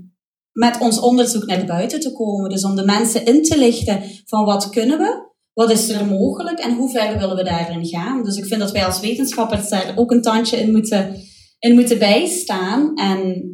met 0.51 0.79
ons 0.79 0.99
onderzoek 0.99 1.45
naar 1.45 1.65
buiten 1.65 1.99
te 1.99 2.13
komen. 2.13 2.49
Dus 2.49 2.63
om 2.63 2.75
de 2.75 2.85
mensen 2.85 3.25
in 3.25 3.43
te 3.43 3.57
lichten 3.57 4.03
van 4.25 4.45
wat 4.45 4.69
kunnen 4.69 4.97
we, 4.97 5.31
wat 5.53 5.71
is 5.71 5.89
er 5.89 6.05
mogelijk 6.05 6.59
en 6.59 6.75
hoe 6.75 6.89
ver 6.89 7.17
willen 7.17 7.35
we 7.35 7.43
daarin 7.43 7.85
gaan. 7.85 8.23
Dus 8.23 8.37
ik 8.37 8.45
vind 8.45 8.59
dat 8.59 8.71
wij 8.71 8.85
als 8.85 8.99
wetenschappers 8.99 9.69
daar 9.69 9.93
ook 9.95 10.11
een 10.11 10.21
tandje 10.21 10.57
in 10.57 10.71
moeten, 10.71 11.15
in 11.59 11.73
moeten 11.75 11.99
bijstaan. 11.99 12.95
En 12.95 13.51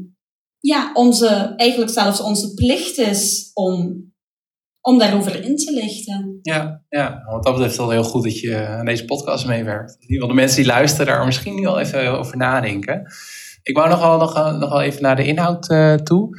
ja, 0.60 0.92
onze, 0.94 1.54
eigenlijk 1.56 1.92
zelfs 1.92 2.22
onze 2.22 2.54
plicht 2.54 2.98
is 2.98 3.52
om 3.54 4.08
om 4.82 4.98
daarover 4.98 5.44
in 5.44 5.56
te 5.56 5.74
lichten. 5.74 6.40
Ja, 6.42 6.84
ja, 6.90 7.24
wat 7.26 7.44
dat 7.44 7.54
betreft 7.54 7.78
wel 7.78 7.90
heel 7.90 8.04
goed 8.04 8.24
dat 8.24 8.40
je 8.40 8.68
aan 8.68 8.86
deze 8.86 9.06
podcast 9.06 9.46
meewerkt. 9.46 9.92
In 9.94 10.02
ieder 10.02 10.16
geval 10.16 10.28
de 10.28 10.42
mensen 10.42 10.58
die 10.58 10.72
luisteren 10.72 11.06
daar 11.06 11.26
misschien 11.26 11.62
wel 11.62 11.80
even 11.80 12.18
over 12.18 12.38
nadenken. 12.38 13.12
Ik 13.64 13.76
wou 13.76 13.90
nog 13.90 14.00
wel, 14.00 14.18
nog, 14.18 14.34
nog 14.60 14.70
wel 14.70 14.82
even 14.82 15.02
naar 15.02 15.16
de 15.16 15.26
inhoud 15.26 15.70
uh, 15.70 15.94
toe. 15.94 16.30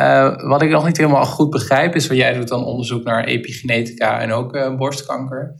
Uh, 0.00 0.48
wat 0.48 0.62
ik 0.62 0.70
nog 0.70 0.86
niet 0.86 0.96
helemaal 0.96 1.24
goed 1.24 1.50
begrijp 1.50 1.94
is, 1.94 2.06
wat 2.06 2.16
jij 2.16 2.32
doet 2.32 2.48
dan 2.48 2.64
onderzoek 2.64 3.04
naar 3.04 3.24
epigenetica 3.24 4.20
en 4.20 4.32
ook 4.32 4.54
uh, 4.54 4.76
borstkanker. 4.76 5.54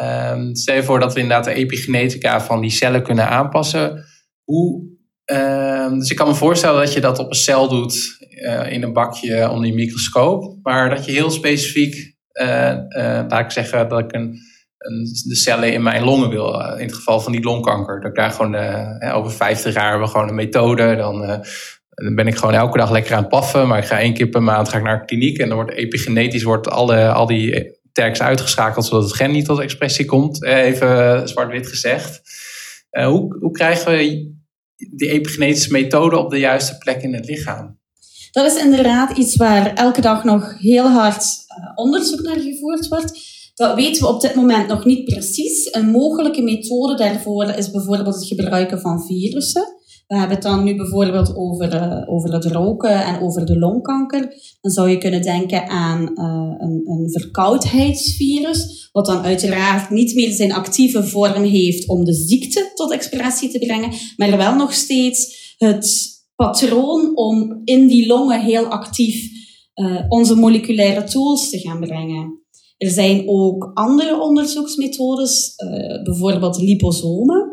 Um, 0.00 0.54
stel 0.54 0.74
je 0.74 0.82
voor 0.82 1.00
dat 1.00 1.14
we 1.14 1.20
inderdaad 1.20 1.44
de 1.44 1.54
epigenetica 1.54 2.40
van 2.40 2.60
die 2.60 2.70
cellen 2.70 3.02
kunnen 3.02 3.28
aanpassen. 3.28 4.04
Hoe 4.44 4.89
Ehm, 5.30 5.98
dus 5.98 6.10
ik 6.10 6.16
kan 6.16 6.28
me 6.28 6.34
voorstellen 6.34 6.80
dat 6.80 6.92
je 6.92 7.00
dat 7.00 7.18
op 7.18 7.28
een 7.28 7.34
cel 7.34 7.68
doet 7.68 8.16
uh, 8.30 8.72
in 8.72 8.82
een 8.82 8.92
bakje 8.92 9.48
onder 9.48 9.64
die 9.64 9.74
microscoop. 9.74 10.58
Maar 10.62 10.90
dat 10.90 11.04
je 11.04 11.12
heel 11.12 11.30
specifiek, 11.30 12.14
uh, 12.32 12.78
laat 13.28 13.44
ik 13.44 13.50
zeggen, 13.50 13.88
dat 13.88 13.98
ik 13.98 14.12
een, 14.12 14.38
een, 14.78 15.04
de 15.28 15.34
cellen 15.34 15.72
in 15.72 15.82
mijn 15.82 16.04
longen 16.04 16.28
wil. 16.28 16.60
in 16.60 16.86
het 16.86 16.94
geval 16.94 17.20
van 17.20 17.32
die 17.32 17.42
longkanker. 17.42 18.00
Dat 18.00 18.10
ik 18.10 18.16
daar 18.16 18.30
gewoon 18.30 18.56
over 19.12 19.32
50 19.32 19.74
jaar 19.74 19.88
hebben 19.88 20.06
we 20.06 20.12
gewoon 20.12 20.28
een 20.28 20.34
methode. 20.34 20.96
Dan, 20.96 21.20
dan 21.88 22.14
ben 22.14 22.26
ik 22.26 22.36
gewoon 22.36 22.54
elke 22.54 22.78
dag 22.78 22.90
lekker 22.90 23.14
aan 23.14 23.20
het 23.20 23.28
paffen. 23.28 23.68
Maar 23.68 23.78
ik 23.78 23.84
ga 23.84 23.98
één 23.98 24.14
keer 24.14 24.28
per 24.28 24.42
maand 24.42 24.68
ga 24.68 24.76
ik 24.76 24.84
naar 24.84 24.98
de 24.98 25.04
kliniek. 25.04 25.38
En 25.38 25.48
dan 25.48 25.56
wordt 25.56 25.72
epigenetisch 25.72 26.42
wordt 26.42 26.68
alle, 26.68 27.08
al 27.08 27.26
die 27.26 27.78
tags 27.92 28.22
uitgeschakeld. 28.22 28.84
Zodat 28.84 29.04
het 29.04 29.14
gen 29.14 29.30
niet 29.30 29.44
tot 29.44 29.60
expressie 29.60 30.04
komt. 30.04 30.44
Even 30.44 31.28
zwart-wit 31.28 31.66
gezegd. 31.66 32.20
hoe, 32.90 33.36
hoe 33.40 33.52
krijgen 33.52 33.92
we 33.92 34.38
die 34.90 35.08
epigenetische 35.08 35.72
methode 35.72 36.18
op 36.18 36.30
de 36.30 36.38
juiste 36.38 36.78
plek 36.78 37.02
in 37.02 37.14
het 37.14 37.26
lichaam? 37.26 37.78
Dat 38.30 38.52
is 38.52 38.62
inderdaad 38.62 39.18
iets 39.18 39.36
waar 39.36 39.74
elke 39.74 40.00
dag 40.00 40.24
nog 40.24 40.58
heel 40.58 40.88
hard 40.88 41.24
uh, 41.24 41.72
onderzoek 41.74 42.20
naar 42.20 42.38
gevoerd 42.38 42.88
wordt. 42.88 43.38
Dat 43.54 43.74
weten 43.74 44.02
we 44.02 44.08
op 44.08 44.20
dit 44.20 44.34
moment 44.34 44.68
nog 44.68 44.84
niet 44.84 45.04
precies. 45.04 45.74
Een 45.74 45.90
mogelijke 45.90 46.42
methode 46.42 46.94
daarvoor 46.94 47.44
is 47.44 47.70
bijvoorbeeld 47.70 48.14
het 48.14 48.26
gebruiken 48.26 48.80
van 48.80 49.06
virussen. 49.06 49.79
We 50.10 50.18
hebben 50.18 50.36
het 50.36 50.44
dan 50.44 50.64
nu 50.64 50.76
bijvoorbeeld 50.76 51.36
over, 51.36 51.74
uh, 51.74 52.14
over 52.14 52.32
het 52.32 52.44
roken 52.44 53.04
en 53.04 53.20
over 53.20 53.46
de 53.46 53.58
longkanker. 53.58 54.20
Dan 54.60 54.72
zou 54.72 54.88
je 54.88 54.98
kunnen 54.98 55.22
denken 55.22 55.68
aan 55.68 56.00
uh, 56.00 56.54
een, 56.58 56.82
een 56.84 57.10
verkoudheidsvirus, 57.10 58.88
wat 58.92 59.06
dan 59.06 59.22
uiteraard 59.22 59.90
niet 59.90 60.14
meer 60.14 60.32
zijn 60.32 60.52
actieve 60.52 61.04
vorm 61.04 61.42
heeft 61.42 61.88
om 61.88 62.04
de 62.04 62.14
ziekte 62.14 62.70
tot 62.74 62.92
expressie 62.92 63.50
te 63.50 63.58
brengen, 63.58 63.92
maar 64.16 64.36
wel 64.36 64.54
nog 64.54 64.72
steeds 64.72 65.54
het 65.58 66.08
patroon 66.34 67.16
om 67.16 67.60
in 67.64 67.86
die 67.86 68.06
longen 68.06 68.40
heel 68.40 68.64
actief 68.64 69.30
uh, 69.74 70.00
onze 70.08 70.34
moleculaire 70.34 71.04
tools 71.04 71.50
te 71.50 71.58
gaan 71.58 71.80
brengen. 71.80 72.42
Er 72.76 72.90
zijn 72.90 73.28
ook 73.28 73.70
andere 73.74 74.22
onderzoeksmethodes, 74.22 75.54
bijvoorbeeld 76.04 76.60
liposomen. 76.62 77.49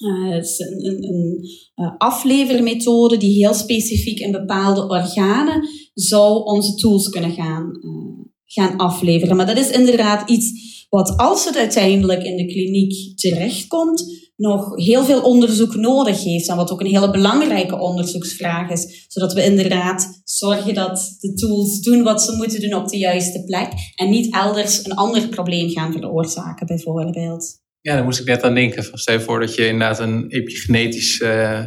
Uh, 0.00 0.30
het 0.30 0.44
is 0.44 0.58
een, 0.58 1.44
uh, 1.76 1.96
aflevermethode 1.98 3.16
die 3.16 3.44
heel 3.44 3.54
specifiek 3.54 4.18
in 4.18 4.32
bepaalde 4.32 4.88
organen 4.88 5.68
zou 5.94 6.44
onze 6.44 6.74
tools 6.74 7.08
kunnen 7.08 7.32
gaan, 7.32 7.78
uh, 7.80 8.26
gaan 8.44 8.76
afleveren. 8.76 9.36
Maar 9.36 9.46
dat 9.46 9.58
is 9.58 9.70
inderdaad 9.70 10.30
iets 10.30 10.52
wat 10.88 11.16
als 11.16 11.44
het 11.44 11.56
uiteindelijk 11.56 12.22
in 12.22 12.36
de 12.36 12.46
kliniek 12.46 13.18
terechtkomt, 13.18 14.30
nog 14.36 14.76
heel 14.76 15.04
veel 15.04 15.22
onderzoek 15.22 15.74
nodig 15.74 16.22
heeft. 16.22 16.48
En 16.48 16.56
wat 16.56 16.70
ook 16.70 16.80
een 16.80 16.86
hele 16.86 17.10
belangrijke 17.10 17.78
onderzoeksvraag 17.78 18.70
is. 18.70 19.06
Zodat 19.08 19.32
we 19.32 19.44
inderdaad 19.44 20.20
zorgen 20.24 20.74
dat 20.74 21.16
de 21.20 21.34
tools 21.34 21.80
doen 21.80 22.02
wat 22.02 22.22
ze 22.22 22.36
moeten 22.36 22.60
doen 22.60 22.74
op 22.74 22.88
de 22.88 22.98
juiste 22.98 23.44
plek. 23.44 23.72
En 23.94 24.10
niet 24.10 24.34
elders 24.34 24.84
een 24.84 24.94
ander 24.94 25.28
probleem 25.28 25.70
gaan 25.70 25.92
veroorzaken, 25.92 26.66
bijvoorbeeld. 26.66 27.58
Ja, 27.80 27.94
daar 27.94 28.04
moest 28.04 28.20
ik 28.20 28.26
net 28.26 28.42
aan 28.42 28.54
denken. 28.54 28.98
Stel 28.98 29.14
je 29.14 29.20
voor 29.20 29.40
dat 29.40 29.54
je 29.54 29.66
inderdaad 29.66 29.98
een 29.98 30.28
epigenetisch 30.28 31.20
uh, 31.20 31.64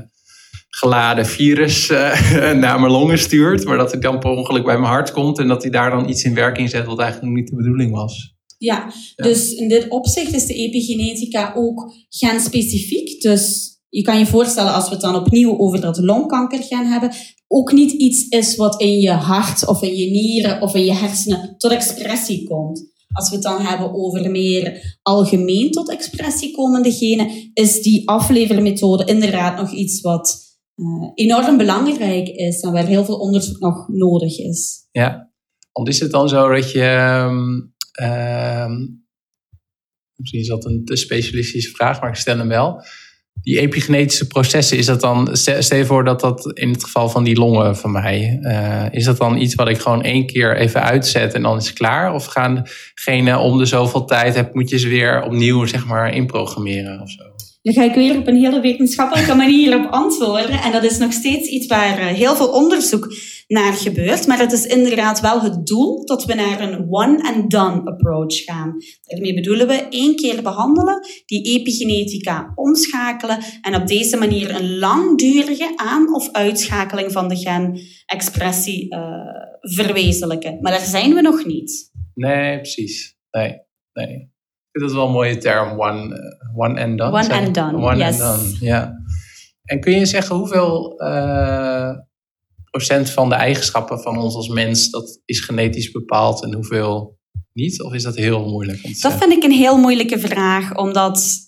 geladen 0.70 1.26
virus 1.26 1.88
naar 2.64 2.80
mijn 2.80 2.92
longen 2.92 3.20
stuurt, 3.20 3.66
maar 3.66 3.78
dat 3.78 3.92
hij 3.92 4.02
dan 4.02 4.20
per 4.20 4.30
ongeluk 4.30 4.66
bij 4.66 4.80
mijn 4.80 4.92
hart 4.92 5.12
komt 5.12 5.40
en 5.40 5.48
dat 5.48 5.62
hij 5.62 5.72
daar 5.72 5.90
dan 5.90 6.10
iets 6.10 6.24
in 6.24 6.34
werking 6.34 6.70
zet 6.70 6.86
wat 6.86 7.00
eigenlijk 7.00 7.34
niet 7.34 7.48
de 7.48 7.56
bedoeling 7.56 7.92
was. 7.92 8.34
Ja, 8.58 8.94
dus 9.16 9.54
in 9.54 9.70
dit 9.70 9.88
opzicht 9.90 10.34
is 10.34 10.46
de 10.46 10.54
epigenetica 10.54 11.54
ook 11.56 11.94
genspecifiek. 12.10 13.22
Dus 13.22 13.74
je 13.90 14.02
kan 14.02 14.20
je 14.20 14.26
voorstellen 14.26 14.74
als 14.74 14.86
we 14.86 14.92
het 14.92 15.02
dan 15.02 15.16
opnieuw 15.16 15.58
over 15.58 15.82
dat 15.82 15.98
longkanker 15.98 16.64
gaan 16.64 16.86
hebben, 16.86 17.12
ook 17.48 17.72
niet 17.72 17.92
iets 17.92 18.28
is 18.28 18.56
wat 18.56 18.82
in 18.82 19.00
je 19.00 19.12
hart 19.12 19.68
of 19.68 19.82
in 19.82 19.96
je 19.96 20.10
nieren 20.10 20.62
of 20.62 20.76
in 20.76 20.86
je 20.86 20.94
hersenen 20.94 21.56
tot 21.58 21.72
expressie 21.72 22.44
komt. 22.48 22.93
Als 23.14 23.30
we 23.30 23.36
het 23.36 23.44
dan 23.44 23.62
hebben 23.62 23.94
over 23.94 24.32
meer 24.32 24.98
algemeen 25.02 25.72
tot 25.72 25.92
expressie 25.92 26.52
komende 26.52 26.92
genen, 26.92 27.52
is 27.54 27.82
die 27.82 28.10
aflevermethode 28.10 29.06
inderdaad 29.06 29.58
nog 29.58 29.72
iets 29.72 30.02
wat 30.02 30.42
uh, 30.76 31.12
enorm 31.14 31.58
belangrijk 31.58 32.28
is 32.28 32.62
en 32.62 32.72
waar 32.72 32.86
heel 32.86 33.06
veel 33.06 33.20
onderzoek 33.20 33.60
nog 33.60 33.88
nodig 33.88 34.40
is. 34.40 34.88
Ja, 34.92 35.32
want 35.72 35.88
is 35.88 36.00
het 36.00 36.12
dan 36.12 36.30
zo 36.30 36.50
dat 36.50 36.72
je. 36.72 36.80
Uh, 38.02 38.72
misschien 40.16 40.40
is 40.40 40.48
dat 40.48 40.66
een 40.66 40.86
te 40.86 40.96
specialistische 40.96 41.70
vraag, 41.70 42.02
maar 42.02 42.10
ik 42.10 42.16
stel 42.16 42.38
hem 42.38 42.48
wel 42.48 42.82
die 43.42 43.60
epigenetische 43.60 44.28
processen, 44.28 44.78
is 44.78 44.86
dat 44.86 45.02
dan, 45.02 45.30
stel 45.34 45.78
je 45.78 45.86
voor 45.86 46.04
dat 46.04 46.20
dat 46.20 46.52
in 46.54 46.70
het 46.70 46.84
geval 46.84 47.10
van 47.10 47.24
die 47.24 47.40
longen 47.40 47.78
van 47.78 47.92
mij, 47.92 48.40
uh, 48.42 48.86
is 48.92 49.04
dat 49.04 49.18
dan 49.18 49.38
iets 49.38 49.56
wat 49.56 49.70
ik 49.70 49.78
gewoon 49.78 50.04
één 50.04 50.26
keer 50.26 50.58
even 50.58 50.84
uitzet 50.84 51.34
en 51.34 51.42
dan 51.42 51.58
is 51.58 51.68
het 51.68 51.78
klaar? 51.78 52.14
Of 52.14 52.26
gaan 52.26 52.64
genen 52.96 53.40
om 53.40 53.58
de 53.58 53.66
zoveel 53.66 54.06
tijd, 54.06 54.36
heb, 54.36 54.54
moet 54.54 54.70
je 54.70 54.80
ze 54.80 54.88
weer 54.88 55.24
opnieuw 55.24 55.66
zeg 55.66 55.86
maar 55.86 56.16
inprogrammeren 56.16 57.02
of 57.02 57.10
zo? 57.10 57.24
Dan 57.64 57.74
ga 57.74 57.84
ik 57.84 57.94
weer 57.94 58.18
op 58.18 58.28
een 58.28 58.36
hele 58.36 58.62
wetenschappelijke 58.62 59.36
manier 59.36 59.78
op 59.78 59.92
antwoorden. 59.92 60.62
En 60.62 60.72
dat 60.72 60.84
is 60.84 60.98
nog 60.98 61.14
steeds 61.14 61.50
iets 61.50 61.68
waar 61.68 61.98
eh, 61.98 62.06
heel 62.06 62.36
veel 62.36 62.48
onderzoek 62.48 63.14
naar 63.48 63.74
gebeurt. 63.74 64.28
Maar 64.28 64.40
het 64.40 64.52
is 64.52 64.66
inderdaad 64.66 65.20
wel 65.20 65.42
het 65.42 65.66
doel 65.66 66.06
dat 66.06 66.26
we 66.26 66.34
naar 66.34 66.62
een 66.62 66.86
one-and-done 66.90 67.84
approach 67.84 68.36
gaan. 68.36 68.76
Daarmee 69.04 69.34
bedoelen 69.34 69.68
we 69.68 69.88
één 69.90 70.16
keer 70.16 70.42
behandelen, 70.42 71.00
die 71.26 71.60
epigenetica 71.60 72.52
omschakelen 72.56 73.38
en 73.62 73.76
op 73.76 73.88
deze 73.88 74.18
manier 74.18 74.56
een 74.56 74.78
langdurige 74.78 75.74
aan- 75.76 76.14
of 76.16 76.32
uitschakeling 76.32 77.12
van 77.12 77.28
de 77.28 77.36
genexpressie 77.36 78.96
uh, 78.96 79.00
verwezenlijken. 79.60 80.58
Maar 80.62 80.72
daar 80.72 80.86
zijn 80.86 81.14
we 81.14 81.22
nog 81.22 81.46
niet. 81.46 81.92
Nee, 82.14 82.58
precies. 82.58 83.18
Nee, 83.32 83.60
nee. 83.94 84.32
Dat 84.72 84.92
wel 84.92 85.06
een 85.06 85.12
mooie 85.12 85.38
term, 85.38 85.80
one, 85.82 86.08
uh, 86.08 86.60
one 86.60 86.82
and 86.84 86.98
done. 86.98 87.12
One 87.12 87.34
and 87.34 87.56
done, 87.56 87.78
One 87.78 87.98
yes. 87.98 88.22
and 88.22 88.42
done, 88.42 88.66
ja. 88.70 88.94
En 89.64 89.80
kun 89.80 90.00
je 90.00 90.06
zeggen 90.06 90.36
hoeveel 90.36 91.02
uh, 91.02 91.08
procent 91.08 92.13
van 93.10 93.30
de 93.30 93.36
eigenschappen 93.36 94.00
van 94.00 94.18
ons 94.18 94.36
als 94.36 94.48
mens 94.48 94.90
dat 94.90 95.22
is 95.26 95.40
genetisch 95.40 95.92
bepaald 95.92 96.44
en 96.44 96.54
hoeveel 96.54 97.20
niet? 97.54 97.82
Of 97.82 97.94
is 97.94 98.04
dat 98.04 98.16
heel 98.16 98.50
moeilijk? 98.50 98.84
Dat 98.84 98.96
zeggen? 98.96 99.20
vind 99.20 99.32
ik 99.32 99.44
een 99.44 99.58
heel 99.58 99.78
moeilijke 99.78 100.20
vraag, 100.20 100.78
omdat 100.78 101.42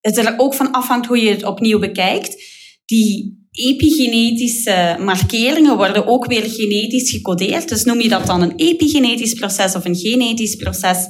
het 0.00 0.16
er 0.16 0.34
ook 0.36 0.54
van 0.54 0.70
afhangt 0.70 1.06
hoe 1.06 1.18
je 1.18 1.30
het 1.30 1.44
opnieuw 1.44 1.78
bekijkt. 1.78 2.42
Die 2.84 3.42
epigenetische 3.50 4.96
markeringen 5.00 5.76
worden 5.76 6.06
ook 6.06 6.26
weer 6.26 6.50
genetisch 6.50 7.10
gecodeerd. 7.10 7.68
Dus 7.68 7.84
noem 7.84 8.00
je 8.00 8.08
dat 8.08 8.26
dan 8.26 8.42
een 8.42 8.56
epigenetisch 8.56 9.34
proces 9.34 9.74
of 9.74 9.84
een 9.84 9.96
genetisch 9.96 10.56
proces? 10.56 11.06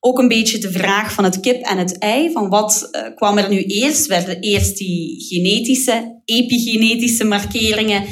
Ook 0.00 0.18
een 0.18 0.28
beetje 0.28 0.58
de 0.58 0.70
vraag 0.70 1.12
van 1.12 1.24
het 1.24 1.40
kip 1.40 1.62
en 1.62 1.78
het 1.78 1.98
ei. 1.98 2.32
Van 2.32 2.48
wat 2.48 2.88
uh, 2.92 3.14
kwam 3.14 3.38
er 3.38 3.48
nu 3.48 3.62
eerst? 3.62 4.06
Werden 4.06 4.40
eerst 4.40 4.76
die 4.76 5.24
genetische, 5.28 6.22
epigenetische 6.24 7.24
markeringen 7.24 8.04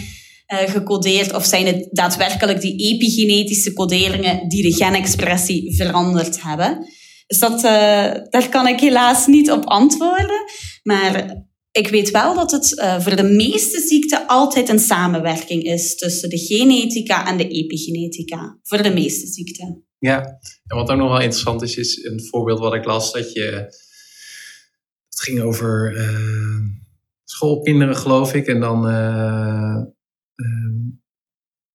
gecodeerd? 0.51 1.35
Of 1.35 1.45
zijn 1.45 1.67
het 1.67 1.89
daadwerkelijk 1.91 2.61
die 2.61 2.95
epigenetische 2.95 3.73
coderingen 3.73 4.49
die 4.49 4.63
de 4.63 4.85
genexpressie 4.85 5.77
veranderd 5.77 6.43
hebben? 6.43 6.87
Dus 7.27 7.39
dat, 7.39 7.57
uh, 7.57 7.63
daar 8.31 8.49
kan 8.51 8.67
ik 8.67 8.81
helaas 8.81 9.27
niet 9.27 9.51
op 9.51 9.65
antwoorden. 9.65 10.45
Maar 10.83 11.45
ik 11.71 11.89
weet 11.89 12.11
wel 12.11 12.35
dat 12.35 12.51
het 12.51 12.73
uh, 12.79 13.01
voor 13.01 13.17
de 13.17 13.23
meeste 13.23 13.81
ziekten 13.81 14.27
altijd 14.27 14.69
een 14.69 14.79
samenwerking 14.79 15.63
is 15.63 15.97
tussen 15.97 16.29
de 16.29 16.39
genetica 16.39 17.27
en 17.27 17.37
de 17.37 17.49
epigenetica. 17.49 18.59
Voor 18.63 18.83
de 18.83 18.93
meeste 18.93 19.27
ziekten. 19.27 19.85
Ja, 19.99 20.23
en 20.67 20.77
wat 20.77 20.91
ook 20.91 20.99
nog 20.99 21.11
wel 21.11 21.21
interessant 21.21 21.63
is, 21.63 21.77
is 21.77 22.05
een 22.05 22.27
voorbeeld 22.31 22.59
wat 22.59 22.75
ik 22.75 22.85
las, 22.85 23.13
dat 23.13 23.33
je. 23.33 23.51
Het 25.09 25.21
ging 25.29 25.41
over 25.41 25.95
schoolkinderen, 27.25 27.97
geloof 27.97 28.35
ik. 28.35 28.47
En 28.47 28.61
dan. 28.61 28.85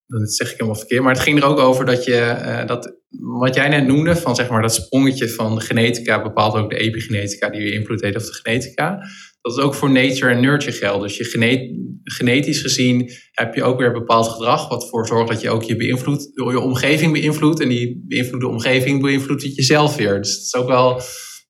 Dat 0.06 0.34
zeg 0.34 0.46
ik 0.46 0.52
helemaal 0.52 0.78
verkeerd. 0.78 1.02
Maar 1.02 1.12
het 1.12 1.22
ging 1.22 1.38
er 1.38 1.44
ook 1.44 1.58
over 1.58 1.84
dat 1.84 2.04
je. 2.04 2.12
Uh, 2.12 2.66
dat, 2.66 2.96
wat 3.18 3.54
jij 3.54 3.68
net 3.68 3.86
noemde, 3.86 4.16
van 4.16 4.34
zeg 4.34 4.48
maar 4.48 4.62
dat 4.62 4.74
sprongetje 4.74 5.28
van 5.28 5.60
genetica 5.60 6.22
bepaalt 6.22 6.54
ook 6.54 6.70
de 6.70 6.76
epigenetica 6.76 7.50
die 7.50 7.62
weer 7.62 7.72
invloed 7.72 8.00
heeft 8.00 8.16
op 8.16 8.22
de 8.22 8.40
genetica. 8.42 8.98
Dat 9.40 9.56
is 9.56 9.62
ook 9.62 9.74
voor 9.74 9.90
nature 9.90 10.32
en 10.32 10.40
nurture 10.40 10.76
geldt. 10.76 11.02
Dus 11.02 11.16
je 11.16 11.24
genet, 11.24 11.70
genetisch 12.04 12.60
gezien 12.60 13.10
heb 13.30 13.54
je 13.54 13.62
ook 13.62 13.78
weer 13.78 13.92
bepaald 13.92 14.28
gedrag, 14.28 14.68
wat 14.68 14.82
ervoor 14.82 15.06
zorgt 15.06 15.28
dat 15.28 15.40
je 15.40 15.50
ook 15.50 15.62
je, 15.62 15.76
beïnvloed, 15.76 16.30
je 16.34 16.60
omgeving 16.60 17.12
beïnvloedt. 17.12 17.60
En 17.60 17.68
die 17.68 18.04
beïnvloede 18.08 18.48
omgeving 18.48 19.02
beïnvloedt 19.02 19.42
het 19.42 19.54
jezelf 19.54 19.96
weer. 19.96 20.20
Dus 20.20 20.34
het 20.34 20.42
is 20.42 20.54
ook 20.54 20.68
wel 20.68 21.00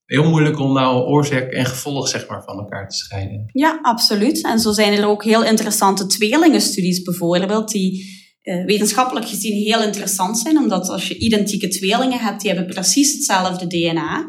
heel 0.05 0.25
moeilijk 0.25 0.59
om 0.59 0.73
nou 0.73 1.05
oorzaak 1.05 1.51
en 1.51 1.67
gevolg 1.67 2.09
zeg 2.09 2.29
maar, 2.29 2.43
van 2.45 2.59
elkaar 2.59 2.89
te 2.89 2.97
scheiden. 2.97 3.45
Ja, 3.53 3.79
absoluut. 3.83 4.45
En 4.45 4.59
zo 4.59 4.73
zijn 4.73 4.93
er 4.93 5.07
ook 5.07 5.25
heel 5.25 5.45
interessante 5.45 6.07
tweelingenstudies 6.07 7.03
bijvoorbeeld, 7.03 7.71
die 7.71 8.16
wetenschappelijk 8.55 9.29
gezien 9.29 9.63
heel 9.63 9.83
interessant 9.83 10.39
zijn. 10.39 10.59
Omdat 10.59 10.89
als 10.89 11.09
je 11.09 11.19
identieke 11.19 11.69
tweelingen 11.69 12.19
hebt, 12.19 12.41
die 12.41 12.51
hebben 12.51 12.75
precies 12.75 13.13
hetzelfde 13.13 13.67
DNA. 13.67 14.25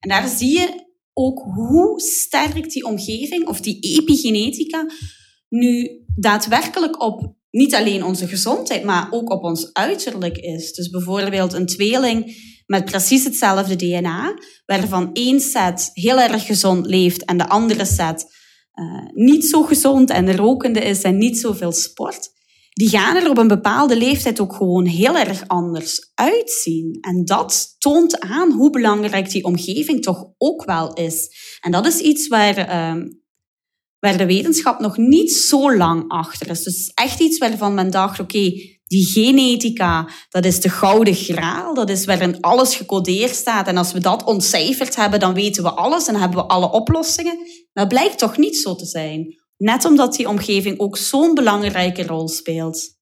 En 0.00 0.08
daar 0.08 0.28
zie 0.28 0.58
je 0.58 0.90
ook 1.12 1.38
hoe 1.38 2.00
sterk 2.00 2.70
die 2.70 2.84
omgeving 2.84 3.48
of 3.48 3.60
die 3.60 3.78
epigenetica 3.80 4.86
nu 5.48 6.02
daadwerkelijk 6.14 7.02
op 7.02 7.34
niet 7.50 7.74
alleen 7.74 8.04
onze 8.04 8.28
gezondheid, 8.28 8.84
maar 8.84 9.08
ook 9.10 9.30
op 9.30 9.42
ons 9.42 9.72
uiterlijk 9.72 10.38
is. 10.38 10.72
Dus 10.72 10.90
bijvoorbeeld 10.90 11.52
een 11.52 11.66
tweeling 11.66 12.36
met 12.66 12.84
precies 12.84 13.24
hetzelfde 13.24 13.76
DNA, 13.76 14.34
waarvan 14.66 15.10
één 15.12 15.40
set 15.40 15.90
heel 15.92 16.20
erg 16.20 16.46
gezond 16.46 16.86
leeft 16.86 17.24
en 17.24 17.36
de 17.36 17.48
andere 17.48 17.84
set 17.84 18.24
uh, 18.74 19.10
niet 19.14 19.44
zo 19.44 19.62
gezond 19.62 20.10
en 20.10 20.36
rokende 20.36 20.80
is 20.80 21.02
en 21.02 21.18
niet 21.18 21.38
zoveel 21.38 21.72
sport. 21.72 22.30
Die 22.72 22.88
gaan 22.88 23.16
er 23.16 23.30
op 23.30 23.38
een 23.38 23.48
bepaalde 23.48 23.96
leeftijd 23.96 24.40
ook 24.40 24.54
gewoon 24.54 24.86
heel 24.86 25.16
erg 25.16 25.48
anders 25.48 26.10
uitzien. 26.14 26.98
En 27.00 27.24
dat 27.24 27.74
toont 27.78 28.20
aan 28.20 28.52
hoe 28.52 28.70
belangrijk 28.70 29.30
die 29.30 29.44
omgeving 29.44 30.02
toch 30.02 30.24
ook 30.38 30.64
wel 30.64 30.92
is. 30.92 31.28
En 31.60 31.70
dat 31.70 31.86
is 31.86 31.98
iets 31.98 32.28
waar, 32.28 32.90
um, 32.90 33.22
waar 33.98 34.16
de 34.16 34.26
wetenschap 34.26 34.80
nog 34.80 34.96
niet 34.96 35.32
zo 35.32 35.76
lang 35.76 36.04
achter 36.08 36.50
is. 36.50 36.62
Dus 36.62 36.90
echt 36.94 37.20
iets 37.20 37.38
waarvan 37.38 37.74
men 37.74 37.90
dacht, 37.90 38.20
oké, 38.20 38.52
die 38.86 39.06
genetica, 39.06 40.08
dat 40.28 40.44
is 40.44 40.60
de 40.60 40.68
gouden 40.68 41.14
graal. 41.14 41.74
Dat 41.74 41.90
is 41.90 42.04
waarin 42.04 42.40
alles 42.40 42.74
gecodeerd 42.74 43.34
staat. 43.34 43.66
En 43.66 43.76
als 43.76 43.92
we 43.92 44.00
dat 44.00 44.24
ontcijferd 44.24 44.96
hebben, 44.96 45.20
dan 45.20 45.34
weten 45.34 45.62
we 45.62 45.70
alles 45.70 46.06
en 46.06 46.14
hebben 46.14 46.38
we 46.38 46.46
alle 46.46 46.70
oplossingen. 46.70 47.38
Dat 47.72 47.88
blijkt 47.88 48.18
toch 48.18 48.36
niet 48.36 48.56
zo 48.56 48.74
te 48.74 48.86
zijn. 48.86 49.41
Net 49.62 49.84
omdat 49.84 50.14
die 50.14 50.28
omgeving 50.28 50.78
ook 50.78 50.96
zo'n 50.96 51.34
belangrijke 51.34 52.06
rol 52.06 52.28
speelt. 52.28 52.96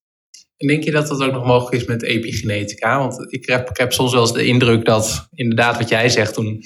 En 0.56 0.66
denk 0.66 0.84
je 0.84 0.90
dat 0.90 1.08
dat 1.08 1.22
ook 1.22 1.32
nog 1.32 1.46
mogelijk 1.46 1.82
is 1.82 1.88
met 1.88 2.02
epigenetica? 2.02 2.98
Want 2.98 3.32
ik 3.32 3.46
heb, 3.46 3.70
ik 3.70 3.76
heb 3.76 3.92
soms 3.92 4.12
wel 4.12 4.20
eens 4.20 4.32
de 4.32 4.46
indruk 4.46 4.84
dat, 4.84 5.28
inderdaad, 5.34 5.78
wat 5.78 5.88
jij 5.88 6.08
zegt 6.08 6.34
toen. 6.34 6.64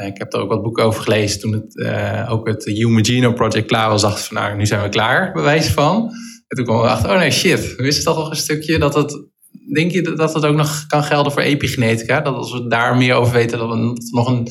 Uh, 0.00 0.06
ik 0.06 0.18
heb 0.18 0.32
er 0.32 0.40
ook 0.40 0.48
wat 0.48 0.62
boeken 0.62 0.84
over 0.84 1.02
gelezen 1.02 1.40
toen 1.40 1.52
het, 1.52 1.74
uh, 1.76 2.28
ook 2.30 2.48
het 2.48 2.64
Human 2.64 3.04
Genome 3.04 3.34
Project 3.34 3.66
klaar 3.66 3.88
was. 3.88 4.02
Dacht 4.02 4.20
van, 4.20 4.36
nou, 4.36 4.56
nu 4.56 4.66
zijn 4.66 4.82
we 4.82 4.88
klaar, 4.88 5.32
bewijs 5.32 5.66
van. 5.66 6.10
En 6.46 6.56
toen 6.56 6.64
kwam 6.64 6.80
we 6.80 6.88
achter, 6.88 7.10
oh 7.10 7.18
nee, 7.18 7.30
shit, 7.30 7.76
we 7.76 7.82
wisten 7.82 8.04
toch 8.04 8.16
nog 8.16 8.30
een 8.30 8.36
stukje 8.36 8.78
dat 8.78 8.94
het. 8.94 9.26
Denk 9.74 9.90
je 9.90 10.02
dat 10.02 10.34
het 10.34 10.44
ook 10.44 10.56
nog 10.56 10.86
kan 10.86 11.04
gelden 11.04 11.32
voor 11.32 11.42
epigenetica? 11.42 12.20
Dat 12.20 12.34
als 12.34 12.52
we 12.52 12.68
daar 12.68 12.96
meer 12.96 13.14
over 13.14 13.32
weten, 13.32 13.58
dat 13.58 13.70
er 13.70 13.76
nog 14.10 14.28
een 14.28 14.48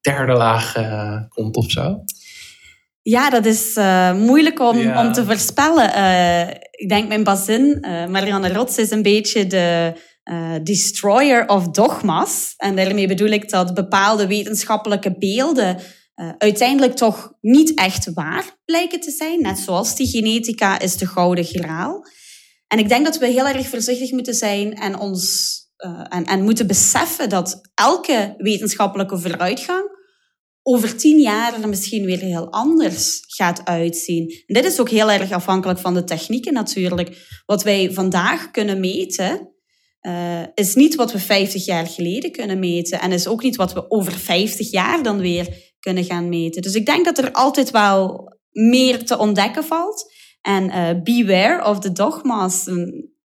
derde 0.00 0.32
laag 0.32 0.76
uh, 0.76 1.16
komt 1.28 1.56
of 1.56 1.70
zo? 1.70 2.04
Ja, 3.02 3.30
dat 3.30 3.46
is 3.46 3.76
uh, 3.76 4.14
moeilijk 4.14 4.60
om, 4.60 4.78
ja. 4.78 5.06
om 5.06 5.12
te 5.12 5.24
voorspellen. 5.24 5.90
Uh, 5.96 6.48
ik 6.70 6.88
denk 6.88 7.08
mijn 7.08 7.24
bazin, 7.24 7.78
uh, 7.80 8.06
Marianne 8.06 8.52
Rots, 8.52 8.78
is 8.78 8.90
een 8.90 9.02
beetje 9.02 9.46
de 9.46 9.92
destroyer 10.62 11.48
of 11.48 11.68
dogma's. 11.68 12.54
En 12.56 12.76
daarmee 12.76 13.06
bedoel 13.06 13.28
ik 13.28 13.50
dat 13.50 13.74
bepaalde 13.74 14.26
wetenschappelijke 14.26 15.18
beelden 15.18 15.78
uiteindelijk 16.38 16.96
toch 16.96 17.32
niet 17.40 17.74
echt 17.74 18.12
waar 18.14 18.44
blijken 18.64 19.00
te 19.00 19.10
zijn. 19.10 19.42
Net 19.42 19.58
zoals 19.58 19.96
die 19.96 20.06
genetica 20.06 20.78
is 20.78 20.96
de 20.96 21.06
gouden 21.06 21.44
graal. 21.44 22.06
En 22.66 22.78
ik 22.78 22.88
denk 22.88 23.04
dat 23.04 23.18
we 23.18 23.26
heel 23.26 23.48
erg 23.48 23.68
voorzichtig 23.68 24.10
moeten 24.10 24.34
zijn 24.34 24.74
en 24.74 24.98
ons 24.98 25.58
en, 26.08 26.24
en 26.24 26.42
moeten 26.42 26.66
beseffen 26.66 27.28
dat 27.28 27.60
elke 27.74 28.34
wetenschappelijke 28.36 29.18
vooruitgang 29.18 29.99
over 30.62 30.96
tien 30.96 31.20
jaar 31.20 31.62
er 31.62 31.68
misschien 31.68 32.04
weer 32.04 32.18
heel 32.18 32.52
anders 32.52 33.24
gaat 33.26 33.64
uitzien. 33.64 34.30
En 34.46 34.54
dit 34.54 34.64
is 34.64 34.80
ook 34.80 34.90
heel 34.90 35.10
erg 35.10 35.32
afhankelijk 35.32 35.78
van 35.78 35.94
de 35.94 36.04
technieken 36.04 36.52
natuurlijk. 36.52 37.42
Wat 37.46 37.62
wij 37.62 37.92
vandaag 37.92 38.50
kunnen 38.50 38.80
meten, 38.80 39.54
uh, 40.02 40.42
is 40.54 40.74
niet 40.74 40.94
wat 40.94 41.12
we 41.12 41.18
50 41.18 41.64
jaar 41.64 41.86
geleden 41.86 42.32
kunnen 42.32 42.58
meten. 42.58 43.00
En 43.00 43.12
is 43.12 43.26
ook 43.26 43.42
niet 43.42 43.56
wat 43.56 43.72
we 43.72 43.90
over 43.90 44.12
50 44.12 44.70
jaar 44.70 45.02
dan 45.02 45.18
weer 45.18 45.72
kunnen 45.80 46.04
gaan 46.04 46.28
meten. 46.28 46.62
Dus 46.62 46.74
ik 46.74 46.86
denk 46.86 47.04
dat 47.04 47.18
er 47.18 47.32
altijd 47.32 47.70
wel 47.70 48.28
meer 48.50 49.04
te 49.04 49.18
ontdekken 49.18 49.64
valt. 49.64 50.12
En 50.40 50.64
uh, 50.64 51.02
beware 51.02 51.64
of 51.64 51.78
the 51.78 51.92
dogma's. 51.92 52.64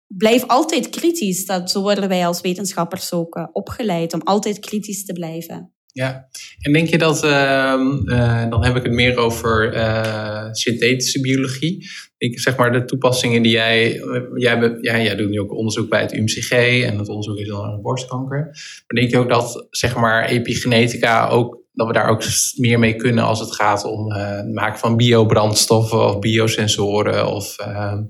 Blijf 0.07 0.47
altijd 0.47 0.89
kritisch. 0.89 1.45
Dat, 1.45 1.71
zo 1.71 1.81
worden 1.81 2.09
wij 2.09 2.27
als 2.27 2.41
wetenschappers 2.41 3.13
ook 3.13 3.35
uh, 3.35 3.47
opgeleid 3.51 4.13
om 4.13 4.21
altijd 4.21 4.59
kritisch 4.59 5.05
te 5.05 5.13
blijven. 5.13 5.73
Ja, 5.93 6.27
en 6.61 6.73
denk 6.73 6.87
je 6.87 6.97
dat, 6.97 7.23
uh, 7.23 7.73
uh, 8.05 8.49
dan 8.49 8.63
heb 8.63 8.75
ik 8.75 8.83
het 8.83 8.91
meer 8.91 9.17
over 9.17 9.75
uh, 9.75 10.47
synthetische 10.51 11.21
biologie. 11.21 11.89
Ik, 12.17 12.39
zeg 12.39 12.57
maar 12.57 12.71
de 12.71 12.85
toepassingen 12.85 13.41
die 13.41 13.51
jij, 13.51 14.01
jij, 14.35 14.77
ja, 14.81 15.01
jij 15.01 15.15
doet 15.15 15.29
nu 15.29 15.39
ook 15.39 15.55
onderzoek 15.55 15.89
bij 15.89 16.01
het 16.01 16.13
UMCG 16.13 16.51
en 16.83 16.97
dat 16.97 17.07
onderzoek 17.07 17.37
is 17.37 17.47
dan 17.47 17.65
aan 17.65 17.81
borstkanker. 17.81 18.39
Maar 18.87 19.01
denk 19.01 19.09
je 19.09 19.17
ook 19.17 19.29
dat, 19.29 19.67
zeg 19.69 19.95
maar, 19.95 20.25
epigenetica 20.25 21.27
ook, 21.27 21.59
dat 21.73 21.87
we 21.87 21.93
daar 21.93 22.09
ook 22.09 22.23
meer 22.57 22.79
mee 22.79 22.95
kunnen 22.95 23.23
als 23.23 23.39
het 23.39 23.55
gaat 23.55 23.83
om 23.83 24.11
het 24.11 24.53
maken 24.53 24.79
van 24.79 24.97
biobrandstoffen 24.97 26.07
of 26.07 26.19
biosensoren 26.19 27.27
of, 27.27 27.57
ehm, 27.57 28.03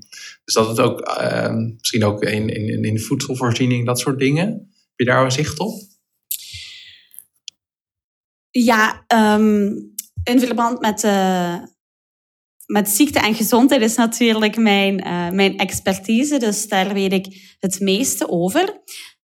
dus 0.43 0.53
dat 0.53 0.67
het 0.67 0.79
ook, 0.79 0.99
ehm, 0.99 1.71
misschien 1.77 2.03
ook 2.03 2.23
in, 2.23 2.49
in, 2.49 2.83
in 2.83 2.93
de 2.93 2.99
voedselvoorziening, 2.99 3.85
dat 3.85 3.99
soort 3.99 4.19
dingen. 4.19 4.45
Heb 4.45 4.95
je 4.95 5.05
daar 5.05 5.23
een 5.23 5.31
zicht 5.31 5.59
op? 5.59 5.90
Ja, 8.51 9.05
in 10.23 10.39
verband 10.39 10.81
met, 10.81 11.03
uh, 11.03 11.55
met 12.65 12.89
ziekte 12.89 13.19
en 13.19 13.35
gezondheid 13.35 13.81
is 13.81 13.95
natuurlijk 13.95 14.57
mijn, 14.57 15.07
uh, 15.07 15.29
mijn 15.29 15.57
expertise. 15.57 16.37
Dus 16.37 16.67
daar 16.67 16.93
weet 16.93 17.13
ik 17.13 17.55
het 17.59 17.79
meeste 17.79 18.29
over. 18.29 18.81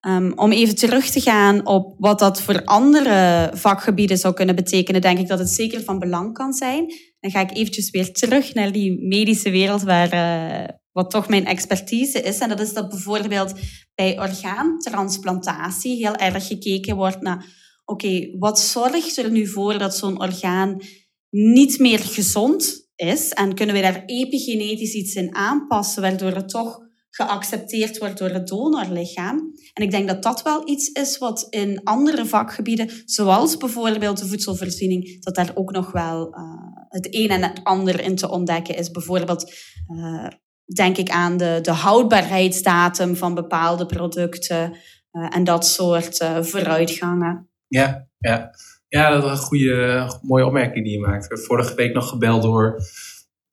Um, 0.07 0.33
om 0.35 0.51
even 0.51 0.75
terug 0.75 1.09
te 1.09 1.21
gaan 1.21 1.65
op 1.65 1.95
wat 1.97 2.19
dat 2.19 2.41
voor 2.41 2.63
andere 2.63 3.51
vakgebieden 3.53 4.17
zou 4.17 4.33
kunnen 4.33 4.55
betekenen, 4.55 5.01
denk 5.01 5.19
ik 5.19 5.27
dat 5.27 5.39
het 5.39 5.49
zeker 5.49 5.83
van 5.83 5.99
belang 5.99 6.33
kan 6.33 6.53
zijn. 6.53 6.93
Dan 7.19 7.31
ga 7.31 7.39
ik 7.39 7.57
eventjes 7.57 7.89
weer 7.89 8.13
terug 8.13 8.53
naar 8.53 8.71
die 8.71 9.07
medische 9.07 9.49
wereld 9.49 9.81
waar, 9.81 10.13
uh, 10.13 10.67
wat 10.91 11.11
toch 11.11 11.27
mijn 11.27 11.45
expertise 11.45 12.21
is. 12.21 12.37
En 12.37 12.49
dat 12.49 12.59
is 12.59 12.73
dat 12.73 12.89
bijvoorbeeld 12.89 13.53
bij 13.95 14.19
orgaantransplantatie 14.19 15.95
heel 15.95 16.15
erg 16.15 16.47
gekeken 16.47 16.95
wordt 16.95 17.21
naar 17.21 17.45
oké, 17.91 18.37
wat 18.39 18.59
zorgt 18.59 19.17
er 19.17 19.31
nu 19.31 19.47
voor 19.47 19.77
dat 19.77 19.95
zo'n 19.95 20.21
orgaan 20.21 20.81
niet 21.29 21.79
meer 21.79 21.99
gezond 21.99 22.89
is? 22.95 23.29
En 23.29 23.55
kunnen 23.55 23.75
we 23.75 23.81
daar 23.81 24.03
epigenetisch 24.05 24.93
iets 24.93 25.13
in 25.13 25.35
aanpassen, 25.35 26.01
waardoor 26.01 26.31
het 26.31 26.49
toch 26.49 26.79
geaccepteerd 27.09 27.97
wordt 27.97 28.17
door 28.17 28.29
het 28.29 28.47
donorlichaam? 28.47 29.37
En 29.73 29.83
ik 29.83 29.91
denk 29.91 30.07
dat 30.07 30.23
dat 30.23 30.41
wel 30.41 30.69
iets 30.69 30.87
is 30.87 31.17
wat 31.17 31.47
in 31.49 31.81
andere 31.83 32.25
vakgebieden, 32.25 32.89
zoals 33.05 33.57
bijvoorbeeld 33.57 34.17
de 34.17 34.27
voedselvoorziening, 34.27 35.23
dat 35.23 35.35
daar 35.35 35.51
ook 35.53 35.71
nog 35.71 35.91
wel 35.91 36.37
uh, 36.37 36.43
het 36.87 37.07
een 37.15 37.29
en 37.29 37.41
het 37.41 37.63
ander 37.63 38.03
in 38.03 38.15
te 38.15 38.29
ontdekken 38.29 38.77
is. 38.77 38.91
Bijvoorbeeld 38.91 39.53
uh, 39.95 40.27
denk 40.75 40.97
ik 40.97 41.09
aan 41.09 41.37
de, 41.37 41.59
de 41.61 41.71
houdbaarheidsdatum 41.71 43.15
van 43.15 43.33
bepaalde 43.33 43.85
producten 43.85 44.77
uh, 45.11 45.35
en 45.35 45.43
dat 45.43 45.67
soort 45.67 46.17
vooruitgangen. 46.41 47.50
Ja, 47.71 48.07
ja. 48.17 48.51
ja 48.87 49.09
dat 49.09 49.23
is 49.23 49.29
een 49.29 49.37
goede, 49.37 50.07
mooie 50.21 50.45
opmerking 50.45 50.85
die 50.85 50.93
je 50.93 50.99
maakt. 50.99 51.45
Vorige 51.45 51.75
week 51.75 51.93
nog 51.93 52.09
gebeld 52.09 52.41
door 52.41 52.81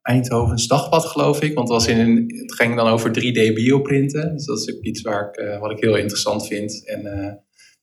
Eindhovens 0.03 0.67
Dagblad, 0.67 1.05
geloof 1.05 1.43
ik. 1.43 1.55
Want 1.55 1.69
het, 1.69 1.79
was 1.79 1.87
in 1.87 1.99
een, 1.99 2.35
het 2.37 2.55
ging 2.55 2.77
dan 2.77 2.89
over 2.89 3.11
3D 3.11 3.53
bioprinten. 3.55 4.33
Dus 4.33 4.45
dat 4.45 4.59
is 4.59 4.75
ook 4.77 4.83
iets 4.83 5.03
waar 5.03 5.29
ik, 5.29 5.41
uh, 5.41 5.61
wat 5.61 5.71
ik 5.71 5.81
heel 5.81 5.97
interessant 5.97 6.47
vind. 6.47 6.87
En 6.87 7.07
uh, 7.07 7.33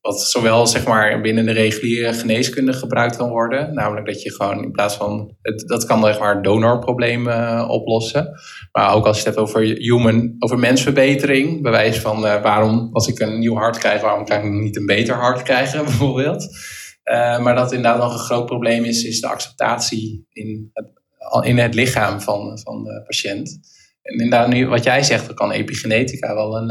wat 0.06 0.20
zowel 0.20 0.66
zeg 0.66 0.86
maar, 0.86 1.20
binnen 1.20 1.46
de 1.46 1.52
reguliere 1.52 2.12
geneeskunde 2.12 2.72
gebruikt 2.72 3.16
kan 3.16 3.28
worden. 3.28 3.74
Namelijk 3.74 4.06
dat 4.06 4.22
je 4.22 4.32
gewoon 4.32 4.62
in 4.62 4.70
plaats 4.70 4.94
van... 4.94 5.36
Het, 5.42 5.68
dat 5.68 5.84
kan 5.84 6.04
zeg 6.04 6.18
maar 6.18 6.42
donorproblemen 6.42 7.36
uh, 7.36 7.68
oplossen. 7.68 8.30
Maar 8.72 8.94
ook 8.94 9.06
als 9.06 9.18
je 9.18 9.24
het 9.24 9.34
hebt 9.34 9.48
over 9.48 9.60
human, 9.60 10.34
over 10.38 10.58
mensverbetering. 10.58 11.62
Bewijs 11.62 11.98
van 11.98 12.20
waarom, 12.20 12.88
als 12.92 13.06
ik 13.06 13.18
een 13.18 13.38
nieuw 13.38 13.54
hart 13.54 13.78
krijg, 13.78 14.00
waarom 14.00 14.24
kan 14.24 14.44
ik 14.44 14.50
niet 14.50 14.76
een 14.76 14.86
beter 14.86 15.14
hart 15.14 15.42
krijgen 15.42 15.84
bijvoorbeeld. 15.90 16.44
Uh, 17.04 17.38
maar 17.42 17.54
dat 17.54 17.72
inderdaad 17.72 18.00
nog 18.00 18.12
een 18.12 18.18
groot 18.18 18.46
probleem 18.46 18.84
is, 18.84 19.04
is 19.04 19.20
de 19.20 19.28
acceptatie 19.28 20.26
in 20.32 20.70
het, 20.72 20.88
in 21.44 21.58
het 21.58 21.74
lichaam 21.74 22.20
van, 22.20 22.58
van 22.58 22.84
de 22.84 23.02
patiënt. 23.06 23.58
En 24.02 24.12
inderdaad, 24.12 24.48
nu, 24.48 24.68
wat 24.68 24.84
jij 24.84 25.02
zegt, 25.02 25.28
er 25.28 25.34
kan 25.34 25.50
epigenetica 25.50 26.34
wel 26.34 26.56
een, 26.56 26.70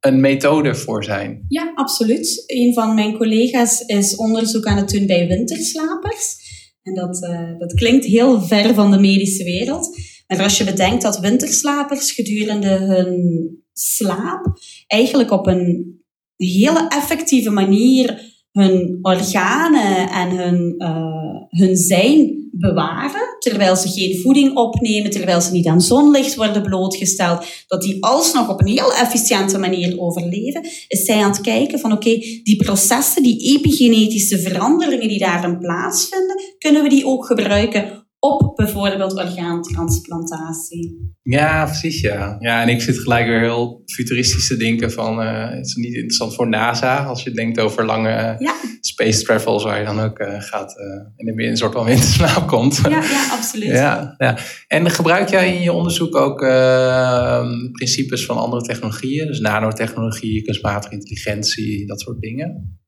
een 0.00 0.20
methode 0.20 0.74
voor 0.74 1.04
zijn. 1.04 1.44
Ja, 1.48 1.72
absoluut. 1.74 2.44
Een 2.46 2.74
van 2.74 2.94
mijn 2.94 3.16
collega's 3.16 3.80
is 3.80 4.16
onderzoek 4.16 4.64
aan 4.64 4.76
het 4.76 4.88
doen 4.88 5.06
bij 5.06 5.28
winterslapers. 5.28 6.36
En 6.82 6.94
dat, 6.94 7.22
uh, 7.22 7.58
dat 7.58 7.74
klinkt 7.74 8.04
heel 8.04 8.42
ver 8.42 8.74
van 8.74 8.90
de 8.90 8.98
medische 8.98 9.44
wereld. 9.44 9.96
Maar 10.26 10.42
als 10.42 10.58
je 10.58 10.64
bedenkt 10.64 11.02
dat 11.02 11.18
winterslapers 11.18 12.12
gedurende 12.12 12.68
hun 12.68 13.50
slaap 13.72 14.58
eigenlijk 14.86 15.30
op 15.30 15.46
een 15.46 15.96
hele 16.36 16.88
effectieve 16.88 17.50
manier 17.50 18.36
hun 18.52 18.98
organen 19.02 20.10
en 20.10 20.30
hun, 20.30 20.74
uh, 20.78 21.60
hun 21.60 21.76
zijn 21.76 22.37
bewaren, 22.52 23.36
terwijl 23.38 23.76
ze 23.76 23.88
geen 23.88 24.20
voeding 24.20 24.56
opnemen, 24.56 25.10
terwijl 25.10 25.40
ze 25.40 25.52
niet 25.52 25.66
aan 25.66 25.80
zonlicht 25.80 26.34
worden 26.34 26.62
blootgesteld, 26.62 27.46
dat 27.66 27.82
die 27.82 28.04
alsnog 28.04 28.48
op 28.48 28.60
een 28.60 28.66
heel 28.66 28.94
efficiënte 28.94 29.58
manier 29.58 30.00
overleven, 30.00 30.64
is 30.88 31.04
zij 31.04 31.22
aan 31.22 31.30
het 31.30 31.40
kijken 31.40 31.78
van 31.78 31.92
oké, 31.92 32.18
die 32.42 32.56
processen, 32.56 33.22
die 33.22 33.58
epigenetische 33.58 34.38
veranderingen 34.38 35.08
die 35.08 35.18
daarin 35.18 35.58
plaatsvinden, 35.58 36.36
kunnen 36.58 36.82
we 36.82 36.88
die 36.88 37.06
ook 37.06 37.26
gebruiken 37.26 38.06
op 38.20 38.56
bijvoorbeeld 38.56 39.14
orgaantransplantatie. 39.14 41.14
Ja, 41.22 41.64
precies 41.64 42.00
ja. 42.00 42.36
Ja, 42.38 42.62
en 42.62 42.68
ik 42.68 42.80
zit 42.80 42.98
gelijk 42.98 43.26
weer 43.26 43.40
heel 43.40 43.82
futuristisch 43.86 44.46
te 44.46 44.56
denken 44.56 44.92
van, 44.92 45.22
uh, 45.22 45.50
het 45.50 45.66
is 45.66 45.74
niet 45.74 45.94
interessant 45.94 46.34
voor 46.34 46.48
NASA 46.48 47.04
als 47.04 47.22
je 47.22 47.30
denkt 47.30 47.60
over 47.60 47.84
lange 47.84 48.36
ja. 48.38 48.54
space 48.80 49.22
travels 49.22 49.64
waar 49.64 49.78
je 49.78 49.84
dan 49.84 50.00
ook 50.00 50.18
uh, 50.18 50.40
gaat 50.40 50.74
uh, 50.78 51.36
in 51.36 51.48
een 51.48 51.56
soort 51.56 51.72
van 51.72 51.84
winterslaap 51.84 52.48
komt. 52.54 52.80
Ja, 52.82 52.88
ja 52.88 53.28
absoluut. 53.30 53.68
ja, 53.68 54.14
ja. 54.18 54.38
En 54.66 54.90
gebruik 54.90 55.28
jij 55.28 55.54
in 55.54 55.62
je 55.62 55.72
onderzoek 55.72 56.16
ook 56.16 56.42
ehm, 56.42 57.70
principes 57.72 58.24
van 58.24 58.36
andere 58.36 58.62
technologieën, 58.62 59.26
dus 59.26 59.40
nanotechnologie, 59.40 60.42
kunstmatige 60.42 60.94
intelligentie, 60.94 61.86
dat 61.86 62.00
soort 62.00 62.20
dingen? 62.20 62.78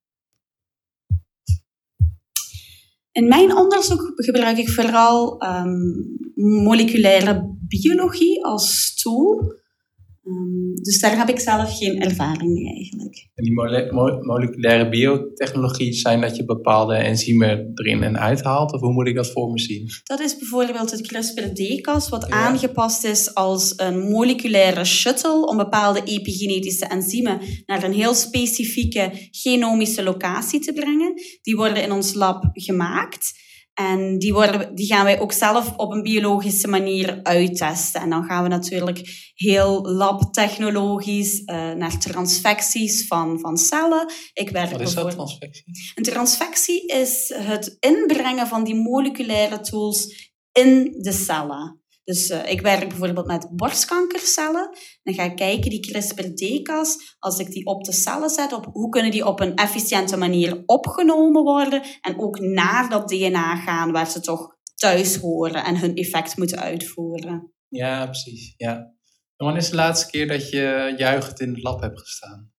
In 3.21 3.29
mijn 3.29 3.57
onderzoek 3.57 4.12
gebruik 4.14 4.59
ik 4.59 4.68
vooral 4.68 5.43
um, 5.43 6.16
moleculaire 6.35 7.57
biologie 7.68 8.45
als 8.45 8.95
tool. 9.03 9.60
Um, 10.31 10.74
dus 10.83 11.01
daar 11.01 11.16
heb 11.16 11.28
ik 11.28 11.39
zelf 11.39 11.78
geen 11.78 12.01
ervaring 12.01 12.53
mee 12.53 12.74
eigenlijk. 12.74 13.28
En 13.35 13.45
die 13.45 13.53
mole 13.53 14.18
moleculaire 14.22 14.89
biotechnologie 14.89 15.93
zijn 15.93 16.20
dat 16.20 16.37
je 16.37 16.45
bepaalde 16.45 16.95
enzymen 16.95 17.70
erin 17.74 18.03
en 18.03 18.18
uithaalt? 18.18 18.72
Of 18.72 18.81
hoe 18.81 18.93
moet 18.93 19.07
ik 19.07 19.14
dat 19.14 19.31
voor 19.31 19.51
me 19.51 19.59
zien? 19.59 19.89
Dat 20.05 20.20
is 20.20 20.39
bijvoorbeeld 20.39 20.91
het 20.91 21.07
CRISPR-Cas, 21.07 22.09
wat 22.09 22.26
ja. 22.28 22.35
aangepast 22.35 23.05
is 23.05 23.35
als 23.35 23.72
een 23.76 23.99
moleculaire 23.99 24.85
shuttle 24.85 25.47
om 25.47 25.57
bepaalde 25.57 26.03
epigenetische 26.05 26.87
enzymen 26.87 27.41
naar 27.66 27.83
een 27.83 27.93
heel 27.93 28.14
specifieke 28.14 29.28
genomische 29.31 30.03
locatie 30.03 30.61
te 30.61 30.72
brengen. 30.72 31.12
Die 31.43 31.57
worden 31.57 31.83
in 31.83 31.93
ons 31.93 32.14
lab 32.14 32.51
gemaakt. 32.53 33.49
En 33.75 34.18
die, 34.18 34.33
worden, 34.33 34.75
die 34.75 34.87
gaan 34.87 35.05
wij 35.05 35.21
ook 35.21 35.33
zelf 35.33 35.77
op 35.77 35.93
een 35.93 36.03
biologische 36.03 36.68
manier 36.68 37.21
uittesten. 37.23 38.01
En 38.01 38.11
dan 38.11 38.25
gaan 38.25 38.43
we 38.43 38.49
natuurlijk 38.49 39.31
heel 39.35 39.83
labtechnologisch 39.83 41.41
uh, 41.41 41.73
naar 41.73 41.99
transfecties 41.99 43.07
van, 43.07 43.41
van 43.41 43.57
cellen. 43.57 44.12
Ik 44.33 44.51
werk 44.51 44.71
Wat 44.71 44.81
is 44.81 44.95
dat, 44.95 45.11
transfectie? 45.11 45.64
Een 45.95 46.03
transfectie 46.03 46.87
is 46.87 47.35
het 47.37 47.77
inbrengen 47.81 48.47
van 48.47 48.64
die 48.64 48.75
moleculaire 48.75 49.61
tools 49.61 50.31
in 50.53 50.97
de 50.99 51.12
cellen. 51.12 51.80
Dus 52.11 52.31
uh, 52.31 52.51
ik 52.51 52.61
werk 52.61 52.89
bijvoorbeeld 52.89 53.27
met 53.27 53.49
borstkankercellen. 53.51 54.71
Dan 55.03 55.15
ga 55.15 55.23
ik 55.23 55.37
kijken, 55.37 55.71
die 55.71 55.81
CRISPR-Cas, 55.81 57.17
als 57.19 57.39
ik 57.39 57.51
die 57.51 57.67
op 57.67 57.85
de 57.85 57.93
cellen 57.93 58.31
zet, 58.31 58.53
op 58.53 58.69
hoe 58.73 58.89
kunnen 58.89 59.11
die 59.11 59.27
op 59.27 59.41
een 59.41 59.55
efficiënte 59.55 60.17
manier 60.17 60.63
opgenomen 60.67 61.43
worden 61.43 61.83
en 62.01 62.21
ook 62.21 62.39
naar 62.39 62.89
dat 62.89 63.09
DNA 63.09 63.57
gaan 63.57 63.93
waar 63.93 64.11
ze 64.11 64.21
toch 64.21 64.57
thuis 64.75 65.17
horen 65.17 65.65
en 65.65 65.79
hun 65.79 65.95
effect 65.95 66.37
moeten 66.37 66.59
uitvoeren. 66.59 67.53
Ja, 67.69 68.05
precies. 68.05 68.55
Ja. 68.57 68.75
En 69.37 69.47
wanneer 69.47 69.63
is 69.63 69.71
de 69.71 69.77
laatste 69.77 70.11
keer 70.11 70.29
dat 70.29 70.51
je 70.51 70.95
juichend 70.97 71.41
in 71.41 71.49
het 71.49 71.63
lab 71.63 71.81
hebt 71.81 72.01
gestaan? 72.01 72.53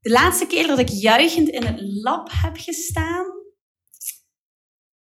De 0.00 0.10
laatste 0.10 0.46
keer 0.46 0.66
dat 0.66 0.78
ik 0.78 0.88
juichend 0.88 1.48
in 1.48 1.64
het 1.64 1.80
lab 1.80 2.28
heb 2.32 2.56
gestaan, 2.56 3.26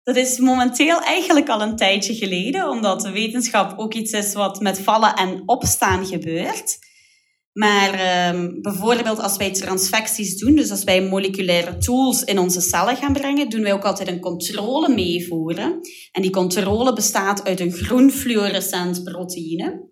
Dat 0.05 0.15
is 0.15 0.39
momenteel 0.39 1.01
eigenlijk 1.01 1.49
al 1.49 1.61
een 1.61 1.75
tijdje 1.75 2.15
geleden, 2.15 2.69
omdat 2.69 3.01
de 3.01 3.11
wetenschap 3.11 3.79
ook 3.79 3.93
iets 3.93 4.11
is 4.11 4.33
wat 4.33 4.61
met 4.61 4.79
vallen 4.79 5.13
en 5.13 5.43
opstaan 5.45 6.05
gebeurt. 6.05 6.77
Maar 7.53 8.29
um, 8.33 8.61
bijvoorbeeld 8.61 9.19
als 9.19 9.37
wij 9.37 9.53
transfecties 9.53 10.37
doen, 10.37 10.55
dus 10.55 10.71
als 10.71 10.83
wij 10.83 11.01
moleculaire 11.01 11.77
tools 11.77 12.23
in 12.23 12.39
onze 12.39 12.61
cellen 12.61 12.95
gaan 12.95 13.13
brengen, 13.13 13.49
doen 13.49 13.61
wij 13.61 13.73
ook 13.73 13.85
altijd 13.85 14.07
een 14.07 14.19
controle 14.19 14.93
meevoeren. 14.93 15.79
En 16.11 16.21
die 16.21 16.31
controle 16.31 16.93
bestaat 16.93 17.43
uit 17.43 17.59
een 17.59 17.71
groen 17.71 18.11
fluorescent 18.11 19.03
proteïne. 19.03 19.89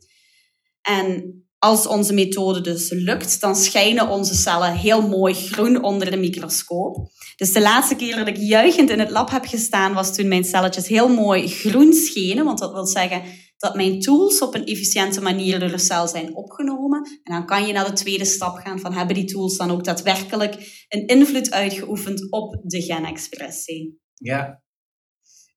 En 0.82 1.34
als 1.58 1.88
onze 1.88 2.14
methode 2.14 2.62
dus 2.62 2.90
lukt, 2.90 3.42
dan 3.42 3.56
schijnen 3.56 4.10
onze 4.10 4.36
cellen 4.36 4.76
heel 4.76 5.08
mooi 5.08 5.34
groen 5.34 5.84
onder 5.84 6.12
de 6.12 6.18
microscoop. 6.18 7.12
Dus 7.44 7.54
de 7.54 7.62
laatste 7.62 7.96
keer 7.96 8.16
dat 8.16 8.28
ik 8.28 8.38
juichend 8.38 8.90
in 8.90 9.00
het 9.00 9.10
lab 9.10 9.30
heb 9.30 9.46
gestaan, 9.46 9.94
was 9.94 10.16
toen 10.16 10.28
mijn 10.28 10.44
celletjes 10.44 10.88
heel 10.88 11.08
mooi 11.08 11.48
groen 11.48 11.94
schenen. 11.94 12.46
Want 12.46 12.60
dat 12.60 12.72
wil 12.72 12.86
zeggen 12.86 13.22
dat 13.58 13.76
mijn 13.76 14.00
tools 14.00 14.42
op 14.42 14.56
een 14.56 14.66
efficiënte 14.66 15.22
manier 15.22 15.60
door 15.60 15.70
de 15.70 15.78
cel 15.78 16.08
zijn 16.08 16.36
opgenomen. 16.36 17.04
En 17.24 17.34
dan 17.34 17.46
kan 17.46 17.68
je 17.68 17.74
naar 17.74 17.86
de 17.86 17.94
tweede 17.94 18.26
stap 18.26 18.56
gaan 18.56 18.80
van 18.80 18.94
hebben 18.94 19.16
die 19.16 19.26
tools 19.26 19.58
dan 19.58 19.72
ook 19.72 19.84
daadwerkelijk 19.84 20.86
een 20.90 21.08
invloed 21.08 21.52
uitgeoefend 21.52 22.32
op 22.32 22.62
de 22.64 22.82
genexpressie. 22.82 24.00
Ja. 24.14 24.62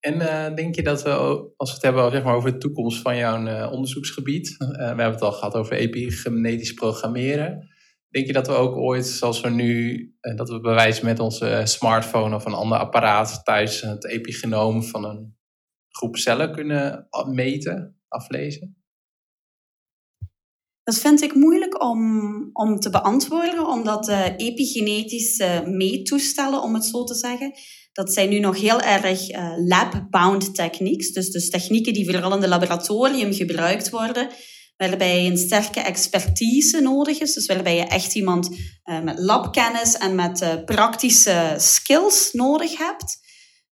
En 0.01 0.15
uh, 0.15 0.55
denk 0.55 0.75
je 0.75 0.83
dat 0.83 1.03
we, 1.03 1.11
als 1.57 1.69
we 1.69 1.75
het 1.75 1.83
hebben 1.83 2.11
zeg 2.11 2.25
maar, 2.25 2.35
over 2.35 2.53
de 2.53 2.59
toekomst 2.59 3.01
van 3.01 3.17
jouw 3.17 3.47
uh, 3.47 3.73
onderzoeksgebied, 3.73 4.49
uh, 4.49 4.69
we 4.69 4.85
hebben 4.85 5.11
het 5.11 5.23
al 5.23 5.33
gehad 5.33 5.55
over 5.55 5.73
epigenetisch 5.73 6.73
programmeren. 6.73 7.75
Denk 8.17 8.29
je 8.29 8.35
dat 8.35 8.47
we 8.47 8.53
ook 8.53 8.77
ooit, 8.77 9.07
zoals 9.07 9.41
we 9.41 9.51
nu, 9.51 10.01
dat 10.37 10.49
we 10.49 10.61
bewijzen 10.61 11.05
met 11.05 11.19
onze 11.19 11.61
smartphone 11.65 12.35
of 12.35 12.45
een 12.45 12.53
ander 12.53 12.79
apparaat 12.79 13.41
thuis 13.45 13.81
het 13.81 14.07
epigenoom 14.07 14.83
van 14.83 15.05
een 15.05 15.37
groep 15.89 16.17
cellen 16.17 16.53
kunnen 16.53 17.09
meten? 17.27 17.97
aflezen? 18.09 18.77
Dat 20.83 20.99
vind 20.99 21.23
ik 21.23 21.35
moeilijk 21.35 21.83
om, 21.83 22.51
om 22.53 22.79
te 22.81 22.91
beantwoorden, 22.91 23.67
omdat 23.69 24.05
de 24.05 24.35
epigenetische 24.37 25.63
meettoestellen, 25.67 26.63
om 26.63 26.75
het 26.75 26.85
zo 26.85 27.05
te 27.05 27.15
zeggen, 27.15 27.53
dat 27.93 28.13
zijn 28.13 28.29
nu 28.29 28.39
nog 28.39 28.61
heel 28.61 28.81
erg 28.81 29.31
uh, 29.31 29.53
lab-bound 29.67 30.55
techniques. 30.55 31.13
Dus, 31.13 31.31
dus 31.31 31.51
technieken 31.51 31.93
die 31.93 32.11
vooral 32.11 32.35
in 32.35 32.41
de 32.41 32.49
laboratorium 32.49 33.33
gebruikt 33.33 33.91
worden, 33.91 34.29
waarbij 34.77 35.27
een 35.27 35.39
sterke 35.39 35.81
expertise 35.81 36.81
nodig 36.81 37.21
is. 37.21 37.35
Dus 37.35 37.47
waarbij 37.47 37.77
je 37.77 37.85
echt 37.85 38.15
iemand 38.15 38.49
uh, 38.85 39.01
met 39.01 39.19
labkennis 39.19 39.97
en 39.97 40.15
met 40.15 40.41
uh, 40.41 40.65
praktische 40.65 41.55
skills 41.57 42.33
nodig 42.33 42.79
hebt. 42.79 43.19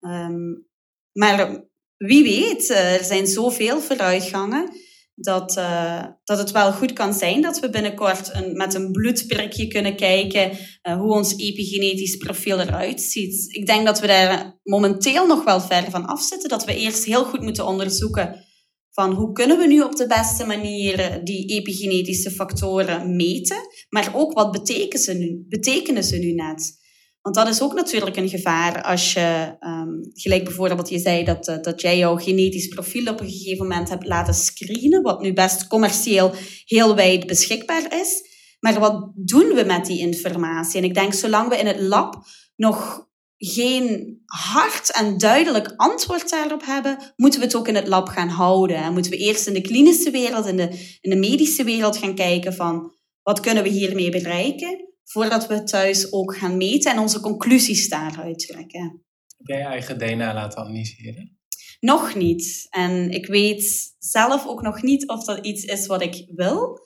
Um, 0.00 0.68
maar 1.12 1.68
wie 1.96 2.22
weet, 2.22 2.70
eh, 2.70 2.94
er 2.94 3.04
zijn 3.04 3.26
zoveel 3.26 3.80
vooruitgangen 3.80 4.68
dat, 5.14 5.54
dat 6.24 6.38
het 6.38 6.50
wel 6.50 6.72
goed 6.72 6.92
kan 6.92 7.14
zijn 7.14 7.42
dat 7.42 7.60
we 7.60 7.70
binnenkort 7.70 8.34
een, 8.34 8.56
met 8.56 8.74
een 8.74 8.92
bloedprikje 8.92 9.66
kunnen 9.68 9.96
kijken 9.96 10.50
hoe 10.82 11.12
ons 11.12 11.36
epigenetisch 11.36 12.16
profiel 12.16 12.60
eruit 12.60 13.00
ziet. 13.00 13.54
Ik 13.54 13.66
denk 13.66 13.86
dat 13.86 14.00
we 14.00 14.06
daar 14.06 14.58
momenteel 14.62 15.26
nog 15.26 15.44
wel 15.44 15.60
ver 15.60 15.90
van 15.90 16.06
afzitten. 16.06 16.48
Dat 16.48 16.64
we 16.64 16.76
eerst 16.76 17.04
heel 17.04 17.24
goed 17.24 17.40
moeten 17.40 17.66
onderzoeken 17.66 18.49
hoe 19.08 19.32
kunnen 19.32 19.58
we 19.58 19.66
nu 19.66 19.80
op 19.80 19.96
de 19.96 20.06
beste 20.06 20.46
manier 20.46 21.20
die 21.24 21.46
epigenetische 21.46 22.30
factoren 22.30 23.16
meten, 23.16 23.56
maar 23.88 24.10
ook 24.14 24.32
wat 24.32 24.52
betekenen 24.52 24.98
ze 24.98 25.12
nu, 25.12 25.44
betekenen 25.48 26.04
ze 26.04 26.16
nu 26.16 26.32
net. 26.32 26.78
Want 27.22 27.34
dat 27.34 27.48
is 27.48 27.62
ook 27.62 27.74
natuurlijk 27.74 28.16
een 28.16 28.28
gevaar 28.28 28.82
als 28.82 29.12
je, 29.12 29.56
um, 29.60 30.00
gelijk 30.12 30.44
bijvoorbeeld 30.44 30.88
je 30.88 30.98
zei 30.98 31.24
dat, 31.24 31.48
uh, 31.48 31.62
dat 31.62 31.80
jij 31.80 31.98
jouw 31.98 32.16
genetisch 32.16 32.68
profiel 32.68 33.12
op 33.12 33.20
een 33.20 33.30
gegeven 33.30 33.66
moment 33.66 33.88
hebt 33.88 34.06
laten 34.06 34.34
screenen, 34.34 35.02
wat 35.02 35.20
nu 35.20 35.32
best 35.32 35.66
commercieel 35.66 36.32
heel 36.64 36.94
wijd 36.94 37.26
beschikbaar 37.26 38.00
is. 38.00 38.28
Maar 38.60 38.80
wat 38.80 39.12
doen 39.14 39.54
we 39.54 39.64
met 39.66 39.86
die 39.86 39.98
informatie? 39.98 40.78
En 40.78 40.84
ik 40.84 40.94
denk, 40.94 41.12
zolang 41.14 41.48
we 41.48 41.56
in 41.56 41.66
het 41.66 41.80
lab 41.80 42.24
nog 42.56 43.08
geen 43.42 44.20
hard 44.26 44.92
en 44.92 45.18
duidelijk 45.18 45.72
antwoord 45.76 46.30
daarop 46.30 46.64
hebben, 46.64 46.98
moeten 47.16 47.40
we 47.40 47.46
het 47.46 47.54
ook 47.54 47.68
in 47.68 47.74
het 47.74 47.88
lab 47.88 48.08
gaan 48.08 48.28
houden. 48.28 48.76
En 48.76 48.92
moeten 48.92 49.10
we 49.10 49.16
eerst 49.16 49.46
in 49.46 49.52
de 49.52 49.60
klinische 49.60 50.10
wereld, 50.10 50.46
in 50.46 50.56
de, 50.56 50.96
in 51.00 51.10
de 51.10 51.16
medische 51.16 51.64
wereld 51.64 51.96
gaan 51.96 52.14
kijken 52.14 52.54
van 52.54 52.94
wat 53.22 53.40
kunnen 53.40 53.62
we 53.62 53.68
hiermee 53.68 54.10
bereiken 54.10 54.88
voordat 55.04 55.46
we 55.46 55.62
thuis 55.62 56.12
ook 56.12 56.36
gaan 56.36 56.56
meten 56.56 56.92
en 56.92 56.98
onze 56.98 57.20
conclusies 57.20 57.88
daaruit 57.88 58.38
trekken. 58.38 59.04
Heb 59.36 59.46
jij 59.46 59.58
je 59.58 59.64
eigen 59.64 59.98
DNA 59.98 60.34
laten 60.34 60.58
analyseren? 60.58 61.38
Nog 61.80 62.14
niet. 62.14 62.66
En 62.70 63.10
ik 63.10 63.26
weet 63.26 63.94
zelf 63.98 64.46
ook 64.46 64.62
nog 64.62 64.82
niet 64.82 65.08
of 65.08 65.24
dat 65.24 65.46
iets 65.46 65.64
is 65.64 65.86
wat 65.86 66.02
ik 66.02 66.32
wil. 66.34 66.78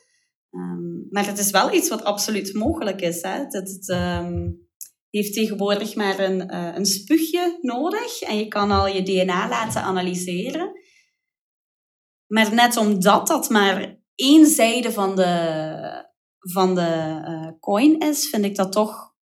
Um, 0.50 1.06
maar 1.10 1.26
het 1.26 1.38
is 1.38 1.50
wel 1.50 1.74
iets 1.74 1.88
wat 1.88 2.04
absoluut 2.04 2.52
mogelijk 2.52 3.00
is. 3.00 3.22
Hè? 3.22 3.30
Het, 3.30 3.52
het 3.52 3.88
um, 3.88 4.63
heeft 5.18 5.34
tegenwoordig 5.34 5.94
maar 5.94 6.18
een, 6.18 6.52
uh, 6.52 6.74
een 6.74 6.86
spuugje 6.86 7.58
nodig 7.60 8.20
en 8.20 8.36
je 8.36 8.48
kan 8.48 8.70
al 8.70 8.86
je 8.86 9.02
DNA 9.02 9.48
laten 9.48 9.82
analyseren. 9.82 10.72
Maar 12.26 12.54
net 12.54 12.76
omdat 12.76 13.26
dat 13.26 13.50
maar 13.50 14.00
één 14.14 14.46
zijde 14.46 14.92
van 14.92 15.16
de, 15.16 16.06
van 16.38 16.74
de 16.74 17.20
uh, 17.28 17.58
coin 17.60 18.00
is, 18.00 18.28
vind 18.28 18.44
ik 18.44 18.56
dat 18.56 18.72
toch 18.72 19.14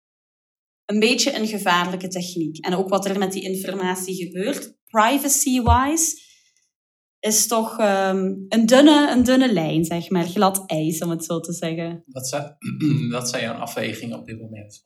een 0.84 0.99
beetje 0.99 1.38
een 1.38 1.47
gevaarlijke 1.47 2.09
techniek. 2.09 2.64
En 2.64 2.74
ook 2.74 2.88
wat 2.88 3.07
er 3.07 3.18
met 3.18 3.32
die 3.32 3.43
informatie 3.43 4.14
gebeurt, 4.14 4.76
privacy-wise, 4.86 6.20
is 7.18 7.47
toch 7.47 7.78
um, 7.80 8.47
een, 8.49 8.66
dunne, 8.66 9.11
een 9.11 9.22
dunne 9.22 9.53
lijn, 9.53 9.84
zeg 9.84 10.11
maar. 10.11 10.24
Glad 10.24 10.70
ijs, 10.70 11.03
om 11.03 11.11
het 11.11 11.24
zo 11.24 11.40
te 11.40 11.53
zeggen. 11.53 12.03
Wat 12.07 12.28
zijn, 12.28 12.57
wat 13.11 13.28
zijn 13.28 13.43
jouw 13.43 13.55
afwegingen 13.55 14.18
op 14.18 14.26
dit 14.26 14.40
moment? 14.40 14.82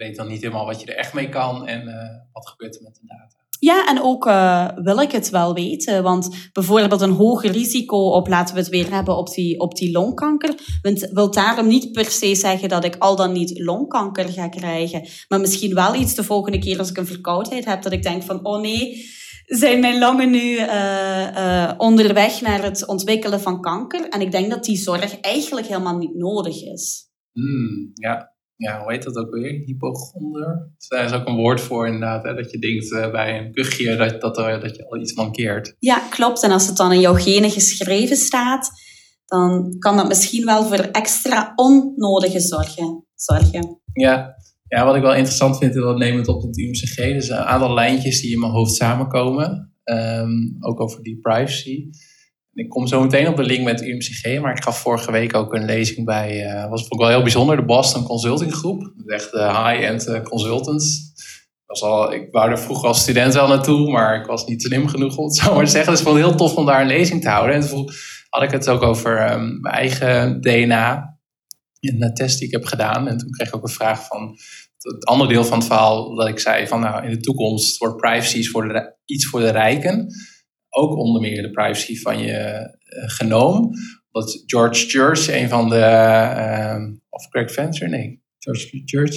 Weet 0.00 0.16
dan 0.16 0.28
niet 0.28 0.42
helemaal 0.42 0.66
wat 0.66 0.80
je 0.80 0.86
er 0.86 0.96
echt 0.96 1.14
mee 1.14 1.28
kan 1.28 1.66
en 1.66 1.88
uh, 1.88 1.94
wat 2.32 2.48
gebeurt 2.48 2.76
er 2.76 2.82
met 2.82 2.94
de 2.94 3.06
data? 3.06 3.36
Ja, 3.58 3.88
en 3.88 4.02
ook 4.02 4.26
uh, 4.26 4.68
wil 4.74 4.98
ik 4.98 5.12
het 5.12 5.30
wel 5.30 5.54
weten. 5.54 6.02
Want 6.02 6.50
bijvoorbeeld 6.52 7.00
een 7.00 7.10
hoger 7.10 7.50
risico 7.50 7.96
op, 7.96 8.28
laten 8.28 8.54
we 8.54 8.60
het 8.60 8.68
weer 8.68 8.90
hebben, 8.90 9.16
op 9.16 9.28
die, 9.28 9.60
op 9.60 9.74
die 9.76 9.90
longkanker. 9.92 10.54
Want 10.82 11.08
wil 11.12 11.30
daarom 11.30 11.66
niet 11.66 11.92
per 11.92 12.04
se 12.04 12.34
zeggen 12.34 12.68
dat 12.68 12.84
ik 12.84 12.96
al 12.98 13.16
dan 13.16 13.32
niet 13.32 13.58
longkanker 13.58 14.28
ga 14.28 14.48
krijgen. 14.48 15.06
Maar 15.28 15.40
misschien 15.40 15.74
wel 15.74 15.94
iets 15.94 16.14
de 16.14 16.24
volgende 16.24 16.58
keer 16.58 16.78
als 16.78 16.90
ik 16.90 16.96
een 16.96 17.06
verkoudheid 17.06 17.64
heb, 17.64 17.82
dat 17.82 17.92
ik 17.92 18.02
denk 18.02 18.22
van, 18.22 18.44
oh 18.44 18.60
nee, 18.60 19.04
zijn 19.44 19.80
mijn 19.80 19.98
longen 19.98 20.30
nu 20.30 20.50
uh, 20.50 21.30
uh, 21.36 21.72
onderweg 21.76 22.40
naar 22.40 22.62
het 22.62 22.86
ontwikkelen 22.86 23.40
van 23.40 23.60
kanker. 23.60 24.08
En 24.08 24.20
ik 24.20 24.32
denk 24.32 24.50
dat 24.50 24.64
die 24.64 24.76
zorg 24.76 25.20
eigenlijk 25.20 25.66
helemaal 25.66 25.98
niet 25.98 26.14
nodig 26.14 26.62
is. 26.62 27.08
Mm, 27.32 27.90
ja, 27.94 28.29
ja, 28.60 28.82
hoe 28.82 28.92
heet 28.92 29.02
dat 29.02 29.16
ook 29.16 29.30
weer? 29.34 29.62
Hypochonder? 29.64 30.70
Daar 30.88 31.04
is 31.04 31.12
ook 31.12 31.26
een 31.26 31.36
woord 31.36 31.60
voor 31.60 31.86
inderdaad. 31.86 32.24
Hè? 32.24 32.34
Dat 32.34 32.50
je 32.50 32.58
denkt 32.58 32.90
uh, 32.90 33.10
bij 33.10 33.38
een 33.38 33.52
kuchje 33.52 33.96
dat, 33.96 34.20
dat, 34.20 34.38
er, 34.38 34.60
dat 34.60 34.76
je 34.76 34.88
al 34.88 35.00
iets 35.00 35.14
mankeert. 35.14 35.76
Ja, 35.78 35.98
klopt. 36.10 36.42
En 36.42 36.50
als 36.50 36.66
het 36.66 36.76
dan 36.76 36.92
in 36.92 37.00
jouw 37.00 37.14
genen 37.14 37.50
geschreven 37.50 38.16
staat, 38.16 38.70
dan 39.26 39.76
kan 39.78 39.96
dat 39.96 40.08
misschien 40.08 40.44
wel 40.44 40.64
voor 40.64 40.78
extra 40.78 41.52
onnodige 41.56 42.40
zorgen 42.40 43.06
zorgen. 43.14 43.80
Ja. 43.92 44.34
ja, 44.68 44.84
wat 44.84 44.96
ik 44.96 45.02
wel 45.02 45.14
interessant 45.14 45.58
vind, 45.58 45.74
dat 45.74 45.98
nemen 45.98 46.24
we 46.24 46.34
op 46.34 46.42
het 46.42 46.58
UMCG. 46.58 46.96
Dus 46.96 47.28
een 47.28 47.36
aantal 47.36 47.74
lijntjes 47.74 48.20
die 48.20 48.32
in 48.32 48.40
mijn 48.40 48.52
hoofd 48.52 48.74
samenkomen. 48.74 49.74
Um, 49.84 50.56
ook 50.60 50.80
over 50.80 51.02
die 51.02 51.18
privacy. 51.20 51.90
Ik 52.52 52.68
kom 52.68 52.86
zo 52.86 53.02
meteen 53.02 53.28
op 53.28 53.36
de 53.36 53.42
link 53.42 53.64
met 53.64 53.82
UMCG, 53.82 54.40
maar 54.40 54.56
ik 54.56 54.62
gaf 54.62 54.80
vorige 54.80 55.12
week 55.12 55.34
ook 55.34 55.54
een 55.54 55.64
lezing 55.64 56.06
bij, 56.06 56.46
uh, 56.46 56.68
was 56.68 56.86
ik 56.86 56.98
wel 56.98 57.08
heel 57.08 57.22
bijzonder, 57.22 57.56
de 57.56 57.64
Boston 57.64 58.02
Consulting 58.02 58.54
Groep. 58.54 58.92
Echt 59.06 59.34
uh, 59.34 59.66
high-end 59.66 60.08
uh, 60.08 60.22
consultants. 60.22 61.12
Was 61.66 61.82
al, 61.82 62.12
ik 62.12 62.28
wou 62.30 62.50
er 62.50 62.58
vroeger 62.58 62.88
als 62.88 63.00
student 63.00 63.34
wel 63.34 63.48
naartoe, 63.48 63.90
maar 63.90 64.20
ik 64.20 64.26
was 64.26 64.46
niet 64.46 64.62
slim 64.62 64.88
genoeg 64.88 65.16
om 65.16 65.24
het 65.24 65.36
zo 65.42 65.54
maar 65.54 65.64
te 65.64 65.70
zeggen. 65.70 65.90
Dus 65.90 66.00
ik 66.00 66.06
vond 66.06 66.18
het 66.18 66.26
heel 66.26 66.36
tof 66.36 66.54
om 66.54 66.66
daar 66.66 66.80
een 66.80 66.86
lezing 66.86 67.22
te 67.22 67.28
houden. 67.28 67.54
En 67.54 67.68
toen 67.68 67.90
had 68.28 68.42
ik 68.42 68.50
het 68.50 68.68
ook 68.68 68.82
over 68.82 69.32
um, 69.32 69.60
mijn 69.60 69.74
eigen 69.74 70.40
DNA, 70.40 71.18
een 71.80 72.14
test 72.14 72.38
die 72.38 72.46
ik 72.46 72.52
heb 72.52 72.64
gedaan. 72.64 73.08
En 73.08 73.18
toen 73.18 73.30
kreeg 73.30 73.48
ik 73.48 73.56
ook 73.56 73.62
een 73.62 73.68
vraag 73.68 74.06
van 74.06 74.36
het 74.78 75.04
andere 75.04 75.32
deel 75.32 75.44
van 75.44 75.58
het 75.58 75.66
verhaal, 75.66 76.14
dat 76.14 76.28
ik 76.28 76.38
zei 76.38 76.66
van 76.66 76.80
nou, 76.80 77.04
in 77.04 77.10
de 77.10 77.20
toekomst 77.20 77.78
wordt 77.78 77.96
privacy 77.96 78.52
de, 78.52 78.96
iets 79.04 79.26
voor 79.26 79.40
de 79.40 79.50
rijken 79.50 80.06
ook 80.70 80.96
onder 80.96 81.20
meer 81.20 81.42
de 81.42 81.50
privacy 81.50 82.00
van 82.00 82.18
je 82.18 82.32
uh, 82.32 83.02
genoom. 83.06 83.70
Dat 84.10 84.42
George 84.46 84.88
Church, 84.88 85.28
een 85.28 85.48
van 85.48 85.68
de, 85.68 85.76
uh, 85.76 86.76
of 87.08 87.28
Craig 87.28 87.52
Venter, 87.52 87.88
nee, 87.88 88.22
George 88.38 88.82
Church, 88.84 89.16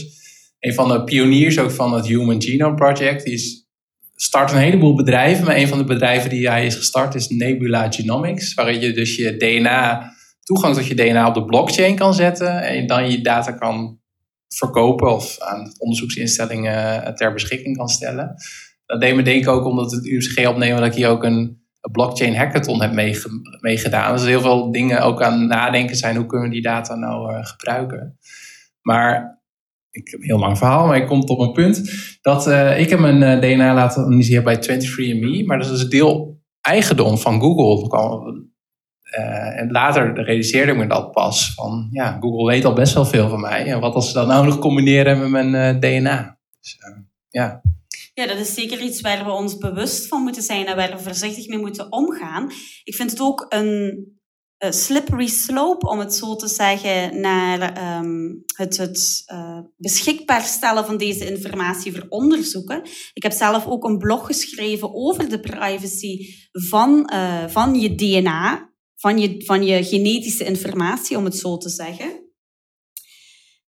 een 0.59 0.73
van 0.73 0.87
de 0.87 1.03
pioniers 1.03 1.59
ook 1.59 1.71
van 1.71 1.93
het 1.93 2.07
Human 2.07 2.41
Genome 2.41 2.75
Project, 2.75 3.23
die 3.23 3.33
is, 3.33 3.67
start 4.15 4.51
een 4.51 4.57
heleboel 4.57 4.95
bedrijven. 4.95 5.45
Maar 5.45 5.55
een 5.55 5.67
van 5.67 5.77
de 5.77 5.83
bedrijven 5.83 6.29
die 6.29 6.49
hij 6.49 6.65
is 6.65 6.75
gestart 6.75 7.15
is 7.15 7.27
Nebula 7.27 7.91
Genomics, 7.91 8.53
waarin 8.53 8.79
je 8.79 8.93
dus 8.93 9.15
je 9.15 9.37
DNA, 9.37 10.13
toegang 10.43 10.75
tot 10.75 10.87
je 10.87 10.95
DNA 10.95 11.27
op 11.27 11.33
de 11.33 11.45
blockchain 11.45 11.95
kan 11.95 12.13
zetten 12.13 12.61
en 12.63 12.87
dan 12.87 13.11
je 13.11 13.21
data 13.21 13.51
kan 13.51 14.01
verkopen 14.47 15.13
of 15.13 15.39
aan 15.39 15.73
onderzoeksinstellingen 15.77 17.15
ter 17.15 17.33
beschikking 17.33 17.77
kan 17.77 17.87
stellen. 17.87 18.35
Dat 18.85 19.01
deed 19.01 19.15
me 19.15 19.21
denken 19.21 19.51
ook 19.51 19.65
omdat 19.65 19.91
het 19.91 20.05
UCG 20.05 20.47
opnemen 20.47 20.77
dat 20.77 20.87
ik 20.87 20.93
hier 20.93 21.09
ook 21.09 21.23
een, 21.23 21.61
blockchain 21.91 22.35
hackathon 22.35 22.81
heb 22.81 22.93
meegedaan. 23.61 24.15
dus 24.15 24.25
heel 24.25 24.41
veel 24.41 24.71
dingen 24.71 25.01
ook 25.01 25.21
aan 25.21 25.47
nadenken 25.47 25.95
zijn. 25.95 26.15
Hoe 26.15 26.25
kunnen 26.25 26.47
we 26.47 26.53
die 26.53 26.63
data 26.63 26.95
nou 26.95 27.33
uh, 27.33 27.45
gebruiken? 27.45 28.17
Maar 28.81 29.41
ik 29.89 30.07
heb 30.07 30.19
een 30.19 30.25
heel 30.25 30.39
lang 30.39 30.57
verhaal, 30.57 30.87
maar 30.87 30.97
ik 30.97 31.07
kom 31.07 31.21
op 31.21 31.39
een 31.39 31.51
punt. 31.51 31.91
Dat 32.21 32.47
uh, 32.47 32.79
ik 32.79 32.89
heb 32.89 32.99
mijn 32.99 33.21
uh, 33.21 33.41
DNA 33.41 33.73
laten 33.73 34.03
analyseren 34.03 34.43
bij 34.43 34.55
23andMe. 34.55 35.45
Maar 35.45 35.59
dat 35.59 35.69
is 35.69 35.81
een 35.81 35.89
deel 35.89 36.41
eigendom 36.61 37.17
van 37.17 37.41
Google. 37.41 38.51
En 39.55 39.71
later 39.71 40.23
realiseerde 40.23 40.71
ik 40.71 40.77
me 40.77 40.87
dat 40.87 41.11
pas. 41.11 41.53
Van 41.53 41.87
ja, 41.91 42.17
Google 42.19 42.51
weet 42.51 42.65
al 42.65 42.73
best 42.73 42.93
wel 42.93 43.05
veel 43.05 43.29
van 43.29 43.39
mij. 43.39 43.65
En 43.65 43.79
wat 43.79 43.93
als 43.95 44.07
ze 44.07 44.13
dat 44.13 44.27
nou 44.27 44.45
nog 44.45 44.59
combineren 44.59 45.19
met 45.19 45.29
mijn 45.29 45.79
DNA? 45.79 46.37
Dus, 46.59 46.77
ja. 47.29 47.61
Ja, 48.13 48.27
dat 48.27 48.37
is 48.37 48.53
zeker 48.53 48.81
iets 48.81 49.01
waar 49.01 49.25
we 49.25 49.31
ons 49.31 49.57
bewust 49.57 50.07
van 50.07 50.21
moeten 50.21 50.41
zijn 50.41 50.65
en 50.65 50.75
waar 50.75 50.91
we 50.91 51.03
voorzichtig 51.03 51.47
mee 51.47 51.59
moeten 51.59 51.91
omgaan. 51.91 52.51
Ik 52.83 52.95
vind 52.95 53.11
het 53.11 53.19
ook 53.19 53.45
een 53.49 54.07
slippery 54.69 55.27
slope, 55.27 55.87
om 55.87 55.99
het 55.99 56.13
zo 56.13 56.35
te 56.35 56.47
zeggen, 56.47 57.19
naar 57.19 57.97
um, 57.99 58.43
het, 58.55 58.77
het 58.77 59.23
uh, 59.33 59.59
beschikbaar 59.77 60.41
stellen 60.41 60.85
van 60.85 60.97
deze 60.97 61.29
informatie 61.29 61.91
voor 61.91 62.05
onderzoeken. 62.09 62.81
Ik 63.13 63.23
heb 63.23 63.31
zelf 63.31 63.65
ook 63.65 63.83
een 63.83 63.97
blog 63.97 64.25
geschreven 64.25 64.93
over 64.93 65.29
de 65.29 65.39
privacy 65.39 66.17
van, 66.51 67.09
uh, 67.13 67.47
van 67.47 67.75
je 67.79 67.95
DNA, 67.95 68.73
van 68.95 69.19
je, 69.19 69.43
van 69.45 69.63
je 69.63 69.83
genetische 69.83 70.45
informatie, 70.45 71.17
om 71.17 71.25
het 71.25 71.37
zo 71.37 71.57
te 71.57 71.69
zeggen. 71.69 72.32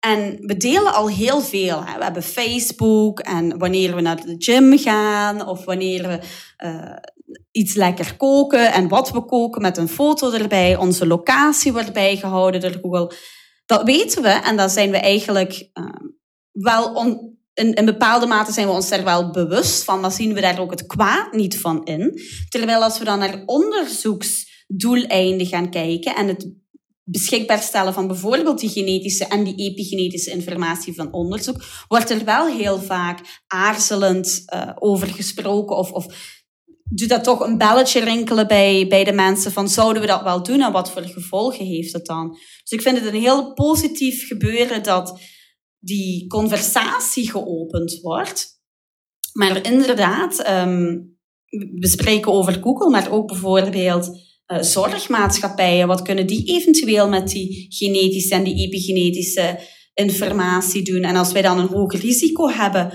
En 0.05 0.37
we 0.41 0.57
delen 0.57 0.93
al 0.93 1.09
heel 1.09 1.41
veel. 1.41 1.85
Hè. 1.85 1.97
We 1.97 2.03
hebben 2.03 2.23
Facebook 2.23 3.19
en 3.19 3.57
wanneer 3.57 3.95
we 3.95 4.01
naar 4.01 4.25
de 4.25 4.35
gym 4.37 4.77
gaan 4.77 5.47
of 5.47 5.65
wanneer 5.65 6.07
we 6.07 6.19
uh, 6.65 6.95
iets 7.51 7.73
lekker 7.73 8.17
koken 8.17 8.73
en 8.73 8.87
wat 8.87 9.11
we 9.11 9.25
koken 9.25 9.61
met 9.61 9.77
een 9.77 9.87
foto 9.87 10.31
erbij. 10.31 10.77
Onze 10.77 11.07
locatie 11.07 11.71
wordt 11.71 11.93
bijgehouden 11.93 12.61
door 12.61 12.77
Google. 12.81 13.15
Dat 13.65 13.83
weten 13.83 14.21
we 14.21 14.29
en 14.29 14.57
dat 14.57 14.71
zijn 14.71 14.91
we 14.91 14.97
eigenlijk 14.97 15.69
uh, 15.73 15.85
wel 16.51 16.93
on, 16.93 17.37
in, 17.53 17.73
in 17.73 17.85
bepaalde 17.85 18.25
mate 18.25 18.51
zijn 18.51 18.67
we 18.67 18.73
ons 18.73 18.89
daar 18.89 19.03
wel 19.03 19.31
bewust 19.31 19.83
van, 19.83 19.99
maar 19.99 20.11
zien 20.11 20.33
we 20.33 20.41
daar 20.41 20.59
ook 20.59 20.71
het 20.71 20.85
kwaad 20.85 21.31
niet 21.31 21.59
van 21.59 21.85
in. 21.85 22.19
Terwijl 22.49 22.83
als 22.83 22.99
we 22.99 23.05
dan 23.05 23.19
naar 23.19 23.43
onderzoeksdoeleinden 23.45 25.47
gaan 25.47 25.69
kijken 25.69 26.15
en 26.15 26.27
het 26.27 26.61
beschikbaar 27.03 27.61
stellen 27.61 27.93
van 27.93 28.07
bijvoorbeeld 28.07 28.59
die 28.59 28.69
genetische 28.69 29.25
en 29.25 29.43
die 29.43 29.55
epigenetische 29.55 30.31
informatie 30.31 30.93
van 30.93 31.13
onderzoek, 31.13 31.63
wordt 31.87 32.09
er 32.09 32.25
wel 32.25 32.47
heel 32.47 32.79
vaak 32.79 33.41
aarzelend 33.47 34.43
uh, 34.53 34.71
over 34.75 35.07
gesproken 35.07 35.77
of, 35.77 35.91
of 35.91 36.33
doet 36.89 37.09
dat 37.09 37.23
toch 37.23 37.39
een 37.39 37.57
belletje 37.57 37.99
rinkelen 37.99 38.47
bij, 38.47 38.87
bij 38.87 39.03
de 39.03 39.11
mensen 39.11 39.51
van 39.51 39.69
zouden 39.69 40.01
we 40.01 40.07
dat 40.07 40.23
wel 40.23 40.43
doen 40.43 40.61
en 40.61 40.71
wat 40.71 40.91
voor 40.91 41.01
gevolgen 41.01 41.65
heeft 41.65 41.93
het 41.93 42.05
dan? 42.05 42.29
Dus 42.31 42.71
ik 42.71 42.81
vind 42.81 42.97
het 42.99 43.13
een 43.13 43.21
heel 43.21 43.53
positief 43.53 44.27
gebeuren 44.27 44.83
dat 44.83 45.19
die 45.79 46.27
conversatie 46.27 47.31
geopend 47.31 47.99
wordt. 48.01 48.61
Maar 49.33 49.65
inderdaad, 49.65 50.49
um, 50.49 51.17
we 51.79 51.87
spreken 51.87 52.31
over 52.31 52.53
Google, 52.61 52.89
maar 52.89 53.11
ook 53.11 53.27
bijvoorbeeld 53.27 54.32
zorgmaatschappijen. 54.61 55.87
Wat 55.87 56.01
kunnen 56.01 56.27
die 56.27 56.43
eventueel 56.45 57.09
met 57.09 57.29
die 57.29 57.65
genetische 57.69 58.35
en 58.35 58.43
die 58.43 58.67
epigenetische 58.67 59.59
informatie 59.93 60.81
doen? 60.83 61.01
En 61.01 61.15
als 61.15 61.31
wij 61.31 61.41
dan 61.41 61.59
een 61.59 61.67
hoog 61.67 62.01
risico 62.01 62.49
hebben 62.49 62.91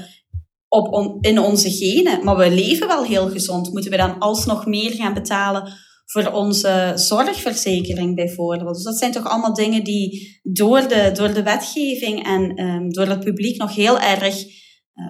op 0.69 1.17
in 1.21 1.39
onze 1.39 1.71
genen, 1.71 2.25
maar 2.25 2.37
we 2.37 2.51
leven 2.51 2.87
wel 2.87 3.05
heel 3.05 3.29
gezond, 3.29 3.73
moeten 3.73 3.91
we 3.91 3.97
dan 3.97 4.19
alsnog 4.19 4.67
meer 4.67 4.91
gaan 4.91 5.15
betalen 5.15 5.73
voor 6.05 6.33
onze 6.33 6.93
zorgverzekering 6.95 8.15
bijvoorbeeld. 8.15 8.75
Dus 8.75 8.85
dat 8.85 8.99
zijn 8.99 9.13
toch 9.13 9.25
allemaal 9.25 9.55
dingen 9.55 9.85
die 9.85 10.41
door 10.43 10.89
de, 10.89 11.11
door 11.15 11.35
de 11.35 11.43
wetgeving 11.43 12.27
en 12.27 12.65
um, 12.65 12.93
door 12.93 13.07
het 13.07 13.21
publiek 13.21 13.59
nog 13.59 13.75
heel 13.75 14.01
erg 14.01 14.45
uh, 14.45 14.51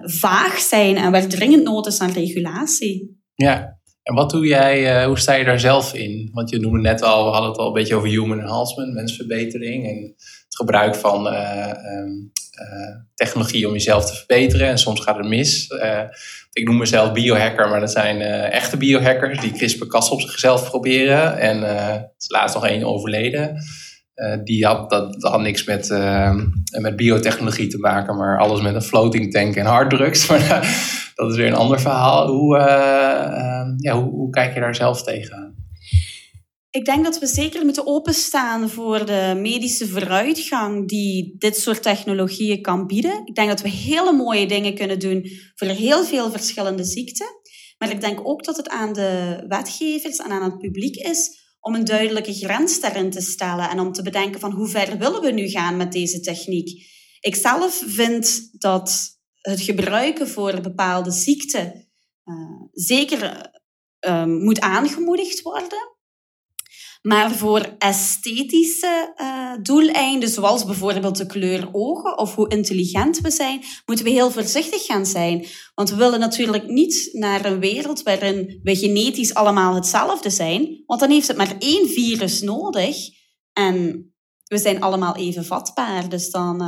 vaag 0.03 0.59
zijn 0.59 0.97
en 0.97 1.11
waar 1.11 1.27
dringend 1.27 1.63
nood 1.63 1.87
is 1.87 1.99
aan 1.99 2.11
regulatie. 2.11 3.21
Ja, 3.33 3.78
en 4.03 4.15
wat 4.15 4.29
doe 4.29 4.47
jij, 4.47 5.01
uh, 5.01 5.05
hoe 5.05 5.19
sta 5.19 5.33
je 5.33 5.43
daar 5.43 5.59
zelf 5.59 5.93
in? 5.93 6.29
Want 6.33 6.49
je 6.49 6.59
noemde 6.59 6.79
net 6.79 7.01
al, 7.01 7.25
we 7.25 7.31
hadden 7.31 7.49
het 7.49 7.59
al 7.59 7.67
een 7.67 7.73
beetje 7.73 7.95
over 7.95 8.09
human 8.09 8.39
enhancement, 8.39 8.93
mensverbetering 8.93 9.87
en 9.87 10.03
het 10.45 10.55
gebruik 10.55 10.95
van 10.95 11.27
uh, 11.27 11.67
um, 11.67 12.31
uh, 12.61 12.95
technologie 13.15 13.67
om 13.67 13.73
jezelf 13.73 14.05
te 14.05 14.15
verbeteren. 14.15 14.67
En 14.67 14.77
soms 14.77 15.01
gaat 15.01 15.17
het 15.17 15.27
mis. 15.27 15.67
ik 16.53 16.67
noem 16.67 16.77
mezelf 16.77 17.11
biohacker, 17.11 17.69
maar 17.69 17.79
dat 17.79 17.91
zijn 17.91 18.21
echte 18.51 18.77
biohackers 18.77 19.39
die 19.39 19.51
CRISPR-Cas 19.51 20.09
op 20.09 20.21
zichzelf 20.21 20.69
proberen. 20.69 21.37
En 21.37 21.63
er 21.63 22.11
is 22.17 22.29
laatst 22.29 22.55
nog 22.55 22.67
één 22.67 22.83
overleden. 22.83 23.55
die 24.43 24.65
had, 24.65 24.89
dat, 24.89 25.15
had 25.19 25.41
niks 25.41 25.63
met, 25.63 25.89
met 26.79 26.95
biotechnologie 26.95 27.67
te 27.67 27.77
maken, 27.77 28.15
maar 28.15 28.39
alles 28.39 28.61
met 28.61 28.75
een 28.75 28.81
floating 28.81 29.31
tank 29.31 29.55
en 29.55 29.65
harddrugs. 29.65 30.27
Maar 30.29 30.67
dat 31.19 31.31
is 31.31 31.37
weer 31.37 31.47
een 31.47 31.53
ander 31.53 31.79
verhaal. 31.79 32.27
Hoe, 32.27 32.57
uh, 32.57 32.63
ja, 33.77 34.01
hoe, 34.01 34.11
hoe, 34.11 34.29
kijk 34.29 34.53
je 34.53 34.59
daar 34.59 34.75
zelf 34.75 35.03
tegenaan? 35.03 35.55
Ik 36.69 36.85
denk 36.85 37.03
dat 37.03 37.19
we 37.19 37.27
zeker 37.27 37.65
moeten 37.65 37.87
openstaan 37.87 38.69
voor 38.69 39.05
de 39.05 39.33
medische 39.37 39.87
vooruitgang 39.87 40.87
die 40.87 41.35
dit 41.37 41.57
soort 41.57 41.81
technologieën 41.81 42.61
kan 42.61 42.87
bieden. 42.87 43.21
Ik 43.25 43.35
denk 43.35 43.49
dat 43.49 43.61
we 43.61 43.69
hele 43.69 44.11
mooie 44.11 44.47
dingen 44.47 44.75
kunnen 44.75 44.99
doen 44.99 45.25
voor 45.55 45.67
heel 45.67 46.03
veel 46.03 46.31
verschillende 46.31 46.83
ziekten. 46.83 47.27
Maar 47.77 47.91
ik 47.91 48.01
denk 48.01 48.27
ook 48.27 48.43
dat 48.43 48.57
het 48.57 48.69
aan 48.69 48.93
de 48.93 49.43
wetgevers 49.47 50.17
en 50.17 50.31
aan 50.31 50.43
het 50.43 50.57
publiek 50.57 50.95
is 50.95 51.47
om 51.59 51.75
een 51.75 51.85
duidelijke 51.85 52.33
grens 52.33 52.79
daarin 52.79 53.09
te 53.09 53.21
stellen 53.21 53.69
en 53.69 53.79
om 53.79 53.91
te 53.91 54.01
bedenken 54.01 54.39
van 54.39 54.51
hoe 54.51 54.67
ver 54.67 54.97
willen 54.97 55.21
we 55.21 55.31
nu 55.31 55.49
gaan 55.49 55.77
met 55.77 55.91
deze 55.91 56.19
techniek. 56.19 56.69
Ik 57.19 57.35
zelf 57.35 57.83
vind 57.85 58.49
dat 58.51 59.18
het 59.41 59.61
gebruiken 59.61 60.27
voor 60.27 60.61
bepaalde 60.61 61.11
ziekten 61.11 61.89
uh, 62.25 62.61
zeker 62.71 63.51
uh, 64.07 64.25
moet 64.25 64.59
aangemoedigd 64.59 65.41
worden. 65.41 65.97
Maar 67.01 67.31
voor 67.31 67.75
esthetische 67.77 69.13
uh, 69.15 69.53
doeleinden, 69.61 70.29
zoals 70.29 70.65
bijvoorbeeld 70.65 71.17
de 71.17 71.25
kleur 71.25 71.69
ogen 71.71 72.17
of 72.17 72.35
hoe 72.35 72.49
intelligent 72.49 73.19
we 73.19 73.31
zijn, 73.31 73.63
moeten 73.85 74.05
we 74.05 74.11
heel 74.11 74.31
voorzichtig 74.31 74.85
gaan 74.85 75.05
zijn. 75.05 75.45
Want 75.75 75.89
we 75.89 75.95
willen 75.95 76.19
natuurlijk 76.19 76.67
niet 76.67 77.09
naar 77.11 77.45
een 77.45 77.59
wereld 77.59 78.03
waarin 78.03 78.59
we 78.63 78.75
genetisch 78.75 79.33
allemaal 79.33 79.75
hetzelfde 79.75 80.29
zijn, 80.29 80.83
want 80.85 80.99
dan 80.99 81.09
heeft 81.09 81.27
het 81.27 81.37
maar 81.37 81.55
één 81.59 81.89
virus 81.89 82.41
nodig 82.41 82.97
en 83.53 84.07
we 84.43 84.57
zijn 84.57 84.81
allemaal 84.81 85.15
even 85.15 85.45
vatbaar. 85.45 86.09
Dus 86.09 86.29
dan 86.31 86.61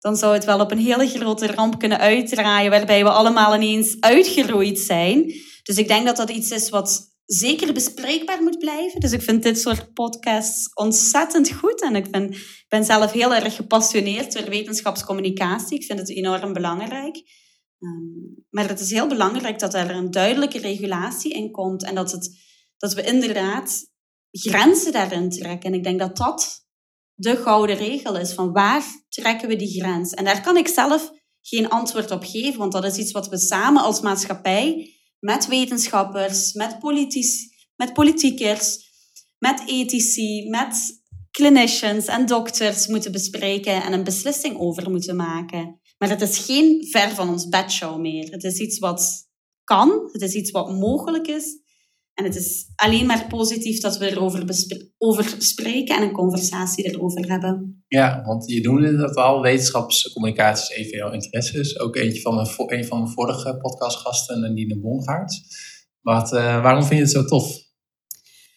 dan 0.00 0.16
zou 0.16 0.34
het 0.34 0.44
wel 0.44 0.60
op 0.60 0.70
een 0.70 0.78
hele 0.78 1.08
grote 1.08 1.46
ramp 1.46 1.78
kunnen 1.78 1.98
uitdraaien, 1.98 2.70
waarbij 2.70 3.04
we 3.04 3.10
allemaal 3.10 3.54
ineens 3.54 3.96
uitgeroeid 4.00 4.78
zijn. 4.78 5.32
Dus 5.62 5.76
ik 5.76 5.88
denk 5.88 6.06
dat 6.06 6.16
dat 6.16 6.30
iets 6.30 6.50
is 6.50 6.68
wat 6.68 7.08
zeker 7.24 7.72
bespreekbaar 7.72 8.42
moet 8.42 8.58
blijven. 8.58 9.00
Dus 9.00 9.12
ik 9.12 9.22
vind 9.22 9.42
dit 9.42 9.58
soort 9.58 9.92
podcasts 9.92 10.74
ontzettend 10.74 11.52
goed. 11.52 11.82
En 11.82 11.96
ik, 11.96 12.06
ik 12.06 12.64
ben 12.68 12.84
zelf 12.84 13.12
heel 13.12 13.34
erg 13.34 13.56
gepassioneerd 13.56 14.32
door 14.32 14.48
wetenschapscommunicatie. 14.48 15.78
Ik 15.78 15.84
vind 15.84 15.98
het 15.98 16.10
enorm 16.10 16.52
belangrijk. 16.52 17.16
Um, 17.78 18.44
maar 18.50 18.68
het 18.68 18.80
is 18.80 18.90
heel 18.90 19.06
belangrijk 19.06 19.58
dat 19.58 19.74
er 19.74 19.90
een 19.90 20.10
duidelijke 20.10 20.58
regulatie 20.58 21.32
in 21.32 21.50
komt 21.50 21.84
en 21.84 21.94
dat, 21.94 22.12
het, 22.12 22.38
dat 22.76 22.94
we 22.94 23.02
inderdaad 23.02 23.86
grenzen 24.30 24.92
daarin 24.92 25.30
trekken. 25.30 25.72
En 25.72 25.78
ik 25.78 25.84
denk 25.84 25.98
dat 25.98 26.16
dat 26.16 26.68
de 27.20 27.36
gouden 27.36 27.76
regel 27.76 28.18
is 28.18 28.32
van 28.32 28.52
waar 28.52 28.84
trekken 29.08 29.48
we 29.48 29.56
die 29.56 29.80
grens. 29.80 30.12
En 30.12 30.24
daar 30.24 30.42
kan 30.42 30.56
ik 30.56 30.68
zelf 30.68 31.12
geen 31.42 31.68
antwoord 31.68 32.10
op 32.10 32.24
geven, 32.24 32.58
want 32.58 32.72
dat 32.72 32.84
is 32.84 32.96
iets 32.96 33.12
wat 33.12 33.28
we 33.28 33.38
samen 33.38 33.82
als 33.82 34.00
maatschappij 34.00 34.94
met 35.18 35.46
wetenschappers, 35.46 36.52
met, 36.52 36.78
politici, 36.78 37.50
met 37.76 37.92
politiekers, 37.92 38.78
met 39.38 39.62
ethici, 39.66 40.48
met 40.48 41.02
clinicians 41.30 42.06
en 42.06 42.26
dokters 42.26 42.86
moeten 42.86 43.12
bespreken 43.12 43.82
en 43.82 43.92
een 43.92 44.04
beslissing 44.04 44.58
over 44.58 44.90
moeten 44.90 45.16
maken. 45.16 45.80
Maar 45.98 46.08
het 46.08 46.20
is 46.20 46.38
geen 46.38 46.86
ver 46.90 47.10
van 47.10 47.28
ons 47.28 47.48
bedshow 47.48 48.00
meer. 48.00 48.30
Het 48.30 48.44
is 48.44 48.58
iets 48.58 48.78
wat 48.78 49.28
kan, 49.64 50.08
het 50.12 50.22
is 50.22 50.34
iets 50.34 50.50
wat 50.50 50.72
mogelijk 50.72 51.26
is. 51.26 51.59
En 52.20 52.26
het 52.26 52.36
is 52.36 52.72
alleen 52.74 53.06
maar 53.06 53.26
positief 53.26 53.80
dat 53.80 53.98
we 53.98 54.10
erover 54.10 54.44
over 54.98 55.34
spreken 55.38 55.96
en 55.96 56.02
een 56.02 56.12
conversatie 56.12 56.84
erover 56.84 57.30
hebben. 57.30 57.84
Ja, 57.88 58.22
want 58.24 58.50
je 58.50 58.60
noemde 58.60 58.96
dat 58.96 59.14
al, 59.14 59.40
wetenschapscommunicatie 59.40 60.76
is 60.76 60.82
even 60.82 60.98
jouw 60.98 61.12
interesses. 61.12 61.78
Ook 61.78 61.96
eentje 61.96 62.20
van 62.20 62.34
mijn, 62.34 62.48
een 62.56 62.84
van 62.84 62.98
mijn 62.98 63.12
vorige 63.12 63.56
podcastgasten, 63.56 64.54
Nina 64.54 64.78
Bongaert. 64.78 65.40
Wat, 66.00 66.32
uh, 66.32 66.62
waarom 66.62 66.82
vind 66.82 66.94
je 66.94 67.04
het 67.04 67.10
zo 67.10 67.24
tof? 67.24 67.56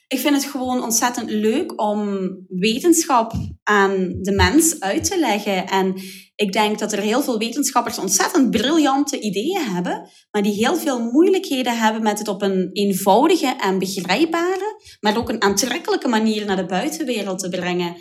Ik 0.08 0.20
vind 0.20 0.36
het 0.36 0.52
gewoon 0.52 0.84
ontzettend 0.84 1.30
leuk 1.30 1.82
om 1.82 2.30
wetenschap 2.48 3.34
aan 3.64 4.18
de 4.22 4.32
mens 4.32 4.80
uit 4.80 5.04
te 5.04 5.20
leggen. 5.20 5.68
En 5.68 5.96
ik 6.36 6.52
denk 6.52 6.80
dat 6.80 6.92
er 6.92 7.00
heel 7.00 7.22
veel 7.22 7.38
wetenschappers 7.38 7.98
ontzettend 7.98 8.52
briljante 8.52 9.20
ideeën 9.20 9.74
hebben, 9.74 10.10
maar 10.32 10.42
die 10.44 10.54
heel 10.54 10.76
veel 10.76 11.00
moeilijkheden 11.00 11.78
hebben 11.78 12.04
met 12.04 12.20
het 12.20 12.28
op 12.28 12.42
een 12.42 12.70
eenvoudige 12.72 13.56
en 13.60 13.80
begrijpbare, 13.80 14.82
maar 15.00 15.18
ook 15.18 15.30
een 15.30 15.42
aantrekkelijke 15.42 16.08
manier 16.08 16.46
naar 16.46 16.56
de 16.56 16.66
buitenwereld 16.66 17.40
te 17.40 17.50
brengen. 17.50 17.96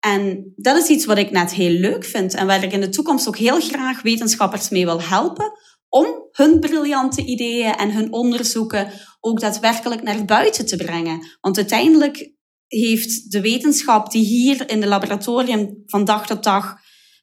En 0.00 0.52
dat 0.56 0.76
is 0.76 0.88
iets 0.88 1.04
wat 1.04 1.18
ik 1.18 1.30
net 1.30 1.54
heel 1.54 1.70
leuk 1.70 2.04
vind 2.04 2.34
en 2.34 2.46
waar 2.46 2.62
ik 2.62 2.72
in 2.72 2.80
de 2.80 2.88
toekomst 2.88 3.28
ook 3.28 3.36
heel 3.36 3.60
graag 3.60 4.02
wetenschappers 4.02 4.68
mee 4.68 4.84
wil 4.84 5.02
helpen 5.02 5.52
om 5.88 6.06
hun 6.32 6.60
briljante 6.60 7.24
ideeën 7.24 7.74
en 7.74 7.92
hun 7.92 8.12
onderzoeken 8.12 8.90
ook 9.20 9.40
daadwerkelijk 9.40 10.02
naar 10.02 10.24
buiten 10.24 10.66
te 10.66 10.76
brengen. 10.76 11.26
Want 11.40 11.56
uiteindelijk 11.56 12.34
heeft 12.66 13.30
de 13.30 13.40
wetenschap 13.40 14.10
die 14.10 14.24
hier 14.24 14.70
in 14.70 14.80
de 14.80 14.86
laboratorium 14.86 15.82
van 15.86 16.04
dag 16.04 16.26
tot 16.26 16.44
dag 16.44 16.74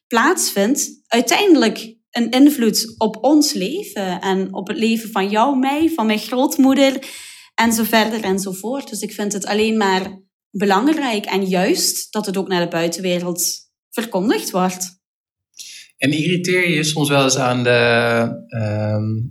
plaatsvindt, 0.06 1.02
uiteindelijk 1.06 1.96
een 2.10 2.30
invloed 2.30 2.94
op 2.98 3.24
ons 3.24 3.52
leven 3.52 4.20
en 4.20 4.54
op 4.54 4.68
het 4.68 4.76
leven 4.76 5.10
van 5.10 5.28
jou, 5.28 5.58
mij, 5.58 5.90
van 5.94 6.06
mijn 6.06 6.18
grootmoeder 6.18 7.06
en 7.54 7.72
zo 7.72 7.84
verder 7.84 8.22
en 8.22 8.38
zo 8.38 8.52
voort. 8.52 8.88
Dus 8.88 9.00
ik 9.00 9.12
vind 9.12 9.32
het 9.32 9.46
alleen 9.46 9.76
maar 9.76 10.22
belangrijk 10.50 11.24
en 11.24 11.46
juist 11.46 12.12
dat 12.12 12.26
het 12.26 12.36
ook 12.36 12.48
naar 12.48 12.62
de 12.64 12.68
buitenwereld 12.68 13.70
verkondigd 13.90 14.50
wordt. 14.50 15.02
En 15.96 16.12
irriteer 16.12 16.70
je 16.70 16.84
soms 16.84 17.08
wel 17.08 17.22
eens 17.22 17.36
aan 17.36 17.62
de, 17.62 18.28
um, 18.56 19.28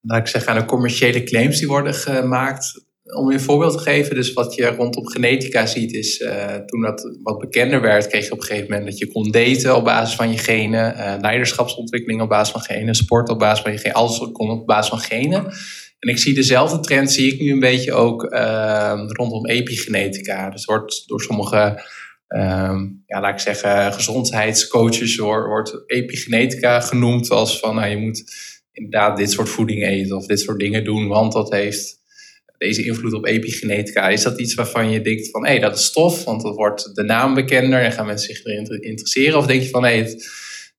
laat 0.00 0.20
ik 0.20 0.26
zeggen, 0.26 0.52
aan 0.52 0.58
de 0.58 0.64
commerciële 0.64 1.22
claims 1.22 1.58
die 1.58 1.68
worden 1.68 1.94
gemaakt? 1.94 2.84
Om 3.04 3.28
je 3.28 3.34
een 3.34 3.44
voorbeeld 3.44 3.72
te 3.72 3.78
geven, 3.78 4.14
dus 4.14 4.32
wat 4.32 4.54
je 4.54 4.66
rondom 4.66 5.08
genetica 5.08 5.66
ziet, 5.66 5.92
is 5.92 6.20
uh, 6.20 6.54
toen 6.54 6.80
dat 6.80 7.16
wat 7.22 7.38
bekender 7.38 7.80
werd, 7.80 8.06
kreeg 8.06 8.24
je 8.24 8.32
op 8.32 8.38
een 8.38 8.44
gegeven 8.44 8.70
moment 8.70 8.90
dat 8.90 8.98
je 8.98 9.12
kon 9.12 9.30
daten 9.30 9.76
op 9.76 9.84
basis 9.84 10.16
van 10.16 10.30
je 10.30 10.38
genen, 10.38 10.94
uh, 10.96 11.14
leiderschapsontwikkeling 11.20 12.20
op 12.20 12.28
basis 12.28 12.52
van 12.52 12.60
genen, 12.60 12.94
sport 12.94 13.28
op 13.28 13.38
basis 13.38 13.62
van 13.62 13.72
je 13.72 13.78
genen, 13.78 13.96
alles 13.96 14.18
kon 14.32 14.50
op 14.50 14.66
basis 14.66 14.88
van 14.88 14.98
genen. 14.98 15.44
En 15.98 16.10
ik 16.10 16.18
zie 16.18 16.34
dezelfde 16.34 16.80
trend, 16.80 17.12
zie 17.12 17.32
ik 17.32 17.40
nu 17.40 17.52
een 17.52 17.60
beetje 17.60 17.92
ook 17.92 18.22
uh, 18.32 19.02
rondom 19.06 19.46
epigenetica. 19.46 20.50
Dus 20.50 20.64
wordt 20.64 21.02
door 21.06 21.20
sommige 21.20 21.82
um, 22.28 23.02
ja, 23.06 23.20
laat 23.20 23.32
ik 23.32 23.38
zeggen, 23.38 23.92
gezondheidscoaches 23.92 25.16
wordt 25.16 25.82
epigenetica 25.86 26.80
genoemd 26.80 27.30
als 27.30 27.58
van 27.58 27.74
nou, 27.74 27.88
je 27.88 27.96
moet 27.96 28.24
inderdaad 28.72 29.16
dit 29.16 29.30
soort 29.30 29.48
voeding 29.48 29.82
eten 29.82 30.16
of 30.16 30.26
dit 30.26 30.40
soort 30.40 30.58
dingen 30.58 30.84
doen, 30.84 31.08
want 31.08 31.32
dat 31.32 31.50
heeft 31.50 32.02
deze 32.66 32.84
invloed 32.84 33.12
op 33.12 33.26
epigenetica. 33.26 34.08
Is 34.08 34.22
dat 34.22 34.40
iets 34.40 34.54
waarvan 34.54 34.90
je 34.90 35.00
denkt 35.00 35.30
van 35.30 35.44
hé, 35.44 35.50
hey, 35.50 35.60
dat 35.60 35.78
is 35.78 35.92
tof, 35.92 36.24
want 36.24 36.42
dat 36.42 36.54
wordt 36.54 36.94
de 36.94 37.02
naam 37.02 37.34
bekender 37.34 37.82
en 37.82 37.92
gaan 37.92 38.06
mensen 38.06 38.34
zich 38.34 38.44
erin 38.44 38.82
interesseren? 38.82 39.38
Of 39.38 39.46
denk 39.46 39.62
je 39.62 39.68
van 39.68 39.84
hé, 39.84 39.98
hey, 39.98 40.14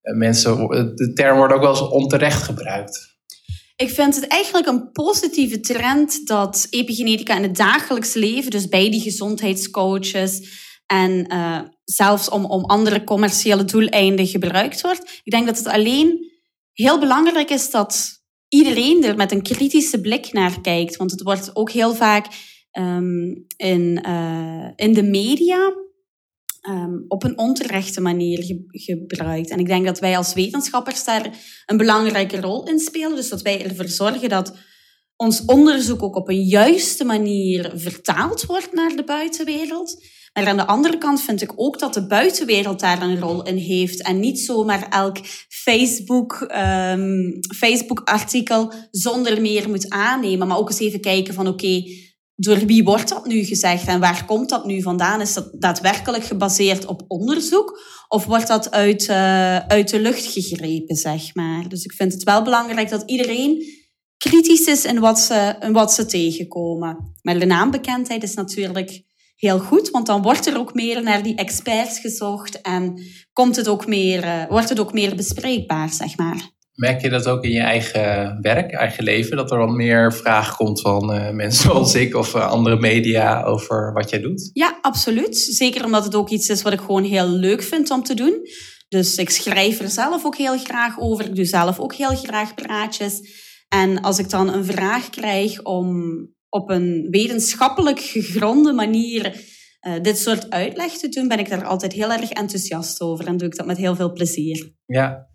eh, 0.02 0.18
mensen, 0.18 0.58
de 0.96 1.12
term 1.14 1.38
wordt 1.38 1.54
ook 1.54 1.62
wel 1.62 1.70
eens 1.70 1.90
onterecht 1.90 2.44
gebruikt? 2.44 3.14
Ik 3.76 3.90
vind 3.90 4.16
het 4.16 4.28
eigenlijk 4.28 4.68
een 4.68 4.92
positieve 4.92 5.60
trend 5.60 6.28
dat 6.28 6.68
epigenetica 6.70 7.36
in 7.36 7.44
het 7.44 7.56
dagelijks 7.56 8.14
leven, 8.14 8.52
dus 8.52 8.68
bij 8.68 8.92
die 8.92 9.02
gezondheidscoaches, 9.02 10.64
en 10.86 11.34
uh, 11.34 11.62
zelfs 11.84 12.30
om, 12.30 12.46
om 12.46 12.66
andere 12.66 13.04
commerciële 13.04 13.66
doeleinden 13.66 14.28
gebruikt 14.28 14.82
wordt. 14.82 15.22
Ik 15.24 15.32
denk 15.32 15.46
dat 15.46 15.58
het 15.58 15.68
alleen 15.68 16.32
heel 16.74 17.00
belangrijk 17.00 17.50
is 17.50 17.72
dat 17.72 18.24
iedereen 18.48 19.04
er 19.04 19.16
met 19.16 19.32
een 19.32 19.42
kritische 19.42 20.02
blik 20.02 20.34
naar 20.34 20.62
kijkt. 20.62 20.96
Want 20.96 21.12
het 21.12 21.22
wordt 21.22 21.56
ook 21.56 21.72
heel 21.72 21.96
vaak 21.96 22.28
um, 22.72 23.46
in, 23.58 24.04
uh, 24.08 24.70
in 24.76 24.94
de 24.94 25.04
media 25.04 25.74
um, 26.70 27.06
op 27.08 27.24
een 27.24 27.38
onterechte 27.38 28.02
manier 28.02 28.44
ge 28.44 28.64
gebruikt. 28.68 29.50
En 29.50 29.60
ik 29.60 29.68
denk 29.68 29.86
dat 29.86 30.00
wij 30.00 30.18
als 30.18 30.34
wetenschappers 30.34 31.04
daar 31.04 31.38
een 31.66 31.78
belangrijke 31.78 32.42
rol 32.42 32.68
in 32.68 32.80
spelen. 32.80 33.16
Dus 33.16 33.30
dat 33.30 33.42
wij 33.42 33.66
ervoor 33.66 33.88
zorgen 33.88 34.30
dat 34.30 34.58
ons 35.16 35.46
onderzoek 35.46 36.04
ook 36.04 36.16
op 36.16 36.30
een 36.30 36.44
juiste 36.44 37.04
manier 37.04 37.72
vertaald 37.76 38.46
wordt 38.46 38.74
naar 38.74 38.96
de 38.96 39.04
buitenwereld. 39.04 40.04
Maar 40.36 40.48
aan 40.48 40.58
de 40.58 40.68
andere 40.68 40.98
kant 40.98 41.22
vind 41.22 41.42
ik 41.42 41.52
ook 41.56 41.80
dat 41.80 41.94
de 41.94 42.08
buitenwereld 42.08 42.80
daar 42.80 43.02
een 43.02 43.20
rol 43.20 43.44
in 43.44 43.58
heeft. 43.58 44.02
En 44.02 44.20
niet 44.20 44.40
zomaar 44.40 44.90
elk 44.90 45.18
Facebook, 45.48 46.48
um, 46.56 47.40
Facebook-artikel 47.56 48.74
zonder 48.92 49.42
meer 49.42 49.70
moet 49.70 49.90
aannemen. 49.90 50.48
Maar 50.48 50.58
ook 50.58 50.70
eens 50.70 50.80
even 50.80 51.02
kijken 51.02 51.34
van 51.34 51.48
oké, 51.48 51.84
door 52.36 52.58
wie 52.58 52.84
wordt 52.84 53.10
dat 53.10 53.26
nu 53.26 53.44
gezegd 53.44 53.88
en 53.88 54.00
waar 54.00 54.26
komt 54.26 54.50
dat 54.50 54.66
nu 54.66 54.82
vandaan? 54.82 55.22
Is 55.22 55.34
dat 55.34 55.52
daadwerkelijk 55.60 56.24
gebaseerd 56.24 56.86
op 56.86 57.04
onderzoek 57.08 57.80
of 58.08 58.26
wordt 58.26 58.48
dat 58.48 58.72
uit, 58.72 59.08
uh, 59.08 59.58
uit 59.58 59.90
de 59.90 60.00
lucht 60.00 60.26
gegrepen, 60.26 60.96
zeg 60.96 61.36
maar? 61.36 61.70
Dus 61.70 61.84
ik 61.84 61.94
vind 61.94 62.14
het 62.14 62.24
wel 62.24 62.44
belangrijk 62.44 62.90
dat 62.90 63.04
iedereen 63.06 63.64
kritisch 64.18 64.66
is 64.66 64.86
in 64.86 65.00
wat 65.00 65.20
ze, 65.20 65.56
in 65.60 65.74
wat 65.74 65.94
ze 65.94 66.06
tegenkomen. 66.06 67.14
Maar 67.22 67.40
de 67.40 67.46
naambekendheid 67.46 68.24
is 68.24 68.34
natuurlijk 68.34 69.04
heel 69.36 69.60
goed, 69.60 69.90
want 69.90 70.06
dan 70.06 70.22
wordt 70.22 70.48
er 70.48 70.58
ook 70.58 70.74
meer 70.74 71.04
naar 71.04 71.24
die 71.24 71.36
experts 71.36 72.00
gezocht 72.00 72.62
en 72.62 73.02
komt 73.34 73.56
het 73.56 73.68
ook 73.68 73.88
meer, 73.88 74.24
uh, 74.24 74.46
wordt 74.50 74.70
het 74.70 74.80
ook 74.80 74.94
meer 74.94 75.16
bespreekbaar, 75.16 75.90
zeg 75.90 76.18
maar. 76.18 76.54
Merk 76.76 77.02
je 77.02 77.10
dat 77.10 77.28
ook 77.28 77.44
in 77.44 77.52
je 77.52 77.60
eigen 77.60 78.38
werk, 78.42 78.72
eigen 78.72 79.04
leven, 79.04 79.38
dat 79.38 79.52
er 79.52 79.58
wat 79.58 79.70
meer 79.76 80.14
vraag 80.14 80.56
komt 80.56 80.82
van 80.82 81.16
uh, 81.16 81.30
mensen 81.30 81.64
zoals 81.70 81.96
ik 81.96 82.16
of 82.16 82.36
uh, 82.36 82.50
andere 82.50 82.80
media 82.80 83.44
over 83.44 83.94
wat 83.94 84.10
jij 84.10 84.20
doet? 84.20 84.50
Ja, 84.54 84.78
absoluut. 84.82 85.38
Zeker 85.38 85.86
omdat 85.86 86.04
het 86.04 86.16
ook 86.16 86.30
iets 86.30 86.50
is 86.50 86.62
wat 86.62 86.74
ik 86.74 86.80
gewoon 86.80 87.04
heel 87.04 87.28
leuk 87.28 87.64
vind 87.64 87.92
om 87.92 88.04
te 88.04 88.14
doen. 88.14 88.40
Dus 88.88 89.16
ik 89.16 89.30
schrijf 89.30 89.80
er 89.80 89.90
zelf 89.90 90.26
ook 90.26 90.38
heel 90.38 90.58
graag 90.58 91.00
over. 91.00 91.26
Ik 91.26 91.36
doe 91.36 91.46
zelf 91.46 91.80
ook 91.80 91.94
heel 91.94 92.16
graag 92.16 92.54
praatjes. 92.54 93.44
En 93.68 94.02
als 94.02 94.20
ik 94.20 94.30
dan 94.30 94.54
een 94.54 94.66
vraag 94.66 95.10
krijg 95.10 95.64
om 95.64 96.18
op 96.56 96.70
een 96.70 97.08
wetenschappelijk 97.10 98.00
gegronde 98.00 98.74
manier 98.74 99.36
uh, 99.88 99.94
dit 100.02 100.18
soort 100.18 100.50
uitleg 100.50 100.92
te 100.92 101.10
doen, 101.10 101.28
ben 101.28 101.40
ik 101.40 101.50
daar 101.50 101.66
altijd 101.66 101.94
heel 101.94 102.12
erg 102.12 102.32
enthousiast 102.32 103.02
over 103.02 103.28
en 103.28 103.38
doe 103.38 103.48
ik 103.48 103.56
dat 103.56 103.66
met 103.66 103.78
heel 103.78 103.96
veel 103.96 104.12
plezier. 104.14 104.74
Ja, 104.86 105.28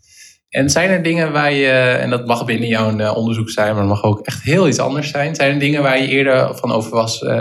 en 0.48 0.70
zijn 0.70 0.90
er 0.90 1.02
dingen 1.02 1.32
waar 1.32 1.52
je, 1.52 1.70
en 1.70 2.10
dat 2.10 2.26
mag 2.26 2.44
binnen 2.44 2.68
jouw 2.68 2.98
uh, 2.98 3.16
onderzoek 3.16 3.50
zijn, 3.50 3.72
maar 3.72 3.80
het 3.82 3.88
mag 3.88 4.02
ook 4.02 4.20
echt 4.20 4.42
heel 4.42 4.68
iets 4.68 4.78
anders 4.78 5.10
zijn. 5.10 5.34
Zijn 5.34 5.52
er 5.52 5.58
dingen 5.58 5.82
waar 5.82 6.00
je 6.02 6.08
eerder 6.08 6.56
van 6.56 6.72
over 6.72 6.90
was, 6.90 7.22
uh, 7.22 7.38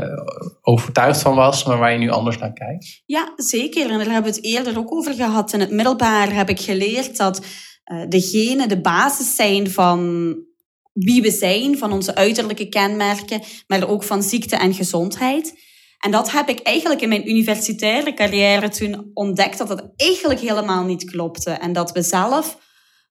overtuigd 0.61 1.21
van 1.21 1.35
was, 1.35 1.63
maar 1.63 1.77
waar 1.77 1.91
je 1.91 1.97
nu 1.97 2.09
anders 2.09 2.37
naar 2.37 2.53
kijkt? 2.53 3.01
Ja, 3.05 3.33
zeker. 3.35 3.89
En 3.89 3.97
daar 3.97 4.11
hebben 4.11 4.31
we 4.31 4.37
het 4.37 4.45
eerder 4.45 4.77
ook 4.77 4.93
over 4.93 5.13
gehad. 5.13 5.53
In 5.53 5.59
het 5.59 5.71
middelbaar 5.71 6.33
heb 6.33 6.49
ik 6.49 6.59
geleerd 6.59 7.17
dat 7.17 7.41
de 8.07 8.21
genen 8.21 8.69
de 8.69 8.81
basis 8.81 9.35
zijn 9.35 9.69
van 9.69 10.37
wie 10.99 11.21
we 11.21 11.31
zijn, 11.31 11.77
van 11.77 11.91
onze 11.91 12.15
uiterlijke 12.15 12.69
kenmerken, 12.69 13.41
maar 13.67 13.87
ook 13.87 14.03
van 14.03 14.23
ziekte 14.23 14.55
en 14.55 14.73
gezondheid. 14.73 15.67
En 15.99 16.11
dat 16.11 16.31
heb 16.31 16.49
ik 16.49 16.59
eigenlijk 16.59 17.01
in 17.01 17.09
mijn 17.09 17.29
universitaire 17.29 18.13
carrière 18.13 18.69
toen 18.69 19.11
ontdekt 19.13 19.57
dat 19.57 19.67
dat 19.67 19.91
eigenlijk 19.95 20.39
helemaal 20.39 20.83
niet 20.83 21.03
klopte. 21.03 21.51
En 21.51 21.73
dat 21.73 21.91
we 21.91 22.01
zelf, 22.01 22.57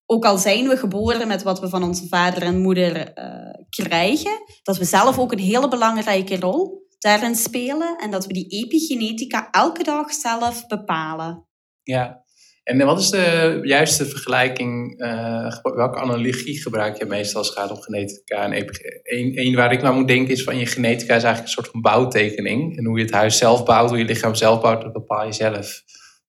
ook 0.06 0.24
al 0.24 0.38
zijn 0.38 0.68
we 0.68 0.76
geboren 0.76 1.28
met 1.28 1.42
wat 1.42 1.60
we 1.60 1.68
van 1.68 1.82
onze 1.82 2.06
vader 2.08 2.42
en 2.42 2.60
moeder 2.60 3.18
uh, 3.18 3.64
krijgen, 3.68 4.42
dat 4.62 4.76
we 4.76 4.84
zelf 4.84 5.18
ook 5.18 5.32
een 5.32 5.38
hele 5.38 5.68
belangrijke 5.68 6.40
rol 6.40 6.86
daarin 6.98 7.34
spelen 7.34 7.96
en 7.98 8.10
dat 8.10 8.26
we 8.26 8.32
die 8.32 8.46
epigenetica 8.48 9.50
elke 9.50 9.82
dag 9.82 10.12
zelf 10.12 10.66
bepalen. 10.66 11.46
Ja, 11.82 12.24
en 12.68 12.86
wat 12.86 12.98
is 12.98 13.10
de 13.10 13.58
juiste 13.62 14.06
vergelijking? 14.06 15.00
Uh, 15.02 15.56
welke 15.62 15.98
analogie 15.98 16.62
gebruik 16.62 16.98
je 16.98 17.04
meestal 17.04 17.38
als 17.38 17.48
het 17.48 17.58
gaat 17.58 17.70
om 17.70 17.80
genetica 17.80 18.52
en 18.52 18.66
Eén, 19.02 19.40
een 19.40 19.54
waar 19.54 19.72
ik 19.72 19.82
naar 19.82 19.94
moet 19.94 20.08
denken 20.08 20.34
is 20.34 20.42
van 20.42 20.58
je 20.58 20.66
genetica 20.66 21.14
is 21.14 21.22
eigenlijk 21.22 21.42
een 21.42 21.62
soort 21.62 21.68
van 21.68 21.80
bouwtekening. 21.80 22.76
En 22.76 22.84
hoe 22.84 22.98
je 22.98 23.04
het 23.04 23.14
huis 23.14 23.38
zelf 23.38 23.64
bouwt, 23.64 23.88
hoe 23.88 23.98
je 23.98 24.04
lichaam 24.04 24.34
zelf 24.34 24.60
bouwt, 24.60 24.82
dat 24.82 24.92
bepaal 24.92 25.26
je 25.26 25.32
zelf. 25.32 25.82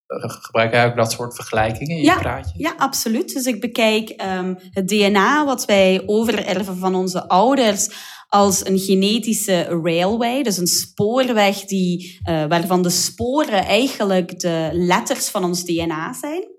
Uh, 0.08 0.30
gebruik 0.30 0.74
jij 0.74 0.86
ook 0.86 0.96
dat 0.96 1.12
soort 1.12 1.36
vergelijkingen 1.36 1.98
in 1.98 2.04
ja, 2.04 2.14
je 2.14 2.20
praatje? 2.20 2.54
Ja, 2.58 2.74
absoluut. 2.78 3.34
Dus 3.34 3.46
ik 3.46 3.60
bekijk 3.60 4.22
um, 4.38 4.58
het 4.70 4.88
DNA 4.88 5.46
wat 5.46 5.66
wij 5.66 6.04
overerven 6.06 6.78
van 6.78 6.96
onze 6.96 7.28
ouders 7.28 7.90
als 8.30 8.66
een 8.66 8.80
genetische 8.80 9.64
railway, 9.64 10.44
dus 10.44 10.58
een 10.58 10.68
spoorweg 10.68 11.66
die, 11.66 12.20
uh, 12.30 12.46
waarvan 12.46 12.82
de 12.82 12.90
sporen 12.90 13.66
eigenlijk 13.66 14.40
de 14.40 14.70
letters 14.74 15.30
van 15.30 15.44
ons 15.44 15.66
DNA 15.66 16.14
zijn. 16.14 16.58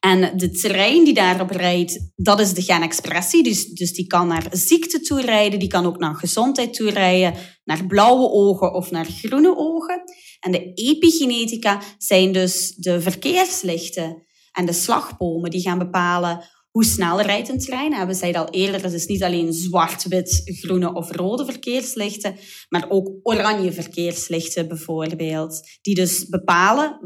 En 0.00 0.36
de 0.36 0.50
trein 0.50 1.04
die 1.04 1.14
daarop 1.14 1.50
rijdt, 1.50 2.12
dat 2.16 2.40
is 2.40 2.52
de 2.54 2.62
genexpressie. 2.62 3.42
Dus, 3.42 3.66
dus 3.66 3.92
die 3.92 4.06
kan 4.06 4.26
naar 4.26 4.46
ziekte 4.50 5.00
toe 5.00 5.20
rijden, 5.20 5.58
die 5.58 5.68
kan 5.68 5.86
ook 5.86 5.98
naar 5.98 6.14
gezondheid 6.14 6.74
toe 6.74 6.90
rijden, 6.90 7.40
naar 7.64 7.86
blauwe 7.86 8.30
ogen 8.30 8.74
of 8.74 8.90
naar 8.90 9.06
groene 9.06 9.56
ogen. 9.56 10.02
En 10.40 10.52
de 10.52 10.72
epigenetica 10.74 11.80
zijn 11.98 12.32
dus 12.32 12.74
de 12.76 13.00
verkeerslichten 13.00 14.26
en 14.52 14.66
de 14.66 14.72
slagbomen 14.72 15.50
die 15.50 15.60
gaan 15.60 15.78
bepalen 15.78 16.44
hoe 16.78 16.86
snel 16.86 17.20
rijdt 17.20 17.48
een 17.48 17.58
trein? 17.58 18.06
We 18.06 18.14
zeiden 18.14 18.40
al 18.40 18.50
eerder, 18.50 18.82
het 18.82 18.92
is 18.92 19.06
niet 19.06 19.22
alleen 19.22 19.52
zwart, 19.52 20.08
wit, 20.08 20.42
groene 20.44 20.92
of 20.92 21.10
rode 21.10 21.44
verkeerslichten, 21.44 22.36
maar 22.68 22.86
ook 22.88 23.10
oranje 23.22 23.72
verkeerslichten 23.72 24.68
bijvoorbeeld. 24.68 25.60
Die 25.82 25.94
dus 25.94 26.28
bepalen 26.28 27.00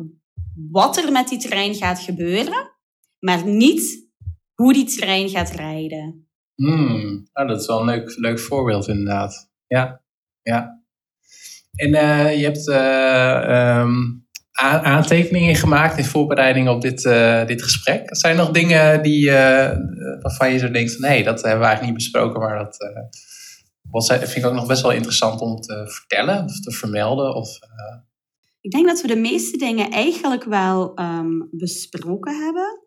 wat 0.70 0.97
er 0.97 1.12
met 1.12 1.29
die 1.29 1.39
trein 1.39 1.75
gaat 1.75 1.99
gebeuren, 1.99 2.70
maar 3.18 3.47
niet 3.47 4.11
hoe 4.55 4.73
die 4.73 4.85
trein 4.85 5.29
gaat 5.29 5.51
rijden. 5.51 6.29
Hmm, 6.55 7.29
dat 7.33 7.61
is 7.61 7.66
wel 7.66 7.81
een 7.81 7.87
leuk, 7.87 8.16
leuk 8.16 8.39
voorbeeld 8.39 8.89
inderdaad. 8.89 9.51
Ja, 9.66 10.03
ja. 10.43 10.85
En 11.75 11.89
uh, 11.89 12.39
je 12.39 12.45
hebt 12.45 12.68
uh, 12.68 13.87
aantekeningen 14.63 15.55
gemaakt 15.55 15.99
in 15.99 16.05
voorbereiding 16.05 16.69
op 16.69 16.81
dit, 16.81 17.05
uh, 17.05 17.47
dit 17.47 17.63
gesprek. 17.63 18.17
Zijn 18.17 18.39
er 18.39 18.45
nog 18.45 18.51
dingen 18.51 19.03
die, 19.03 19.31
waarvan 20.21 20.53
je 20.53 20.59
zo 20.59 20.71
denkt 20.71 20.99
nee, 20.99 21.25
dat 21.25 21.43
hebben 21.43 21.61
we 21.61 21.67
eigenlijk 21.67 21.83
niet 21.83 22.11
besproken, 22.11 22.41
maar 22.41 22.59
dat 22.59 22.77
wat, 23.93 24.07
vind 24.07 24.37
ik 24.37 24.47
ook 24.47 24.55
nog 24.55 24.67
best 24.67 24.83
wel 24.83 24.93
interessant 24.93 25.41
om 25.41 25.61
te 25.61 25.85
vertellen 25.87 26.45
of 26.45 26.61
te 26.61 26.71
vermelden? 26.71 27.35
Of, 27.35 27.59
Ik 28.61 28.71
denk 28.71 28.87
dat 28.87 29.01
we 29.01 29.07
de 29.07 29.17
meeste 29.17 29.57
dingen 29.57 29.91
eigenlijk 29.91 30.45
wel 30.45 30.99
um, 30.99 31.49
besproken 31.51 32.45
hebben. 32.45 32.81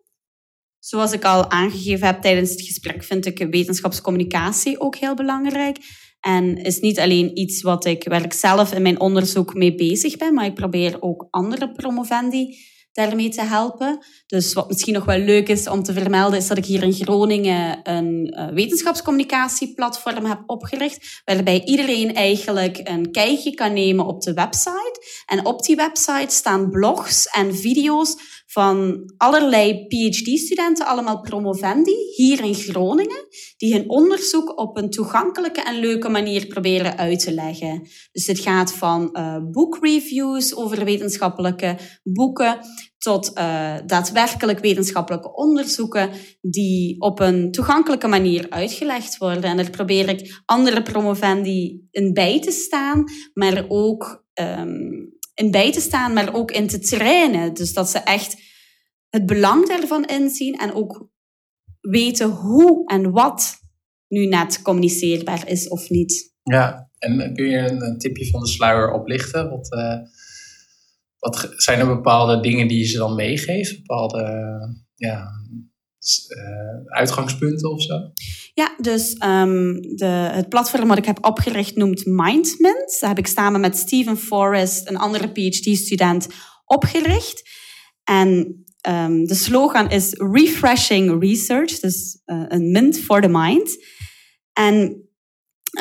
Zoals 0.78 1.12
ik 1.12 1.24
al 1.24 1.50
aangegeven 1.50 2.06
heb 2.06 2.20
tijdens 2.20 2.50
het 2.50 2.62
gesprek, 2.62 3.04
vind 3.04 3.26
ik 3.26 3.38
wetenschapscommunicatie 3.50 4.80
ook 4.80 4.96
heel 4.96 5.14
belangrijk. 5.14 5.78
En 6.26 6.56
is 6.56 6.80
niet 6.80 7.00
alleen 7.00 7.38
iets 7.38 7.62
wat 7.62 7.84
ik, 7.84 8.08
waar 8.08 8.24
ik 8.24 8.32
zelf 8.32 8.72
in 8.72 8.82
mijn 8.82 9.00
onderzoek 9.00 9.54
mee 9.54 9.74
bezig 9.74 10.16
ben, 10.16 10.34
maar 10.34 10.44
ik 10.44 10.54
probeer 10.54 10.96
ook 11.00 11.26
andere 11.30 11.72
promovendi 11.72 12.56
daarmee 12.92 13.28
te 13.28 13.42
helpen. 13.42 13.98
Dus 14.26 14.52
wat 14.52 14.68
misschien 14.68 14.94
nog 14.94 15.04
wel 15.04 15.18
leuk 15.18 15.48
is 15.48 15.68
om 15.68 15.82
te 15.82 15.92
vermelden, 15.92 16.38
is 16.38 16.46
dat 16.46 16.58
ik 16.58 16.64
hier 16.64 16.82
in 16.82 16.92
Groningen 16.92 17.80
een 17.82 18.34
uh, 18.36 18.48
wetenschapscommunicatieplatform 18.48 20.24
heb 20.24 20.42
opgericht, 20.46 21.22
waarbij 21.24 21.64
iedereen 21.64 22.14
eigenlijk 22.14 22.80
een 22.84 23.10
kijkje 23.10 23.54
kan 23.54 23.72
nemen 23.72 24.06
op 24.06 24.20
de 24.20 24.34
website. 24.34 25.22
En 25.26 25.46
op 25.46 25.62
die 25.62 25.76
website 25.76 26.34
staan 26.34 26.70
blogs 26.70 27.26
en 27.26 27.56
video's 27.56 28.35
van 28.56 29.02
allerlei 29.16 29.86
PhD-studenten, 29.86 30.86
allemaal 30.86 31.20
promovendi, 31.20 31.94
hier 32.14 32.44
in 32.44 32.54
Groningen, 32.54 33.26
die 33.56 33.74
hun 33.74 33.90
onderzoek 33.90 34.58
op 34.58 34.76
een 34.76 34.90
toegankelijke 34.90 35.62
en 35.62 35.78
leuke 35.78 36.08
manier 36.08 36.46
proberen 36.46 36.96
uit 36.98 37.20
te 37.20 37.32
leggen. 37.32 37.88
Dus 38.12 38.26
het 38.26 38.38
gaat 38.38 38.72
van 38.72 39.08
uh, 39.12 39.38
boekreviews 39.50 40.54
over 40.54 40.84
wetenschappelijke 40.84 41.76
boeken 42.02 42.58
tot 42.98 43.30
uh, 43.38 43.74
daadwerkelijk 43.86 44.58
wetenschappelijke 44.58 45.34
onderzoeken 45.34 46.10
die 46.40 47.00
op 47.00 47.20
een 47.20 47.50
toegankelijke 47.52 48.08
manier 48.08 48.46
uitgelegd 48.50 49.18
worden. 49.18 49.50
En 49.50 49.56
daar 49.56 49.70
probeer 49.70 50.08
ik 50.08 50.42
andere 50.44 50.82
promovendi 50.82 51.86
in 51.90 52.12
bij 52.12 52.40
te 52.40 52.50
staan, 52.50 53.04
maar 53.34 53.64
ook 53.68 54.24
um, 54.40 55.15
in 55.36 55.50
bij 55.50 55.72
te 55.72 55.80
staan, 55.80 56.12
maar 56.12 56.34
ook 56.34 56.50
in 56.50 56.66
te 56.66 56.78
trainen. 56.78 57.54
Dus 57.54 57.72
dat 57.72 57.90
ze 57.90 57.98
echt 57.98 58.36
het 59.08 59.26
belang 59.26 59.68
daarvan 59.68 60.04
inzien 60.04 60.54
en 60.54 60.72
ook 60.72 61.08
weten 61.80 62.30
hoe 62.30 62.88
en 62.88 63.10
wat 63.10 63.56
nu 64.08 64.26
net 64.26 64.62
communiceerbaar 64.62 65.48
is 65.48 65.68
of 65.68 65.88
niet. 65.88 66.34
Ja, 66.42 66.90
en 66.98 67.34
kun 67.34 67.48
je 67.48 67.58
een, 67.58 67.98
tipje 67.98 68.30
van 68.30 68.40
de 68.40 68.48
sluier 68.48 68.92
oplichten? 68.92 69.50
Wat, 69.50 69.72
uh, 69.72 69.98
wat 71.18 71.52
zijn 71.56 71.80
er 71.80 71.86
bepaalde 71.86 72.40
dingen 72.40 72.68
die 72.68 72.78
je 72.78 72.84
ze 72.84 72.98
dan 72.98 73.14
meegeeft? 73.14 73.76
Bepaalde 73.76 74.22
ja, 74.94 75.28
uh, 76.36 76.98
uitgangspunten 76.98 77.70
of 77.70 77.82
zo? 77.82 78.12
Ja, 78.56 78.74
dus 78.78 79.16
um, 79.24 79.80
de, 79.96 80.04
het 80.32 80.48
platform 80.48 80.88
wat 80.88 80.98
ik 80.98 81.04
heb 81.04 81.26
opgericht 81.26 81.76
noemt 81.76 82.06
MindMint. 82.06 82.96
Dat 83.00 83.08
heb 83.08 83.18
ik 83.18 83.26
samen 83.26 83.60
met 83.60 83.76
Stephen 83.76 84.16
Forrest, 84.16 84.88
een 84.88 84.96
andere 84.96 85.28
PhD-student, 85.28 86.26
opgericht. 86.64 87.50
En 88.04 88.28
um, 88.88 89.26
de 89.26 89.34
slogan 89.34 89.90
is 89.90 90.12
Refreshing 90.12 91.20
Research, 91.22 91.80
dus 91.80 92.22
uh, 92.26 92.44
een 92.48 92.70
mint 92.70 92.98
for 92.98 93.20
the 93.20 93.28
mind. 93.28 93.84
En 94.52 95.05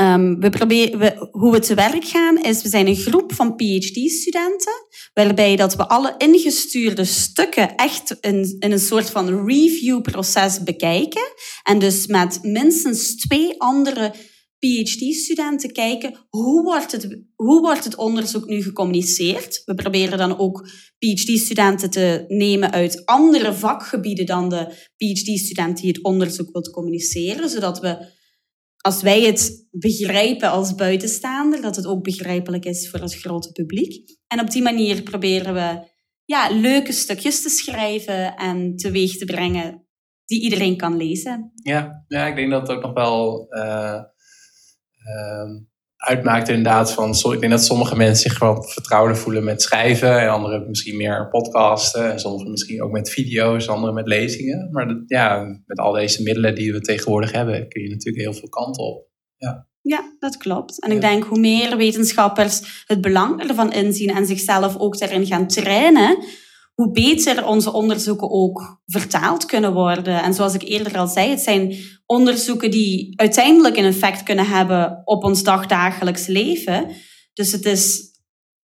Um, 0.01 0.39
we 0.39 0.49
proberen, 0.49 1.29
hoe 1.31 1.51
we 1.51 1.59
te 1.59 1.73
werk 1.73 2.05
gaan 2.05 2.43
is, 2.43 2.61
we 2.61 2.69
zijn 2.69 2.87
een 2.87 2.95
groep 2.95 3.33
van 3.33 3.55
PhD-studenten, 3.55 4.73
waarbij 5.13 5.55
dat 5.55 5.75
we 5.75 5.87
alle 5.87 6.15
ingestuurde 6.17 7.05
stukken 7.05 7.75
echt 7.75 8.17
in, 8.21 8.55
in 8.59 8.71
een 8.71 8.79
soort 8.79 9.09
van 9.09 9.45
review-proces 9.47 10.63
bekijken. 10.63 11.33
En 11.63 11.79
dus 11.79 12.07
met 12.07 12.39
minstens 12.41 13.15
twee 13.15 13.61
andere 13.61 14.13
PhD-studenten 14.59 15.71
kijken, 15.71 16.25
hoe 16.29 16.63
wordt, 16.63 16.91
het, 16.91 17.25
hoe 17.35 17.61
wordt 17.61 17.83
het 17.83 17.95
onderzoek 17.95 18.45
nu 18.45 18.61
gecommuniceerd? 18.61 19.61
We 19.65 19.75
proberen 19.75 20.17
dan 20.17 20.37
ook 20.37 20.67
PhD-studenten 20.97 21.89
te 21.89 22.25
nemen 22.27 22.71
uit 22.71 23.05
andere 23.05 23.53
vakgebieden 23.53 24.25
dan 24.25 24.49
de 24.49 24.87
PhD-student 24.97 25.77
die 25.77 25.87
het 25.87 26.03
onderzoek 26.03 26.49
wil 26.51 26.61
communiceren, 26.61 27.49
zodat 27.49 27.79
we 27.79 28.13
als 28.85 29.01
wij 29.01 29.21
het 29.21 29.67
begrijpen 29.71 30.49
als 30.49 30.75
buitenstaander, 30.75 31.61
dat 31.61 31.75
het 31.75 31.85
ook 31.85 32.03
begrijpelijk 32.03 32.65
is 32.65 32.89
voor 32.89 32.99
het 32.99 33.15
grote 33.15 33.51
publiek. 33.51 34.17
En 34.27 34.39
op 34.39 34.49
die 34.49 34.61
manier 34.61 35.01
proberen 35.01 35.53
we 35.53 35.87
ja, 36.25 36.49
leuke 36.49 36.91
stukjes 36.91 37.41
te 37.41 37.49
schrijven 37.49 38.35
en 38.35 38.75
teweeg 38.75 39.17
te 39.17 39.25
brengen 39.25 39.87
die 40.25 40.41
iedereen 40.41 40.77
kan 40.77 40.97
lezen. 40.97 41.51
Ja, 41.55 42.05
ja 42.07 42.27
ik 42.27 42.35
denk 42.35 42.51
dat 42.51 42.61
het 42.67 42.77
ook 42.77 42.83
nog 42.83 42.93
wel 42.93 43.47
uh, 43.49 44.01
uh, 45.07 45.61
uitmaakt 46.05 46.49
inderdaad 46.49 46.93
van... 46.93 47.09
Ik 47.33 47.39
denk 47.39 47.51
dat 47.51 47.65
sommige 47.65 47.95
mensen 47.95 48.29
zich 48.29 48.37
gewoon 48.37 48.63
vertrouwder 48.63 49.17
voelen 49.17 49.43
met 49.43 49.61
schrijven... 49.61 50.19
en 50.19 50.29
anderen 50.29 50.67
misschien 50.67 50.97
meer 50.97 51.27
podcasten... 51.29 52.11
en 52.11 52.19
sommigen 52.19 52.51
misschien 52.51 52.83
ook 52.83 52.91
met 52.91 53.09
video's, 53.09 53.67
anderen 53.67 53.95
met 53.95 54.07
lezingen. 54.07 54.69
Maar 54.71 54.87
dat, 54.87 54.97
ja, 55.05 55.43
met 55.65 55.79
al 55.79 55.91
deze 55.91 56.23
middelen 56.23 56.55
die 56.55 56.73
we 56.73 56.81
tegenwoordig 56.81 57.31
hebben... 57.31 57.69
kun 57.69 57.81
je 57.81 57.89
natuurlijk 57.89 58.23
heel 58.23 58.33
veel 58.33 58.49
kanten 58.49 58.83
op. 58.83 59.07
Ja. 59.37 59.67
Ja, 59.81 60.15
dat 60.19 60.37
klopt. 60.37 60.81
En 60.81 60.91
ik 60.91 61.01
denk 61.01 61.23
hoe 61.23 61.39
meer 61.39 61.77
wetenschappers 61.77 62.83
het 62.85 63.01
belang 63.01 63.43
ervan 63.49 63.71
inzien 63.71 64.09
en 64.09 64.25
zichzelf 64.25 64.77
ook 64.77 64.99
daarin 64.99 65.25
gaan 65.25 65.47
trainen, 65.47 66.17
hoe 66.73 66.91
beter 66.91 67.45
onze 67.45 67.73
onderzoeken 67.73 68.31
ook 68.31 68.81
vertaald 68.85 69.45
kunnen 69.45 69.73
worden. 69.73 70.23
En 70.23 70.33
zoals 70.33 70.53
ik 70.53 70.63
eerder 70.63 70.97
al 70.97 71.07
zei, 71.07 71.29
het 71.29 71.39
zijn 71.39 71.75
onderzoeken 72.05 72.71
die 72.71 73.13
uiteindelijk 73.19 73.77
een 73.77 73.85
effect 73.85 74.23
kunnen 74.23 74.47
hebben 74.47 75.01
op 75.05 75.23
ons 75.23 75.43
dagdagelijks 75.43 76.27
leven. 76.27 76.91
Dus 77.33 77.51
het 77.51 77.65
is 77.65 78.13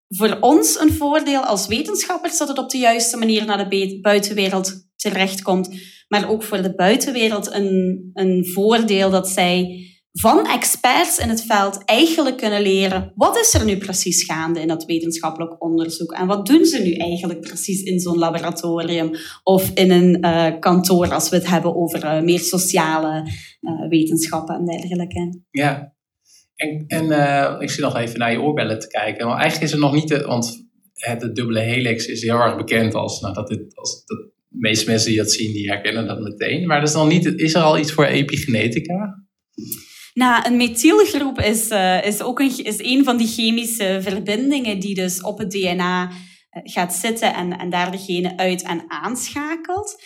voor 0.07 0.37
ons 0.39 0.79
een 0.79 0.93
voordeel 0.93 1.41
als 1.41 1.67
wetenschappers 1.67 2.37
dat 2.37 2.47
het 2.47 2.57
op 2.57 2.69
de 2.69 2.77
juiste 2.77 3.17
manier 3.17 3.45
naar 3.45 3.69
de 3.69 3.99
buitenwereld 4.01 4.89
terechtkomt. 4.95 5.69
Maar 6.07 6.29
ook 6.29 6.43
voor 6.43 6.61
de 6.61 6.75
buitenwereld 6.75 7.51
een, 7.51 8.09
een 8.13 8.45
voordeel 8.53 9.09
dat 9.09 9.29
zij 9.29 9.85
van 10.11 10.47
experts 10.47 11.17
in 11.17 11.29
het 11.29 11.45
veld 11.45 11.83
eigenlijk 11.85 12.37
kunnen 12.37 12.61
leren 12.61 13.11
wat 13.15 13.37
is 13.37 13.53
er 13.53 13.65
nu 13.65 13.77
precies 13.77 14.23
gaande 14.23 14.61
in 14.61 14.67
dat 14.67 14.85
wetenschappelijk 14.85 15.63
onderzoek 15.63 16.11
en 16.11 16.27
wat 16.27 16.45
doen 16.45 16.65
ze 16.65 16.81
nu 16.81 16.93
eigenlijk 16.93 17.39
precies 17.39 17.81
in 17.81 17.99
zo'n 17.99 18.17
laboratorium 18.17 19.11
of 19.43 19.71
in 19.73 19.91
een 19.91 20.25
uh, 20.25 20.59
kantoor 20.59 21.13
als 21.13 21.29
we 21.29 21.35
het 21.35 21.47
hebben 21.47 21.75
over 21.75 22.03
uh, 22.03 22.21
meer 22.21 22.39
sociale 22.39 23.31
uh, 23.61 23.89
wetenschappen 23.89 24.55
en 24.55 24.65
dergelijke. 24.65 25.41
Ja, 25.51 25.93
en, 26.55 26.83
en 26.87 27.59
ik 27.61 27.69
zit 27.69 27.83
nog 27.83 27.95
even 27.95 28.19
naar 28.19 28.31
je 28.31 28.41
oorbellen 28.41 28.79
te 28.79 28.87
kijken. 28.87 29.27
Maar 29.27 29.37
eigenlijk 29.37 29.71
is 29.71 29.71
er 29.73 29.79
nog 29.79 29.93
niet, 29.93 30.21
want 30.25 30.69
de 31.19 31.31
dubbele 31.31 31.59
helix 31.59 32.05
is 32.05 32.21
heel 32.21 32.39
erg 32.39 32.57
bekend 32.57 32.93
als, 32.93 33.21
nou, 33.21 33.33
dat 33.33 33.49
als 33.73 34.03
dat, 34.05 34.17
de 34.47 34.57
meeste 34.59 34.89
mensen 34.89 35.09
die 35.09 35.17
dat 35.17 35.31
zien, 35.31 35.53
die 35.53 35.69
herkennen 35.69 36.07
dat 36.07 36.19
meteen. 36.19 36.67
Maar 36.67 36.77
er 36.77 36.83
is, 36.83 36.93
nog 36.93 37.07
niet, 37.07 37.25
is 37.25 37.53
er 37.53 37.61
al 37.61 37.79
iets 37.79 37.91
voor 37.91 38.05
epigenetica? 38.05 39.25
Nou, 40.13 40.45
een 40.45 40.57
methylgroep 40.57 41.39
is, 41.39 41.69
uh, 41.69 42.05
is 42.05 42.21
ook 42.21 42.39
een, 42.39 42.63
is 42.63 42.79
een 42.79 43.03
van 43.03 43.17
die 43.17 43.27
chemische 43.27 43.99
verbindingen 44.01 44.79
die 44.79 44.95
dus 44.95 45.21
op 45.21 45.37
het 45.37 45.51
DNA 45.51 46.03
uh, 46.07 46.11
gaat 46.51 46.93
zitten 46.93 47.33
en, 47.33 47.57
en 47.57 47.69
daar 47.69 47.91
de 47.91 47.97
genen 47.97 48.37
uit- 48.37 48.63
en 48.63 48.83
aanschakelt. 48.87 50.03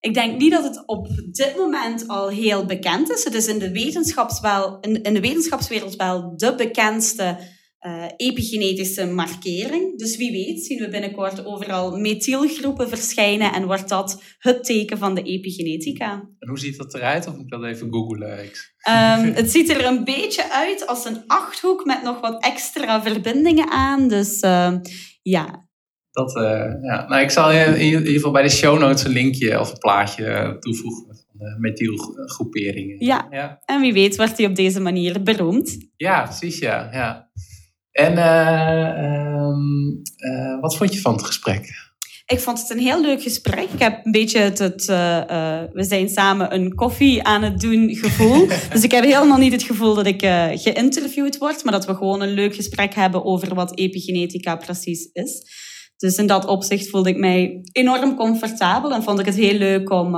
Ik 0.00 0.14
denk 0.14 0.38
niet 0.38 0.52
dat 0.52 0.64
het 0.64 0.82
op 0.86 1.08
dit 1.30 1.56
moment 1.56 2.08
al 2.08 2.28
heel 2.28 2.64
bekend 2.64 3.10
is. 3.10 3.24
Het 3.24 3.34
is 3.34 3.46
in 3.46 3.58
de, 3.58 3.70
wetenschaps 3.70 4.40
wel, 4.40 4.80
in 4.80 5.14
de 5.14 5.20
wetenschapswereld 5.20 5.96
wel 5.96 6.36
de 6.36 6.54
bekendste 6.54 7.38
uh, 7.86 8.04
epigenetische 8.16 9.06
markering. 9.06 9.98
Dus 9.98 10.16
wie 10.16 10.30
weet 10.30 10.64
zien 10.64 10.78
we 10.78 10.88
binnenkort 10.88 11.44
overal 11.44 11.98
methylgroepen 11.98 12.88
verschijnen 12.88 13.52
en 13.52 13.66
wordt 13.66 13.88
dat 13.88 14.22
het 14.38 14.64
teken 14.64 14.98
van 14.98 15.14
de 15.14 15.22
epigenetica. 15.22 16.12
En 16.38 16.48
hoe 16.48 16.58
ziet 16.58 16.76
dat 16.76 16.94
eruit? 16.94 17.26
Of 17.26 17.34
moet 17.34 17.44
ik 17.44 17.50
dat 17.50 17.64
even 17.64 17.92
googlen? 17.92 18.38
Um, 18.38 19.34
het 19.40 19.50
ziet 19.50 19.70
er 19.70 19.84
een 19.84 20.04
beetje 20.04 20.52
uit 20.52 20.86
als 20.86 21.04
een 21.04 21.22
achthoek 21.26 21.84
met 21.84 22.02
nog 22.02 22.20
wat 22.20 22.44
extra 22.44 23.02
verbindingen 23.02 23.70
aan. 23.70 24.08
Dus 24.08 24.42
uh, 24.42 24.74
ja. 25.22 25.68
Dat, 26.10 26.36
uh, 26.36 26.42
ja. 26.82 27.06
Nou, 27.08 27.22
ik 27.22 27.30
zal 27.30 27.52
in 27.52 27.80
ieder 27.80 28.12
geval 28.12 28.32
bij 28.32 28.42
de 28.42 28.48
show 28.48 28.78
notes 28.78 29.04
een 29.04 29.12
linkje 29.12 29.60
of 29.60 29.70
een 29.70 29.78
plaatje 29.78 30.56
toevoegen 30.58 31.10
methylgroeperingen. 31.58 33.04
Ja. 33.04 33.26
ja. 33.30 33.62
en 33.64 33.80
wie 33.80 33.92
weet 33.92 34.16
wordt 34.16 34.36
hij 34.36 34.46
op 34.46 34.54
deze 34.54 34.80
manier 34.80 35.22
beroemd. 35.22 35.88
Ja, 35.96 36.22
precies, 36.22 36.58
ja. 36.58 36.88
ja. 36.92 37.30
En 37.92 38.12
uh, 40.18 40.60
wat 40.60 40.76
vond 40.76 40.94
je 40.94 41.00
van 41.00 41.12
het 41.12 41.24
gesprek? 41.24 41.88
Ik 42.26 42.40
vond 42.40 42.60
het 42.60 42.70
een 42.70 42.78
heel 42.78 43.00
leuk 43.00 43.22
gesprek. 43.22 43.70
Ik 43.70 43.78
heb 43.78 44.04
een 44.04 44.12
beetje 44.12 44.38
het, 44.38 44.58
het 44.58 44.86
we 45.72 45.84
zijn 45.84 46.08
samen 46.08 46.54
een 46.54 46.74
koffie 46.74 47.22
aan 47.22 47.42
het 47.42 47.60
doen 47.60 47.94
gevoel. 47.94 48.46
dus 48.72 48.82
ik 48.82 48.90
heb 48.90 49.04
helemaal 49.04 49.38
niet 49.38 49.52
het 49.52 49.62
gevoel 49.62 49.94
dat 49.94 50.06
ik 50.06 50.20
geïnterviewd 50.60 51.38
word, 51.38 51.64
maar 51.64 51.72
dat 51.72 51.86
we 51.86 51.94
gewoon 51.94 52.20
een 52.20 52.32
leuk 52.34 52.54
gesprek 52.54 52.94
hebben 52.94 53.24
over 53.24 53.54
wat 53.54 53.78
epigenetica 53.78 54.56
precies 54.56 55.10
is. 55.12 55.42
Dus 55.96 56.16
in 56.16 56.26
dat 56.26 56.46
opzicht 56.46 56.90
voelde 56.90 57.08
ik 57.08 57.16
mij 57.16 57.60
enorm 57.72 58.16
comfortabel 58.16 58.92
en 58.92 59.02
vond 59.02 59.18
ik 59.18 59.26
het 59.26 59.36
heel 59.36 59.58
leuk 59.58 59.90
om, 59.90 60.14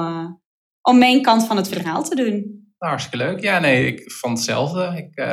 om 0.81 0.99
mijn 0.99 1.23
kant 1.23 1.47
van 1.47 1.57
het 1.57 1.68
verhaal 1.68 2.03
te 2.03 2.14
doen. 2.14 2.33
Nou, 2.79 2.95
hartstikke 2.95 3.27
leuk. 3.27 3.43
Ja, 3.43 3.59
nee, 3.59 3.87
ik 3.87 4.12
vond 4.12 4.37
hetzelfde. 4.37 4.93
Ik, 4.97 5.27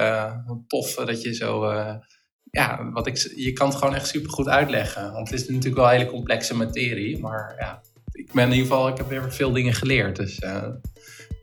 tof 0.67 0.93
dat 0.93 1.21
je 1.21 1.33
zo. 1.33 1.71
Ja, 2.51 2.89
wat 2.93 3.07
ik, 3.07 3.31
je 3.35 3.53
kan 3.53 3.67
het 3.67 3.77
gewoon 3.77 3.95
echt 3.95 4.07
super 4.07 4.31
goed 4.31 4.47
uitleggen. 4.47 5.13
Want 5.13 5.29
het 5.29 5.39
is 5.41 5.47
natuurlijk 5.47 5.75
wel 5.75 5.85
een 5.85 5.97
hele 5.97 6.09
complexe 6.09 6.55
materie. 6.55 7.19
Maar 7.19 7.55
ja, 7.59 7.81
ik 8.11 8.31
ben 8.33 8.45
in 8.45 8.51
ieder 8.51 8.67
geval, 8.67 8.87
ik 8.87 8.97
heb 8.97 9.09
weer 9.09 9.33
veel 9.33 9.51
dingen 9.51 9.73
geleerd. 9.73 10.15
Dus 10.15 10.39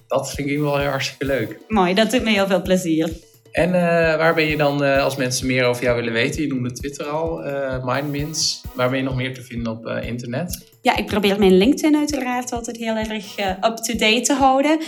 dat 0.06 0.32
vind 0.32 0.48
ik 0.48 0.58
wel 0.58 0.78
heel 0.78 0.88
hartstikke 0.88 1.24
leuk. 1.24 1.58
Mooi, 1.68 1.94
dat 1.94 2.10
doet 2.10 2.22
me 2.22 2.30
heel 2.30 2.46
veel 2.46 2.62
plezier. 2.62 3.10
En 3.52 3.68
uh, 3.68 3.74
waar 4.16 4.34
ben 4.34 4.44
je 4.44 4.56
dan, 4.56 4.84
uh, 4.84 5.02
als 5.02 5.16
mensen 5.16 5.46
meer 5.46 5.64
over 5.64 5.82
jou 5.82 5.96
willen 5.96 6.12
weten? 6.12 6.42
Je 6.42 6.48
noemde 6.48 6.72
Twitter 6.72 7.06
al, 7.06 7.46
uh, 7.46 7.84
Mindmints. 7.84 8.62
Waar 8.74 8.88
ben 8.88 8.98
je 8.98 9.04
nog 9.04 9.16
meer 9.16 9.34
te 9.34 9.42
vinden 9.42 9.72
op 9.72 9.86
internet? 9.86 10.72
Ja, 10.82 10.96
ik 10.96 11.06
probeer 11.06 11.38
mijn 11.38 11.56
LinkedIn 11.56 11.96
uiteraard 11.96 12.52
altijd 12.52 12.76
heel 12.76 12.94
erg 12.96 13.38
up-to-date 13.38 14.20
te 14.20 14.32
houden. 14.32 14.78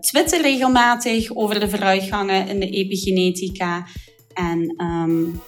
Twitter 0.00 0.42
regelmatig 0.42 1.34
over 1.34 1.60
de 1.60 1.68
vooruitgangen 1.68 2.48
in 2.48 2.60
de 2.60 2.70
epigenetica. 2.70 3.86
En 4.34 4.84
um, 4.84 5.40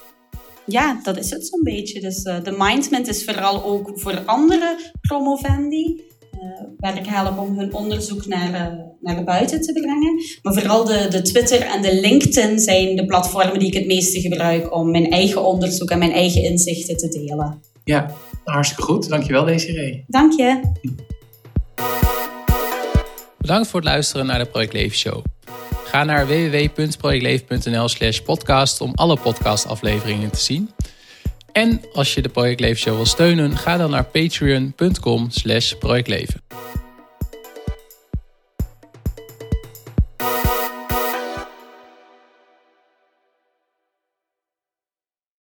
ja, 0.65 0.99
dat 1.03 1.17
is 1.17 1.29
het 1.29 1.47
zo'n 1.47 1.63
beetje. 1.63 1.99
Dus 1.99 2.23
de 2.23 2.55
Mindmint 2.57 3.07
is 3.07 3.25
vooral 3.25 3.63
ook 3.63 3.91
voor 3.95 4.21
andere 4.25 4.91
promovendi. 5.01 6.05
Eh, 6.41 6.63
waar 6.77 6.97
ik 6.97 7.05
help 7.05 7.37
om 7.37 7.59
hun 7.59 7.73
onderzoek 7.73 8.25
naar, 8.25 8.49
uh, 8.49 8.79
naar 9.01 9.23
buiten 9.23 9.61
te 9.61 9.73
brengen. 9.73 10.15
Maar 10.41 10.53
vooral 10.53 10.85
de, 10.85 11.07
de 11.09 11.21
Twitter 11.21 11.61
en 11.61 11.81
de 11.81 11.99
LinkedIn 11.99 12.59
zijn 12.59 12.95
de 12.95 13.05
platformen 13.05 13.59
die 13.59 13.67
ik 13.67 13.73
het 13.73 13.85
meeste 13.85 14.21
gebruik 14.21 14.75
om 14.75 14.91
mijn 14.91 15.11
eigen 15.11 15.45
onderzoek 15.45 15.89
en 15.89 15.99
mijn 15.99 16.11
eigen 16.11 16.43
inzichten 16.43 16.97
te 16.97 17.09
delen. 17.09 17.61
Ja, 17.83 18.11
hartstikke 18.43 18.83
goed. 18.83 19.09
Dankjewel 19.09 19.45
Desiree. 19.45 20.03
Dank 20.07 20.33
je. 20.33 20.61
Bedankt 23.37 23.67
voor 23.67 23.79
het 23.79 23.89
luisteren 23.89 24.25
naar 24.25 24.39
de 24.39 24.45
Project 24.45 24.73
Leven 24.73 24.97
Show. 24.97 25.23
Ga 25.97 26.03
naar 26.03 26.27
www.projectleven.nl 26.27 27.87
slash 27.87 28.19
podcast 28.19 28.81
om 28.81 28.91
alle 28.95 29.17
podcastafleveringen 29.17 30.29
te 30.29 30.39
zien. 30.39 30.71
En 31.51 31.81
als 31.93 32.13
je 32.13 32.21
de 32.21 32.29
Project 32.29 32.59
Leven 32.59 32.77
Show 32.77 32.95
wil 32.95 33.05
steunen, 33.05 33.57
ga 33.57 33.77
dan 33.77 33.89
naar 33.89 34.03
patreon.com 34.03 35.29
slash 35.29 35.73
projectleven. 35.73 36.41